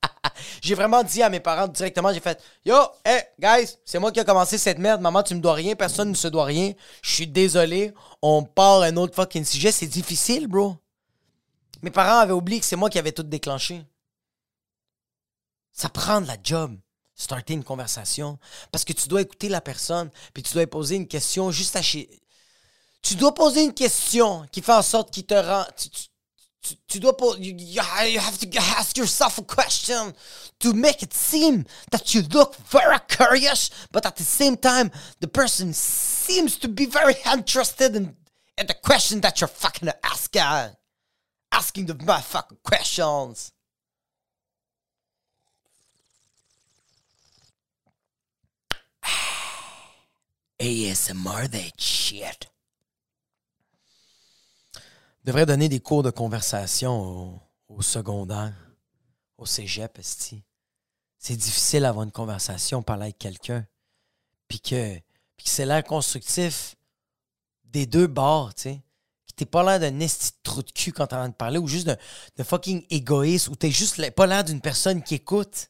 j'ai 0.60 0.74
vraiment 0.74 1.02
dit 1.02 1.22
à 1.22 1.30
mes 1.30 1.40
parents 1.40 1.68
directement, 1.68 2.12
j'ai 2.12 2.20
fait 2.20 2.42
Yo, 2.64 2.76
hey, 3.04 3.22
guys, 3.38 3.76
c'est 3.84 3.98
moi 3.98 4.12
qui 4.12 4.20
a 4.20 4.24
commencé 4.24 4.58
cette 4.58 4.78
merde. 4.78 5.00
Maman, 5.00 5.22
tu 5.22 5.34
me 5.34 5.40
dois 5.40 5.54
rien, 5.54 5.74
personne 5.74 6.10
ne 6.10 6.14
se 6.14 6.28
doit 6.28 6.44
rien. 6.44 6.72
Je 7.02 7.10
suis 7.10 7.26
désolé. 7.26 7.92
On 8.22 8.42
part 8.42 8.82
un 8.82 8.96
autre 8.96 9.14
fucking 9.14 9.44
sujet. 9.44 9.72
C'est 9.72 9.86
difficile, 9.86 10.46
bro. 10.46 10.76
Mes 11.82 11.90
parents 11.90 12.18
avaient 12.18 12.32
oublié 12.32 12.60
que 12.60 12.66
c'est 12.66 12.76
moi 12.76 12.90
qui 12.90 12.98
avais 12.98 13.12
tout 13.12 13.22
déclenché. 13.22 13.84
Ça 15.72 15.88
prend 15.88 16.20
de 16.20 16.26
la 16.26 16.36
job, 16.42 16.76
starter 17.14 17.54
une 17.54 17.62
conversation. 17.62 18.38
Parce 18.72 18.84
que 18.84 18.92
tu 18.92 19.08
dois 19.08 19.22
écouter 19.22 19.48
la 19.48 19.60
personne, 19.60 20.10
puis 20.34 20.42
tu 20.42 20.54
dois 20.54 20.66
poser 20.66 20.96
une 20.96 21.06
question 21.06 21.50
juste 21.50 21.76
à 21.76 21.82
chez. 21.82 22.10
Tu 23.02 23.14
dois 23.14 23.32
poser 23.32 23.62
une 23.62 23.74
question 23.74 24.44
qui 24.50 24.60
fait 24.60 24.72
en 24.72 24.82
sorte 24.82 25.12
qu'il 25.12 25.24
te 25.24 25.34
rend. 25.34 25.64
Tu 26.88 27.00
dois 27.00 27.16
pas. 27.16 27.36
You, 27.38 27.54
you 27.56 27.80
have 28.20 28.38
to 28.38 28.58
ask 28.58 28.96
yourself 28.96 29.38
a 29.38 29.42
question 29.42 30.14
to 30.60 30.72
make 30.72 31.02
it 31.02 31.12
seem 31.14 31.64
that 31.90 32.14
you 32.14 32.22
look 32.22 32.56
very 32.56 32.98
curious, 33.08 33.70
but 33.92 34.04
at 34.06 34.16
the 34.16 34.24
same 34.24 34.56
time, 34.56 34.90
the 35.20 35.28
person 35.28 35.72
seems 35.72 36.56
to 36.58 36.68
be 36.68 36.86
very 36.86 37.14
interested 37.32 37.94
in, 37.96 38.16
in 38.56 38.66
the 38.66 38.74
question 38.74 39.20
that 39.20 39.40
you're 39.40 39.48
fucking 39.48 39.88
asking. 40.02 40.42
Uh, 40.42 40.70
asking 41.52 41.86
the 41.86 41.94
motherfucking 41.94 42.62
questions. 42.62 43.52
ASMR 50.60 51.48
that 51.48 51.80
shit. 51.80 52.48
Devrait 55.28 55.44
donner 55.44 55.68
des 55.68 55.80
cours 55.80 56.02
de 56.02 56.10
conversation 56.10 57.02
au, 57.02 57.40
au 57.68 57.82
secondaire, 57.82 58.54
au 59.36 59.44
cégep. 59.44 59.98
C'est 60.02 61.36
difficile 61.36 61.82
d'avoir 61.82 62.04
une 62.04 62.12
conversation, 62.12 62.82
parler 62.82 63.04
avec 63.04 63.18
quelqu'un, 63.18 63.66
puis 64.48 64.58
que, 64.58 64.96
que 64.96 65.02
c'est 65.44 65.66
l'air 65.66 65.84
constructif 65.84 66.76
des 67.64 67.84
deux 67.84 68.06
bords, 68.06 68.54
tu 68.54 68.62
sais. 68.62 68.82
T'es 69.36 69.44
pas 69.46 69.62
l'air 69.62 69.78
d'un 69.78 70.00
esti 70.00 70.30
de 70.30 70.36
trou 70.42 70.62
de 70.62 70.72
cul 70.72 70.90
quand 70.92 71.06
t'es 71.06 71.14
en 71.14 71.28
de 71.28 71.34
parler, 71.34 71.58
ou 71.58 71.68
juste 71.68 71.86
d'un 71.86 72.44
fucking 72.44 72.84
égoïste, 72.90 73.48
ou 73.48 73.54
t'es 73.54 73.70
juste 73.70 74.10
pas 74.12 74.26
l'air 74.26 74.42
d'une 74.42 74.62
personne 74.62 75.02
qui 75.02 75.14
écoute. 75.14 75.68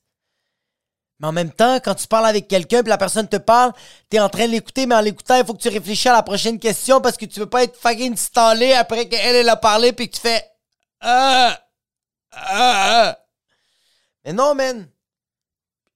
Mais 1.20 1.26
en 1.26 1.32
même 1.32 1.50
temps, 1.50 1.80
quand 1.80 1.94
tu 1.94 2.06
parles 2.06 2.26
avec 2.26 2.46
quelqu'un 2.46 2.82
puis 2.82 2.90
la 2.90 2.98
personne 2.98 3.28
te 3.28 3.36
parle, 3.36 3.72
t'es 4.08 4.20
en 4.20 4.28
train 4.28 4.46
de 4.46 4.52
l'écouter, 4.52 4.86
mais 4.86 4.94
en 4.94 5.00
l'écoutant, 5.00 5.36
il 5.36 5.44
faut 5.44 5.54
que 5.54 5.60
tu 5.60 5.68
réfléchisses 5.68 6.06
à 6.06 6.12
la 6.12 6.22
prochaine 6.22 6.58
question 6.58 7.00
parce 7.00 7.16
que 7.16 7.24
tu 7.24 7.40
veux 7.40 7.48
pas 7.48 7.64
être 7.64 7.76
fucking 7.76 8.16
stallé 8.16 8.72
après 8.72 9.08
qu'elle 9.08 9.36
elle 9.36 9.48
a 9.48 9.56
parlé 9.56 9.92
puis 9.92 10.08
que 10.08 10.14
tu 10.14 10.20
fais 10.20 10.44
ah, 11.00 11.58
ah, 12.32 13.08
ah. 13.10 13.18
Mais 14.24 14.32
non, 14.32 14.54
man. 14.54 14.88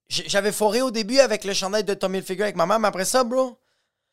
J'avais 0.09 0.53
foré 0.53 0.83
au 0.83 0.91
début 0.91 1.19
avec 1.21 1.45
le 1.45 1.55
chandail 1.55 1.85
de 1.85 1.95
Tommy 1.95 2.19
Hilfiger 2.19 2.43
avec 2.43 2.57
ma 2.57 2.67
mère, 2.67 2.79
mais 2.79 2.89
après 2.89 3.07
ça, 3.07 3.25
bro, 3.25 3.59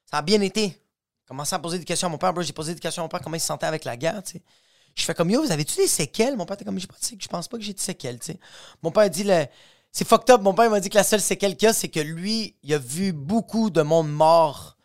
ça 0.10 0.18
a 0.18 0.22
bien 0.22 0.40
été. 0.42 0.82
Commencé 1.28 1.54
à 1.54 1.60
poser 1.60 1.78
des 1.78 1.86
questions 1.86 2.08
à 2.08 2.10
mon 2.10 2.18
père, 2.18 2.34
bro. 2.34 2.42
J'ai 2.42 2.54
posé 2.54 2.74
des 2.74 2.80
questions 2.80 3.04
à 3.04 3.06
mon 3.06 3.10
père, 3.10 3.22
comment 3.22 3.36
il 3.36 3.42
se 3.42 3.48
sentait 3.48 3.66
avec 3.66 3.84
la 3.84 3.98
guerre, 3.98 4.24
tu 4.24 4.34
sais. 4.34 4.44
Je 4.96 5.04
fais 5.04 5.14
comme, 5.14 5.30
yo, 5.30 5.44
vous 5.44 5.52
avez-tu 5.52 5.76
des 5.76 5.88
séquelles? 5.88 6.36
Mon 6.36 6.46
père 6.46 6.56
était 6.56 6.66
comme, 6.66 6.80
j'ai 6.80 6.88
pas 6.88 6.96
de. 6.96 7.22
Je 7.22 7.28
pense 7.28 7.48
pas 7.48 7.58
que 7.58 7.64
j'ai 7.64 7.74
de 7.74 7.80
séquelles, 7.80 8.20
tu 8.20 8.32
sais. 8.32 8.40
Mon 8.82 8.92
père 8.92 9.10
dit, 9.10 9.24
le... 9.24 9.46
c'est 9.92 10.08
fucked 10.08 10.30
up. 10.30 10.42
Mon 10.42 10.54
père 10.54 10.70
m'a 10.70 10.80
dit 10.80 10.90
que 10.90 10.98
la 10.98 11.04
seule 11.04 11.22
séquelle 11.22 11.56
qu'il 11.56 11.66
y 11.66 11.70
a, 11.70 11.74
c'est 11.74 11.90
que 11.90 12.00
lui, 12.00 12.56
il 12.64 12.74
a 12.74 12.78
vu 12.78 13.12
beaucoup 13.12 13.70
de 13.70 13.82
monde 13.82 14.12
mort 14.12 14.78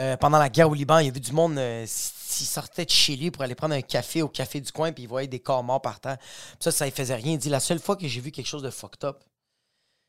euh, 0.00 0.16
pendant 0.16 0.38
la 0.38 0.48
guerre 0.48 0.70
au 0.70 0.74
Liban. 0.74 0.98
Il 0.98 1.08
a 1.08 1.10
vu 1.10 1.20
du 1.20 1.32
monde, 1.32 1.58
euh, 1.58 1.84
s'il 1.86 2.46
sortait 2.46 2.84
de 2.84 2.90
chez 2.90 3.16
lui 3.16 3.30
pour 3.30 3.42
aller 3.42 3.54
prendre 3.54 3.74
un 3.74 3.82
café 3.82 4.22
au 4.22 4.28
café 4.28 4.60
du 4.60 4.70
coin, 4.72 4.92
puis 4.92 5.04
il 5.04 5.08
voyait 5.08 5.28
des 5.28 5.40
corps 5.40 5.64
morts 5.64 5.82
par 5.82 6.00
ça, 6.60 6.70
ça 6.70 6.84
lui 6.84 6.92
faisait 6.92 7.14
rien. 7.14 7.32
Il 7.32 7.38
dit, 7.38 7.48
la 7.48 7.60
seule 7.60 7.80
fois 7.80 7.96
que 7.96 8.06
j'ai 8.06 8.20
vu 8.20 8.30
quelque 8.30 8.46
chose 8.46 8.62
de 8.62 8.70
fucked 8.70 9.04
up, 9.04 9.22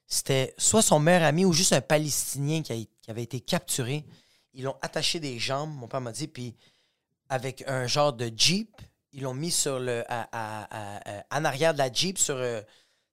c'était 0.07 0.53
soit 0.57 0.81
son 0.81 0.99
meilleur 0.99 1.23
ami 1.23 1.45
ou 1.45 1.53
juste 1.53 1.73
un 1.73 1.81
Palestinien 1.81 2.61
qui, 2.61 2.89
avait 3.07 3.23
été 3.23 3.39
capturé. 3.39 4.05
Ils 4.53 4.63
l'ont 4.63 4.77
attaché 4.81 5.19
des 5.19 5.39
jambes, 5.39 5.73
mon 5.73 5.87
père 5.87 6.01
m'a 6.01 6.11
dit, 6.11 6.27
puis 6.27 6.55
avec 7.29 7.63
un 7.67 7.87
genre 7.87 8.13
de 8.13 8.31
Jeep, 8.35 8.69
ils 9.11 9.23
l'ont 9.23 9.33
mis 9.33 9.51
sur 9.51 9.79
le, 9.79 10.03
en 10.09 11.45
arrière 11.45 11.73
de 11.73 11.79
la 11.79 11.91
Jeep 11.91 12.17
sur, 12.17 12.35
euh, 12.35 12.61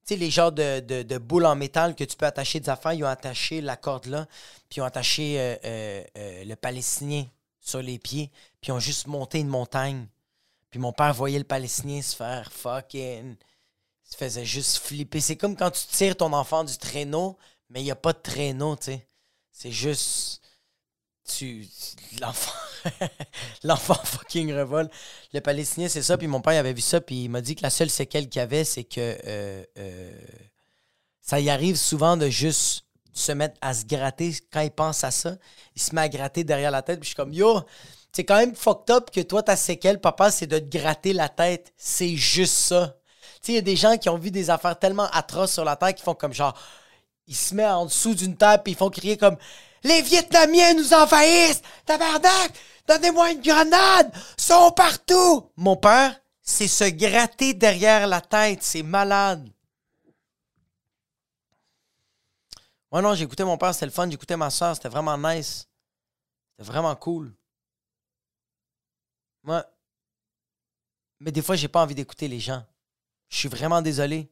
sais, 0.04 0.16
les 0.16 0.30
genres 0.30 0.52
de, 0.52 1.18
boules 1.18 1.46
en 1.46 1.54
métal 1.54 1.94
que 1.94 2.04
tu 2.04 2.16
peux 2.16 2.26
attacher 2.26 2.60
des 2.60 2.68
affaires, 2.68 2.92
ils 2.92 3.04
ont 3.04 3.08
attaché 3.08 3.60
la 3.60 3.76
corde 3.76 4.06
là, 4.06 4.26
puis 4.68 4.78
ils 4.78 4.80
ont 4.82 4.86
attaché 4.86 5.38
euh, 5.38 5.56
euh, 5.64 6.04
euh, 6.18 6.44
le 6.44 6.56
Palestinien 6.56 7.26
sur 7.60 7.82
les 7.82 7.98
pieds, 7.98 8.30
puis 8.60 8.70
ils 8.70 8.72
ont 8.72 8.80
juste 8.80 9.06
monté 9.06 9.38
une 9.38 9.48
montagne. 9.48 10.06
Puis 10.70 10.80
mon 10.80 10.92
père 10.92 11.12
voyait 11.14 11.38
le 11.38 11.44
Palestinien 11.44 12.00
se 12.00 12.16
faire 12.16 12.52
fucking. 12.52 13.36
Il 13.36 14.10
se 14.12 14.16
faisait 14.16 14.44
juste 14.44 14.78
flipper. 14.78 15.20
C'est 15.20 15.36
comme 15.36 15.56
quand 15.56 15.70
tu 15.70 15.86
tires 15.86 16.16
ton 16.16 16.32
enfant 16.32 16.64
du 16.64 16.76
traîneau, 16.78 17.36
mais 17.68 17.80
il 17.80 17.84
n'y 17.84 17.90
a 17.90 17.96
pas 17.96 18.12
de 18.12 18.18
traîneau, 18.18 18.76
tu 18.76 18.86
sais. 18.86 19.06
C'est 19.52 19.72
juste. 19.72 20.42
Tu- 21.24 21.68
L'enfant. 22.20 22.52
L'enfant 23.64 23.94
fucking 23.94 24.52
revole. 24.52 24.88
Le 25.32 25.40
Palestinien, 25.40 25.88
c'est 25.88 26.02
ça. 26.02 26.18
Puis 26.18 26.26
mon 26.26 26.40
père 26.40 26.54
il 26.54 26.58
avait 26.58 26.72
vu 26.72 26.80
ça. 26.80 27.00
Puis 27.00 27.24
il 27.24 27.28
m'a 27.28 27.40
dit 27.40 27.56
que 27.56 27.62
la 27.62 27.70
seule 27.70 27.90
séquelle 27.90 28.28
qu'il 28.28 28.40
avait, 28.40 28.64
c'est 28.64 28.84
que. 28.84 29.18
euh, 29.26 29.64
euh, 29.78 30.12
ça 31.30 31.38
y 31.38 31.48
arrive 31.48 31.76
souvent 31.76 32.16
de 32.16 32.28
juste 32.28 32.84
se 33.12 33.30
mettre 33.30 33.56
à 33.60 33.72
se 33.72 33.84
gratter 33.84 34.34
quand 34.52 34.62
il 34.62 34.70
pense 34.70 35.04
à 35.04 35.10
ça. 35.10 35.36
Il 35.76 35.82
se 35.82 35.94
met 35.94 36.00
à 36.00 36.08
gratter 36.08 36.42
derrière 36.42 36.70
la 36.70 36.82
tête. 36.82 36.98
Puis 36.98 37.06
je 37.06 37.10
suis 37.10 37.16
comme, 37.16 37.32
yo, 37.32 37.60
c'est 38.12 38.24
quand 38.24 38.36
même 38.36 38.54
fucked 38.54 38.90
up 38.90 39.10
que 39.10 39.20
toi, 39.20 39.42
ta 39.42 39.54
séquelle, 39.54 40.00
papa, 40.00 40.30
c'est 40.30 40.48
de 40.48 40.58
te 40.58 40.76
gratter 40.76 41.12
la 41.12 41.28
tête. 41.28 41.72
C'est 41.76 42.16
juste 42.16 42.54
ça. 42.54 42.96
Tu 43.42 43.46
sais, 43.46 43.52
il 43.52 43.54
y 43.54 43.58
a 43.58 43.62
des 43.62 43.76
gens 43.76 43.96
qui 43.96 44.08
ont 44.08 44.18
vu 44.18 44.30
des 44.30 44.50
affaires 44.50 44.78
tellement 44.78 45.08
atroces 45.12 45.52
sur 45.52 45.64
la 45.64 45.76
terre 45.76 45.94
qui 45.94 46.02
font 46.02 46.14
comme 46.14 46.32
genre, 46.32 46.58
ils 47.26 47.36
se 47.36 47.54
mettent 47.54 47.66
en 47.66 47.86
dessous 47.86 48.14
d'une 48.14 48.36
table 48.36 48.62
puis 48.64 48.72
ils 48.72 48.76
font 48.76 48.90
crier 48.90 49.16
comme 49.16 49.36
Les 49.82 50.02
Vietnamiens 50.02 50.74
nous 50.74 50.92
envahissent! 50.92 51.62
Tabarnak! 51.86 52.52
Donnez-moi 52.86 53.32
une 53.32 53.40
grenade! 53.40 54.12
Ils 54.38 54.42
sont 54.42 54.72
partout! 54.72 55.50
Mon 55.56 55.76
père, 55.76 56.20
c'est 56.42 56.68
se 56.68 56.84
gratter 56.84 57.54
derrière 57.54 58.06
la 58.06 58.20
tête. 58.20 58.62
C'est 58.62 58.82
malade. 58.82 59.48
Ouais, 62.92 63.00
non, 63.02 63.14
j'écoutais 63.14 63.44
mon 63.44 63.56
père, 63.56 63.72
c'était 63.72 63.86
le 63.86 63.92
fun. 63.92 64.10
J'écoutais 64.10 64.36
ma 64.36 64.50
soeur, 64.50 64.74
c'était 64.74 64.88
vraiment 64.88 65.16
nice. 65.16 65.68
C'était 66.50 66.70
vraiment 66.70 66.94
cool. 66.96 67.32
Ouais. 69.44 69.62
Mais 71.20 71.30
des 71.30 71.42
fois, 71.42 71.54
j'ai 71.56 71.68
pas 71.68 71.82
envie 71.82 71.94
d'écouter 71.94 72.26
les 72.28 72.40
gens. 72.40 72.64
Je 73.28 73.36
suis 73.36 73.48
vraiment 73.48 73.80
désolé. 73.80 74.30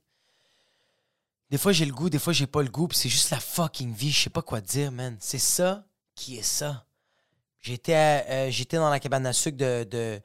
Des 1.51 1.59
fois, 1.59 1.73
j'ai 1.73 1.87
le 1.87 1.93
goût, 1.93 2.11
des 2.11 2.19
fois, 2.19 2.33
j'ai 2.33 2.47
pas 2.47 2.63
le 2.63 2.69
goût, 2.69 2.89
c'est 2.93 3.09
juste 3.09 3.31
la 3.31 3.41
fucking 3.41 3.93
vie. 3.95 4.11
Je 4.11 4.23
sais 4.25 4.31
pas 4.31 4.43
quoi 4.43 4.61
dire, 4.61 4.93
man. 4.93 5.17
C'est 5.21 5.39
ça 5.39 5.85
qui 6.15 6.37
est 6.39 6.43
ça. 6.43 6.85
J'étais 7.61 7.95
euh, 7.95 8.51
j'étais 8.51 8.77
dans 8.77 8.91
la 8.91 9.01
cabane 9.01 9.27
à 9.27 9.33
sucre 9.33 9.57
de, 9.57 9.85
de, 9.85 10.21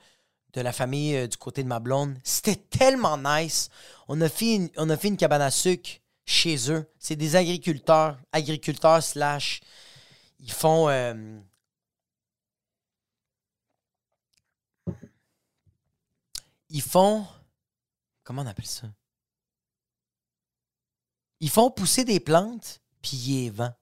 de 0.53 0.62
la 0.62 0.71
famille 0.73 1.15
euh, 1.15 1.27
du 1.27 1.38
côté 1.38 1.63
de 1.63 1.67
ma 1.67 1.79
blonde. 1.79 2.17
C'était 2.23 2.55
tellement 2.55 3.17
nice. 3.17 3.69
On 4.07 4.19
a 4.21 4.29
fait 4.29 4.55
une, 4.55 4.69
on 4.77 4.89
a 4.89 4.97
fait 4.97 5.07
une 5.09 5.17
cabane 5.17 5.41
à 5.41 5.51
sucre 5.51 5.89
chez 6.25 6.71
eux. 6.71 6.86
C'est 6.99 7.15
des 7.15 7.36
agriculteurs, 7.36 8.17
agriculteurs 8.31 9.01
slash. 9.03 9.62
Ils 10.39 10.51
font. 10.51 10.89
euh, 10.89 11.39
ils 16.69 16.81
font. 16.81 17.25
Comment 18.23 18.41
on 18.41 18.47
appelle 18.47 18.65
ça? 18.65 18.88
Ils 21.43 21.49
font 21.49 21.69
pousser 21.69 22.06
des 22.06 22.21
plantes, 22.21 22.79
puis 23.01 23.17
ils 23.17 23.51
les. 23.51 23.75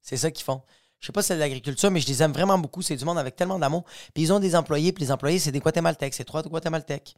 C'est 0.00 0.16
ça 0.16 0.30
qu'ils 0.30 0.46
font. 0.46 0.62
Je 0.98 1.04
sais 1.04 1.12
pas 1.12 1.20
si 1.20 1.28
c'est 1.28 1.34
de 1.34 1.40
l'agriculture, 1.40 1.90
mais 1.90 2.00
je 2.00 2.06
les 2.06 2.22
aime 2.22 2.32
vraiment 2.32 2.56
beaucoup. 2.56 2.80
C'est 2.80 2.96
du 2.96 3.04
monde 3.04 3.18
avec 3.18 3.36
tellement 3.36 3.58
d'amour. 3.58 3.84
Puis 4.14 4.22
ils 4.22 4.32
ont 4.32 4.40
des 4.40 4.56
employés, 4.56 4.94
puis 4.94 5.04
les 5.04 5.12
employés, 5.12 5.38
c'est 5.38 5.52
des 5.52 5.60
Guatémaltèques. 5.60 6.14
C'est 6.14 6.24
trois 6.24 6.42
Guatémaltèques. 6.42 7.14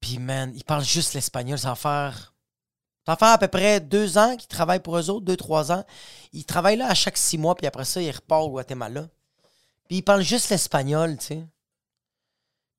Puis, 0.00 0.18
man, 0.18 0.50
ils 0.56 0.64
parlent 0.64 0.82
juste 0.82 1.14
l'espagnol. 1.14 1.60
Ça 1.60 1.68
va 1.68 1.74
faire. 1.76 2.34
Ça 3.06 3.12
va 3.12 3.16
faire 3.16 3.28
à 3.28 3.38
peu 3.38 3.46
près 3.46 3.78
deux 3.78 4.18
ans 4.18 4.36
qu'ils 4.36 4.48
travaillent 4.48 4.80
pour 4.80 4.98
eux 4.98 5.10
autres, 5.10 5.24
deux, 5.24 5.36
trois 5.36 5.70
ans. 5.70 5.84
Ils 6.32 6.44
travaillent 6.44 6.76
là 6.76 6.88
à 6.88 6.94
chaque 6.94 7.18
six 7.18 7.38
mois, 7.38 7.54
puis 7.54 7.68
après 7.68 7.84
ça, 7.84 8.02
ils 8.02 8.10
repartent 8.10 8.46
au 8.46 8.50
Guatemala. 8.50 9.08
Puis 9.86 9.98
ils 9.98 10.02
parlent 10.02 10.22
juste 10.22 10.50
l'espagnol, 10.50 11.18
tu 11.18 11.26
sais. 11.26 11.44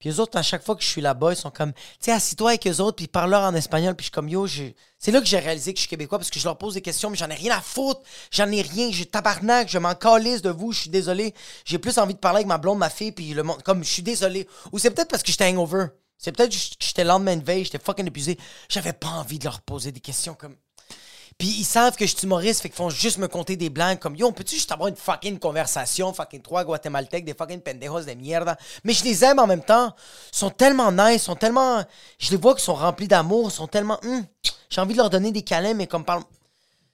Puis 0.01 0.09
eux 0.09 0.19
autres, 0.19 0.35
à 0.37 0.41
chaque 0.41 0.63
fois 0.65 0.75
que 0.75 0.81
je 0.83 0.87
suis 0.87 0.99
là-bas, 0.99 1.31
ils 1.31 1.37
sont 1.37 1.51
comme, 1.51 1.71
tu 1.73 1.79
sais, 2.01 2.11
assis-toi 2.11 2.49
avec 2.49 2.65
eux 2.67 2.81
autres, 2.81 2.95
puis 2.97 3.05
ils 3.05 3.07
parlent 3.07 3.29
leur 3.29 3.43
en 3.43 3.53
espagnol, 3.53 3.95
puis 3.95 4.03
je 4.03 4.07
suis 4.07 4.11
comme, 4.11 4.27
yo, 4.27 4.47
je- 4.47 4.63
c'est 4.99 5.11
là 5.11 5.19
que 5.21 5.27
j'ai 5.27 5.37
réalisé 5.39 5.71
que 5.73 5.77
je 5.77 5.83
suis 5.83 5.89
québécois, 5.89 6.17
parce 6.17 6.31
que 6.31 6.39
je 6.39 6.43
leur 6.45 6.57
pose 6.57 6.73
des 6.73 6.81
questions, 6.81 7.09
mais 7.11 7.17
j'en 7.17 7.29
ai 7.29 7.35
rien 7.35 7.55
à 7.55 7.61
foutre, 7.61 8.01
j'en 8.31 8.51
ai 8.51 8.61
rien, 8.63 8.89
j'ai 8.91 9.05
tabarnak, 9.05 9.69
je 9.69 9.77
m'en 9.77 9.93
calisse 9.95 10.41
de 10.41 10.49
vous, 10.49 10.71
je 10.71 10.81
suis 10.81 10.89
désolé, 10.89 11.33
j'ai 11.65 11.77
plus 11.77 11.97
envie 11.99 12.15
de 12.15 12.19
parler 12.19 12.37
avec 12.37 12.47
ma 12.47 12.57
blonde, 12.57 12.79
ma 12.79 12.89
fille, 12.89 13.11
puis 13.11 13.33
le 13.35 13.43
monde, 13.43 13.61
comme, 13.63 13.83
je 13.83 13.89
suis 13.89 14.01
désolé. 14.03 14.47
Ou 14.71 14.79
c'est 14.79 14.89
peut-être 14.89 15.09
parce 15.09 15.21
que 15.23 15.31
j'étais 15.31 15.45
hangover, 15.45 15.85
c'est 16.17 16.31
peut-être 16.31 16.51
que 16.51 16.57
j'étais 16.79 17.03
le 17.03 17.09
lendemain 17.09 17.37
de 17.37 17.43
veille, 17.45 17.63
j'étais 17.63 17.79
fucking 17.79 18.07
épuisé, 18.07 18.37
j'avais 18.69 18.93
pas 18.93 19.09
envie 19.09 19.37
de 19.39 19.43
leur 19.45 19.61
poser 19.61 19.91
des 19.91 19.99
questions 20.01 20.33
comme... 20.33 20.55
Puis 21.41 21.55
ils 21.57 21.65
savent 21.65 21.95
que 21.95 22.05
je 22.05 22.15
suis 22.15 22.27
humoriste, 22.27 22.61
fait 22.61 22.69
qu'ils 22.69 22.75
font 22.75 22.91
juste 22.91 23.17
me 23.17 23.27
compter 23.27 23.55
des 23.55 23.71
blagues 23.71 23.97
comme 23.97 24.15
Yo, 24.15 24.27
on 24.27 24.31
peut-tu 24.31 24.53
juste 24.53 24.71
avoir 24.71 24.89
une 24.89 24.95
fucking 24.95 25.39
conversation, 25.39 26.13
fucking 26.13 26.43
trois 26.43 26.63
guatémaltèques, 26.63 27.25
des 27.25 27.33
fucking 27.33 27.61
pendejos 27.61 28.01
de 28.01 28.13
mierda? 28.13 28.55
Mais 28.83 28.93
je 28.93 29.03
les 29.03 29.23
aime 29.23 29.39
en 29.39 29.47
même 29.47 29.63
temps. 29.63 29.95
Ils 30.31 30.37
sont 30.37 30.51
tellement 30.51 30.91
nice, 30.91 31.23
sont 31.23 31.35
tellement. 31.35 31.83
Je 32.19 32.29
les 32.29 32.37
vois 32.37 32.53
qu'ils 32.53 32.61
sont 32.61 32.75
remplis 32.75 33.07
d'amour, 33.07 33.49
ils 33.49 33.55
sont 33.55 33.65
tellement. 33.65 33.99
Hum, 34.03 34.23
j'ai 34.69 34.81
envie 34.81 34.93
de 34.93 34.99
leur 34.99 35.09
donner 35.09 35.31
des 35.31 35.41
câlins, 35.41 35.73
mais 35.73 35.87
comme 35.87 36.05
parle. 36.05 36.21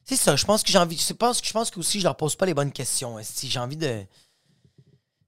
C'est 0.05 0.15
ça, 0.15 0.37
je 0.37 0.45
pense 0.45 0.63
que 0.63 0.71
j'ai 0.71 0.79
envie. 0.79 0.97
Je 0.97 1.11
pense, 1.11 1.41
je 1.43 1.51
pense 1.51 1.69
que 1.69 1.81
aussi 1.81 1.99
je 1.99 2.05
leur 2.05 2.15
pose 2.15 2.37
pas 2.37 2.45
les 2.45 2.53
bonnes 2.53 2.71
questions. 2.71 3.17
Si 3.23 3.49
j'ai 3.49 3.59
envie 3.59 3.75
de. 3.75 4.05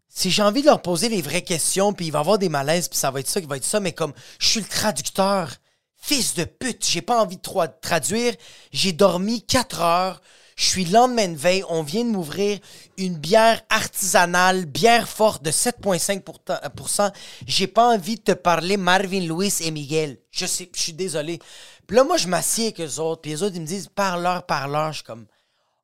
Si 0.07 0.31
j'ai 0.31 0.43
envie 0.43 0.61
de 0.61 0.67
leur 0.67 0.81
poser 0.81 1.09
les 1.09 1.21
vraies 1.21 1.41
questions, 1.41 1.91
puis 1.91 2.05
il 2.05 2.11
va 2.11 2.19
y 2.19 2.21
avoir 2.21 2.37
des 2.37 2.47
malaises, 2.47 2.87
puis 2.87 2.97
ça 2.97 3.11
va 3.11 3.19
être 3.19 3.27
ça 3.27 3.41
qui 3.41 3.47
va 3.47 3.57
être 3.57 3.65
ça, 3.65 3.81
mais 3.81 3.91
comme 3.91 4.13
je 4.39 4.47
suis 4.47 4.61
le 4.61 4.67
traducteur, 4.67 5.51
fils 5.99 6.33
de 6.33 6.45
pute, 6.45 6.87
j'ai 6.87 7.01
pas 7.01 7.21
envie 7.21 7.37
de 7.37 7.41
traduire, 7.81 8.33
j'ai 8.71 8.93
dormi 8.93 9.43
4 9.43 9.81
heures, 9.81 10.21
je 10.55 10.65
suis 10.65 10.85
le 10.85 10.91
lendemain 10.91 11.29
de 11.29 11.37
veille, 11.37 11.63
on 11.69 11.83
vient 11.83 12.03
de 12.03 12.09
m'ouvrir 12.09 12.59
une 12.97 13.17
bière 13.17 13.61
artisanale, 13.69 14.65
bière 14.65 15.07
forte 15.07 15.41
de 15.41 15.51
7,5%. 15.51 17.11
J'ai 17.47 17.67
pas 17.67 17.93
envie 17.93 18.17
de 18.17 18.21
te 18.21 18.31
parler 18.33 18.75
Marvin 18.75 19.21
Lewis 19.21 19.59
et 19.61 19.71
Miguel. 19.71 20.19
Je 20.31 20.45
sais, 20.45 20.69
je 20.75 20.81
suis 20.81 20.93
désolé. 20.93 21.39
Puis 21.87 21.95
là, 21.95 22.03
moi, 22.03 22.17
je 22.17 22.27
m'assieds 22.27 22.65
avec 22.65 22.81
eux 22.81 22.99
autres, 22.99 23.21
puis 23.21 23.31
les 23.31 23.41
autres, 23.41 23.55
ils 23.55 23.61
me 23.61 23.65
disent 23.65 23.87
parleur, 23.87 24.45
parleur. 24.45 24.91
Je 24.91 24.97
suis 24.97 25.05
comme, 25.05 25.27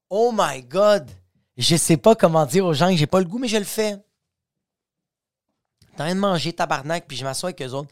oh 0.10 0.34
my 0.36 0.62
God, 0.64 1.10
je 1.58 1.78
sais 1.78 1.98
pas 1.98 2.16
comment 2.16 2.46
dire 2.46 2.66
aux 2.66 2.74
gens 2.74 2.90
que 2.90 2.98
j'ai 2.98 3.08
pas 3.08 3.20
le 3.20 3.26
goût, 3.26 3.38
mais 3.38 3.48
je 3.48 3.58
le 3.58 3.64
fais. 3.64 3.96
T'es 5.96 6.02
en 6.02 6.06
train 6.06 6.16
de 6.16 6.20
manger 6.20 6.52
tabarnak, 6.52 7.06
puis 7.08 7.16
je 7.16 7.24
m'assois 7.24 7.52
avec 7.52 7.62
eux 7.62 7.72
autres. 7.72 7.90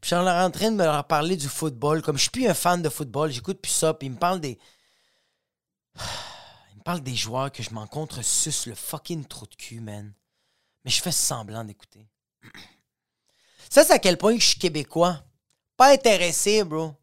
Puis 0.00 0.10
je 0.10 0.16
suis 0.16 0.16
en 0.16 0.50
train 0.50 0.70
de 0.70 0.76
me 0.76 0.84
leur 0.84 1.06
parler 1.06 1.36
du 1.36 1.48
football. 1.48 2.00
Comme 2.02 2.16
je 2.16 2.22
suis 2.22 2.30
plus 2.30 2.48
un 2.48 2.54
fan 2.54 2.80
de 2.80 2.88
football, 2.88 3.30
j'écoute 3.30 3.60
plus 3.60 3.72
ça. 3.72 3.92
Puis 3.92 4.06
ils 4.06 4.12
me 4.12 4.18
parlent 4.18 4.40
des. 4.40 4.58
Ils 6.72 6.78
me 6.78 6.82
parlent 6.82 7.02
des 7.02 7.14
joueurs 7.14 7.52
que 7.52 7.62
je 7.62 7.70
m'en 7.70 7.86
contre 7.86 8.24
suce 8.24 8.66
le 8.66 8.74
fucking 8.74 9.26
trou 9.26 9.46
de 9.46 9.54
cul, 9.54 9.80
man. 9.80 10.14
Mais 10.84 10.90
je 10.90 11.02
fais 11.02 11.12
semblant 11.12 11.62
d'écouter. 11.62 12.08
Ça, 13.70 13.84
c'est 13.84 13.92
à 13.92 13.98
quel 13.98 14.16
point 14.16 14.34
je 14.38 14.46
suis 14.46 14.58
québécois. 14.58 15.22
Pas 15.76 15.92
intéressé, 15.92 16.64
bro. 16.64 16.94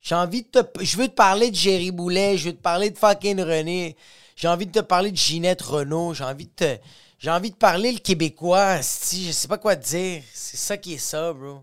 J'ai 0.00 0.14
envie 0.14 0.42
de 0.42 0.48
te. 0.48 0.84
Je 0.84 0.96
veux 0.96 1.08
te 1.08 1.14
parler 1.14 1.50
de 1.50 1.56
Jerry 1.56 1.90
Boulet, 1.90 2.38
je 2.38 2.46
veux 2.46 2.56
te 2.56 2.62
parler 2.62 2.90
de 2.90 2.98
fucking 2.98 3.40
René. 3.40 3.96
J'ai 4.36 4.48
envie 4.48 4.66
de 4.66 4.72
te 4.72 4.80
parler 4.80 5.10
de 5.12 5.16
Ginette 5.16 5.62
Renault. 5.62 6.14
J'ai 6.14 6.24
envie 6.24 6.46
de 6.46 6.52
te. 6.52 6.78
J'ai 7.18 7.30
envie 7.30 7.50
de 7.50 7.56
parler 7.56 7.92
le 7.92 7.98
québécois. 7.98 8.82
Si, 8.82 9.26
je 9.26 9.32
sais 9.32 9.48
pas 9.48 9.58
quoi 9.58 9.76
te 9.76 9.86
dire. 9.86 10.22
C'est 10.32 10.56
ça 10.56 10.76
qui 10.78 10.94
est 10.94 10.98
ça, 10.98 11.32
bro. 11.32 11.62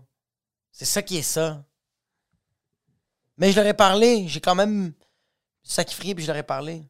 C'est 0.72 0.86
ça 0.86 1.02
qui 1.02 1.18
est 1.18 1.22
ça. 1.22 1.62
Mais 3.36 3.52
je 3.52 3.56
leur 3.56 3.66
ai 3.66 3.74
parlé. 3.74 4.26
J'ai 4.26 4.40
quand 4.40 4.54
même 4.54 4.92
sacrifié 5.62 6.14
puis 6.14 6.24
je 6.24 6.28
leur 6.28 6.36
ai 6.36 6.42
parlé. 6.42 6.82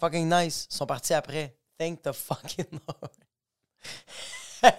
Fucking 0.00 0.28
nice. 0.28 0.66
Ils 0.70 0.74
sont 0.74 0.86
partis 0.86 1.14
après. 1.14 1.56
Thank 1.78 2.02
the 2.02 2.12
fucking 2.12 2.66
Lord. 2.72 4.72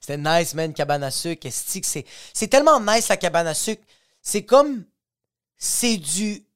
C'était 0.00 0.18
nice, 0.18 0.54
man, 0.54 0.74
cabane 0.74 1.02
à 1.02 1.10
sucre. 1.10 1.48
C'est 1.50 2.48
tellement 2.48 2.80
nice, 2.80 3.08
la 3.08 3.16
cabane 3.16 3.46
à 3.46 3.54
sucre. 3.54 3.82
C'est 4.20 4.44
comme... 4.44 4.84
C'est 5.56 5.96
du... 5.96 6.46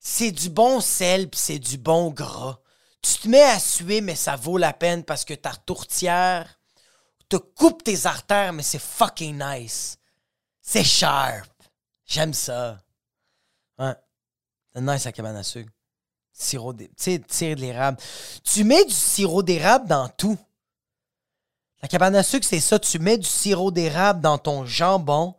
C'est 0.00 0.30
du 0.30 0.48
bon 0.48 0.80
sel 0.80 1.28
puis 1.28 1.40
c'est 1.40 1.58
du 1.58 1.76
bon 1.76 2.10
gras. 2.10 2.58
Tu 3.02 3.18
te 3.18 3.28
mets 3.28 3.42
à 3.42 3.58
suer, 3.58 4.00
mais 4.00 4.14
ça 4.14 4.36
vaut 4.36 4.58
la 4.58 4.72
peine 4.72 5.04
parce 5.04 5.24
que 5.24 5.34
ta 5.34 5.54
tourtière 5.54 6.58
te 7.28 7.36
coupe 7.36 7.84
tes 7.84 8.06
artères, 8.06 8.52
mais 8.52 8.62
c'est 8.62 8.80
fucking 8.80 9.38
nice. 9.38 9.97
C'est 10.70 10.84
sharp. 10.84 11.48
J'aime 12.04 12.34
ça. 12.34 12.78
Ouais. 13.78 13.94
C'est 14.74 14.82
nice 14.82 15.04
la 15.06 15.12
cabane 15.12 15.36
à 15.36 15.42
sucre. 15.42 15.72
Sirop 16.30 16.74
d'é- 16.74 16.88
Tu 16.88 16.94
sais, 17.04 17.18
tire 17.26 17.56
de 17.56 17.62
l'érable. 17.62 17.96
Tu 18.44 18.64
mets 18.64 18.84
du 18.84 18.92
sirop 18.92 19.42
d'érable 19.42 19.88
dans 19.88 20.10
tout. 20.10 20.38
La 21.80 21.88
cabane 21.88 22.14
à 22.16 22.22
sucre, 22.22 22.46
c'est 22.46 22.60
ça. 22.60 22.78
Tu 22.78 22.98
mets 22.98 23.16
du 23.16 23.26
sirop 23.26 23.70
d'érable 23.70 24.20
dans 24.20 24.36
ton 24.36 24.66
jambon, 24.66 25.34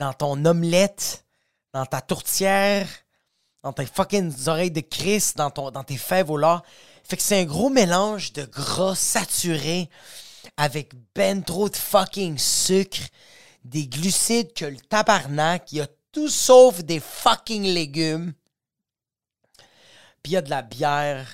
dans 0.00 0.12
ton 0.12 0.44
omelette, 0.44 1.24
dans 1.72 1.86
ta 1.86 2.00
tourtière, 2.00 2.88
dans 3.62 3.72
tes 3.72 3.86
fucking 3.86 4.34
oreilles 4.48 4.72
de 4.72 4.80
ton, 5.50 5.70
dans 5.70 5.84
tes 5.84 5.96
fèves 5.96 6.32
au 6.32 6.36
lard. 6.36 6.64
Fait 7.04 7.16
que 7.16 7.22
c'est 7.22 7.40
un 7.40 7.44
gros 7.44 7.70
mélange 7.70 8.32
de 8.32 8.44
gras 8.44 8.96
saturé 8.96 9.88
avec 10.56 10.94
ben 11.14 11.44
trop 11.44 11.68
de 11.68 11.76
fucking 11.76 12.38
sucre, 12.38 13.02
des 13.64 13.86
glucides 13.86 14.52
que 14.52 14.64
le 14.64 14.78
tabarnak. 14.78 15.72
Il 15.72 15.78
y 15.78 15.80
a 15.80 15.88
tout 16.12 16.28
sauf 16.28 16.82
des 16.82 17.00
fucking 17.00 17.64
légumes. 17.64 18.32
Puis 20.22 20.32
il 20.32 20.34
y 20.34 20.36
a 20.36 20.42
de 20.42 20.50
la 20.50 20.62
bière. 20.62 21.28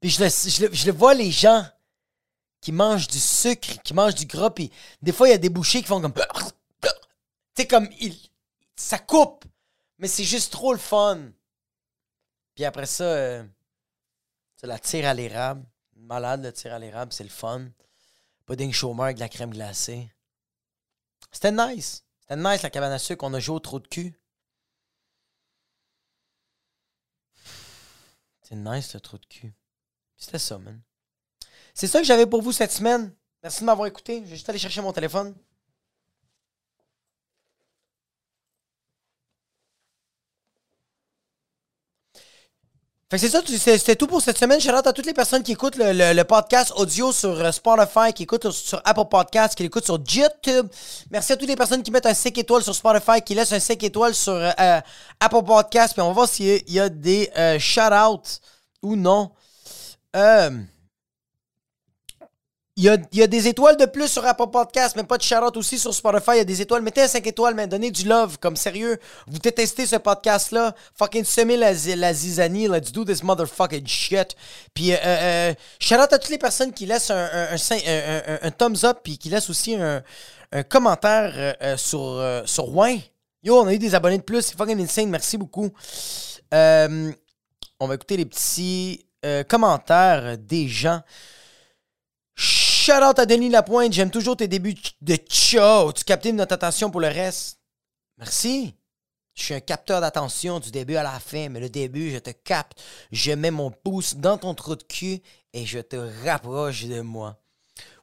Puis 0.00 0.10
je 0.10 0.24
le, 0.24 0.28
je, 0.74 0.86
le, 0.86 0.92
vois, 0.92 1.14
les 1.14 1.30
gens 1.30 1.64
qui 2.60 2.72
mangent 2.72 3.08
du 3.08 3.20
sucre, 3.20 3.80
qui 3.82 3.94
mangent 3.94 4.14
du 4.14 4.26
gras, 4.26 4.50
puis 4.50 4.70
des 5.00 5.12
fois, 5.12 5.28
il 5.28 5.32
y 5.32 5.34
a 5.34 5.38
des 5.38 5.48
bouchées 5.48 5.80
qui 5.80 5.88
font 5.88 6.00
comme... 6.00 6.14
Tu 6.14 6.88
sais, 7.56 7.66
comme... 7.66 7.88
Il, 8.00 8.16
ça 8.76 8.98
coupe. 8.98 9.44
Mais 9.98 10.08
c'est 10.08 10.24
juste 10.24 10.52
trop 10.52 10.72
le 10.72 10.78
fun. 10.78 11.30
Puis 12.54 12.64
après 12.64 12.86
ça, 12.86 13.04
euh, 13.04 13.44
c'est 14.56 14.66
la 14.66 14.78
tire 14.78 15.06
à 15.06 15.14
l'érable. 15.14 15.64
Malade, 15.96 16.42
le 16.42 16.52
tir 16.52 16.72
à 16.74 16.78
l'érable, 16.78 17.12
c'est 17.12 17.22
le 17.22 17.30
fun. 17.30 17.68
Pudding 18.46 18.72
chômeur 18.72 19.04
avec 19.04 19.16
de 19.16 19.20
la 19.20 19.28
crème 19.28 19.52
glacée. 19.52 20.10
C'était 21.32 21.52
nice. 21.52 22.04
C'était 22.20 22.36
nice, 22.36 22.62
la 22.62 22.70
cabane 22.70 22.92
à 22.92 22.98
sucre. 22.98 23.24
On 23.24 23.34
a 23.34 23.40
joué 23.40 23.56
au 23.56 23.60
trou 23.60 23.80
de 23.80 23.88
cul. 23.88 24.14
C'est 28.42 28.56
nice, 28.56 28.94
le 28.94 29.00
trou 29.00 29.18
de 29.18 29.26
cul. 29.26 29.52
C'était 30.16 30.38
ça, 30.38 30.58
man. 30.58 30.80
C'est 31.74 31.86
ça 31.86 32.00
que 32.00 32.06
j'avais 32.06 32.26
pour 32.26 32.42
vous 32.42 32.52
cette 32.52 32.70
semaine. 32.72 33.14
Merci 33.42 33.60
de 33.60 33.64
m'avoir 33.66 33.88
écouté. 33.88 34.18
Je 34.24 34.30
vais 34.30 34.36
juste 34.36 34.48
aller 34.48 34.58
chercher 34.58 34.82
mon 34.82 34.92
téléphone. 34.92 35.34
Fait 43.12 43.18
que 43.18 43.28
c'est 43.28 43.28
ça, 43.28 43.42
c'était 43.76 43.94
tout 43.94 44.06
pour 44.06 44.22
cette 44.22 44.38
semaine. 44.38 44.58
Shout 44.58 44.70
à 44.70 44.90
toutes 44.90 45.04
les 45.04 45.12
personnes 45.12 45.42
qui 45.42 45.52
écoutent 45.52 45.76
le, 45.76 46.22
podcast 46.22 46.72
audio 46.76 47.12
sur 47.12 47.38
euh, 47.38 47.52
Spotify, 47.52 48.14
qui 48.14 48.22
écoutent 48.22 48.50
sur 48.50 48.80
Apple 48.86 49.04
Podcast, 49.10 49.54
qui 49.54 49.64
l'écoutent 49.64 49.84
sur 49.84 49.98
YouTube. 49.98 50.66
Merci 51.10 51.34
à 51.34 51.36
toutes 51.36 51.48
les 51.50 51.54
personnes 51.54 51.82
qui 51.82 51.90
mettent 51.90 52.06
un 52.06 52.14
5 52.14 52.38
étoiles 52.38 52.62
sur 52.62 52.74
Spotify, 52.74 53.20
qui 53.20 53.34
laissent 53.34 53.52
un 53.52 53.60
5 53.60 53.82
étoiles 53.82 54.14
sur 54.14 54.32
euh, 54.32 54.80
Apple 55.20 55.42
Podcast. 55.44 55.92
Puis 55.92 56.00
on 56.00 56.06
va 56.06 56.12
voir 56.14 56.26
s'il 56.26 56.62
y, 56.66 56.80
a 56.80 56.88
des 56.88 57.30
euh, 57.36 57.58
shout-outs 57.58 58.40
ou 58.80 58.96
non. 58.96 59.30
Euh, 60.16 60.50
il 62.76 62.84
y, 62.84 63.22
a, 63.22 63.26
des 63.26 63.48
étoiles 63.48 63.76
de 63.76 63.84
plus 63.84 64.08
sur 64.08 64.24
Apple 64.24 64.46
Podcast, 64.50 64.96
mais 64.96 65.04
pas 65.04 65.18
de 65.18 65.22
shout 65.22 65.56
aussi 65.56 65.78
sur 65.78 65.92
Spotify. 65.92 66.30
Il 66.32 66.36
y 66.38 66.40
a 66.40 66.44
des 66.44 66.62
étoiles. 66.62 66.80
Mettez 66.80 67.02
un 67.02 67.06
5 67.06 67.26
étoiles, 67.26 67.54
mais 67.54 67.66
donnez 67.66 67.90
du 67.90 68.08
love. 68.08 68.38
Comme 68.38 68.56
sérieux, 68.56 68.98
vous 69.26 69.38
détestez 69.38 69.84
ce 69.84 69.96
podcast-là. 69.96 70.74
Fucking 70.94 71.24
semez 71.24 71.58
la, 71.58 71.74
zizanie. 71.74 72.68
Let's 72.68 72.90
do 72.90 73.04
this 73.04 73.22
motherfucking 73.22 73.86
shit. 73.86 74.34
Puis, 74.72 74.94
euh, 74.94 74.96
euh, 75.04 75.54
out 75.92 76.12
à 76.14 76.18
toutes 76.18 76.30
les 76.30 76.38
personnes 76.38 76.72
qui 76.72 76.86
laissent 76.86 77.10
un, 77.10 78.50
thumbs 78.56 78.84
up, 78.84 79.00
puis 79.04 79.18
qui 79.18 79.28
laissent 79.28 79.50
aussi 79.50 79.74
un, 79.74 80.02
commentaire 80.70 81.56
euh, 81.62 81.76
sur, 81.76 82.42
sur. 82.46 82.68
Yo, 83.42 83.60
on 83.60 83.66
a 83.66 83.74
eu 83.74 83.78
des 83.78 83.94
abonnés 83.94 84.16
de 84.16 84.22
plus. 84.22 84.40
C'est 84.40 84.56
fucking 84.56 84.80
insane. 84.80 85.10
Merci 85.10 85.36
beaucoup. 85.36 85.70
on 86.50 87.86
va 87.86 87.94
écouter 87.94 88.16
les 88.16 88.24
petits 88.24 89.04
commentaires 89.46 90.38
des 90.38 90.68
gens. 90.68 91.02
Shout 92.84 93.00
out 93.00 93.16
à 93.20 93.26
Denis 93.26 93.48
Lapointe, 93.48 93.92
j'aime 93.92 94.10
toujours 94.10 94.36
tes 94.36 94.48
débuts 94.48 94.74
de 95.02 95.14
ciao. 95.14 95.92
Tu 95.92 96.02
captes 96.02 96.26
notre 96.26 96.54
attention 96.54 96.90
pour 96.90 97.00
le 97.00 97.06
reste. 97.06 97.60
Merci. 98.18 98.74
Je 99.34 99.44
suis 99.44 99.54
un 99.54 99.60
capteur 99.60 100.00
d'attention 100.00 100.58
du 100.58 100.72
début 100.72 100.96
à 100.96 101.04
la 101.04 101.20
fin, 101.20 101.48
mais 101.48 101.60
le 101.60 101.68
début, 101.68 102.10
je 102.10 102.18
te 102.18 102.30
capte. 102.30 102.82
Je 103.12 103.30
mets 103.30 103.52
mon 103.52 103.70
pouce 103.70 104.16
dans 104.16 104.36
ton 104.36 104.52
trou 104.54 104.74
de 104.74 104.82
cul 104.82 105.20
et 105.52 105.64
je 105.64 105.78
te 105.78 105.94
rapproche 106.26 106.86
de 106.86 107.02
moi. 107.02 107.36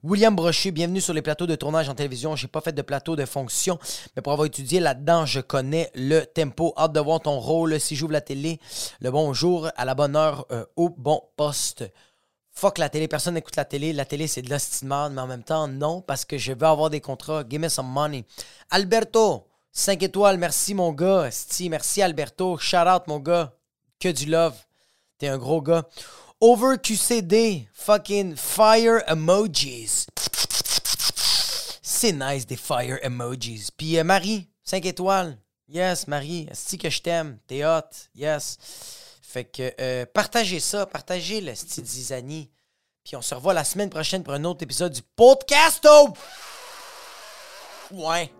William 0.01 0.33
Brochet, 0.33 0.71
bienvenue 0.71 1.01
sur 1.01 1.13
les 1.13 1.21
plateaux 1.21 1.45
de 1.45 1.55
tournage 1.55 1.89
en 1.89 1.93
télévision. 1.93 2.37
J'ai 2.37 2.47
pas 2.47 2.61
fait 2.61 2.71
de 2.71 2.81
plateau 2.81 3.17
de 3.17 3.25
fonction, 3.25 3.77
mais 4.15 4.21
pour 4.21 4.31
avoir 4.31 4.45
étudié 4.45 4.79
là-dedans, 4.79 5.25
je 5.25 5.41
connais 5.41 5.91
le 5.93 6.21
tempo. 6.21 6.73
Hâte 6.77 6.93
de 6.93 7.01
voir 7.01 7.19
ton 7.19 7.37
rôle 7.37 7.77
si 7.81 7.97
j'ouvre 7.97 8.13
la 8.13 8.21
télé. 8.21 8.61
Le 9.01 9.11
bonjour 9.11 9.69
à 9.75 9.83
la 9.83 9.93
bonne 9.93 10.15
heure 10.15 10.45
euh, 10.51 10.63
au 10.77 10.87
bon 10.87 11.21
poste 11.35 11.83
fuck 12.51 12.77
la 12.77 12.89
télé, 12.89 13.07
personne 13.07 13.35
n'écoute 13.35 13.55
la 13.55 13.65
télé, 13.65 13.93
la 13.93 14.05
télé 14.05 14.27
c'est 14.27 14.41
de 14.41 14.49
l'ostinement, 14.49 15.09
mais 15.09 15.21
en 15.21 15.27
même 15.27 15.43
temps, 15.43 15.67
non, 15.67 16.01
parce 16.01 16.25
que 16.25 16.37
je 16.37 16.53
veux 16.53 16.63
avoir 16.63 16.89
des 16.89 17.01
contrats. 17.01 17.43
Give 17.49 17.61
me 17.61 17.69
some 17.69 17.87
money. 17.87 18.25
Alberto, 18.69 19.47
5 19.71 20.03
étoiles, 20.03 20.37
merci 20.37 20.73
mon 20.73 20.91
gars. 20.91 21.29
Merci 21.69 22.01
Alberto. 22.01 22.57
Shout 22.57 22.87
out 22.87 23.07
mon 23.07 23.19
gars. 23.19 23.53
Que 23.99 24.09
du 24.09 24.25
love. 24.25 24.55
T'es 25.17 25.27
un 25.27 25.37
gros 25.37 25.61
gars. 25.61 25.83
Over 26.41 26.77
QCD, 26.77 27.67
fucking 27.73 28.35
fire 28.35 29.01
emojis. 29.07 30.07
C'est 31.81 32.13
nice 32.13 32.45
des 32.45 32.55
fire 32.55 32.97
emojis. 33.01 33.69
Puis 33.75 33.97
euh, 33.99 34.03
Marie, 34.03 34.47
5 34.63 34.85
étoiles. 34.85 35.37
Yes, 35.67 36.07
Marie, 36.07 36.47
sti 36.53 36.77
que 36.77 36.89
je 36.89 37.01
t'aime. 37.01 37.37
T'es 37.45 37.65
hot. 37.65 37.89
Yes. 38.15 38.57
Fait 39.29 39.45
que 39.45 39.71
euh, 39.79 40.07
partagez 40.11 40.59
ça, 40.59 40.87
partagez 40.87 41.39
le 41.39 41.53
style. 41.53 41.83
Puis 43.03 43.15
on 43.15 43.21
se 43.21 43.35
revoit 43.35 43.53
la 43.53 43.63
semaine 43.63 43.91
prochaine 43.91 44.23
pour 44.23 44.33
un 44.33 44.43
autre 44.43 44.63
épisode 44.63 44.91
du 44.91 45.03
podcast. 45.03 45.87
Ouais. 47.91 48.31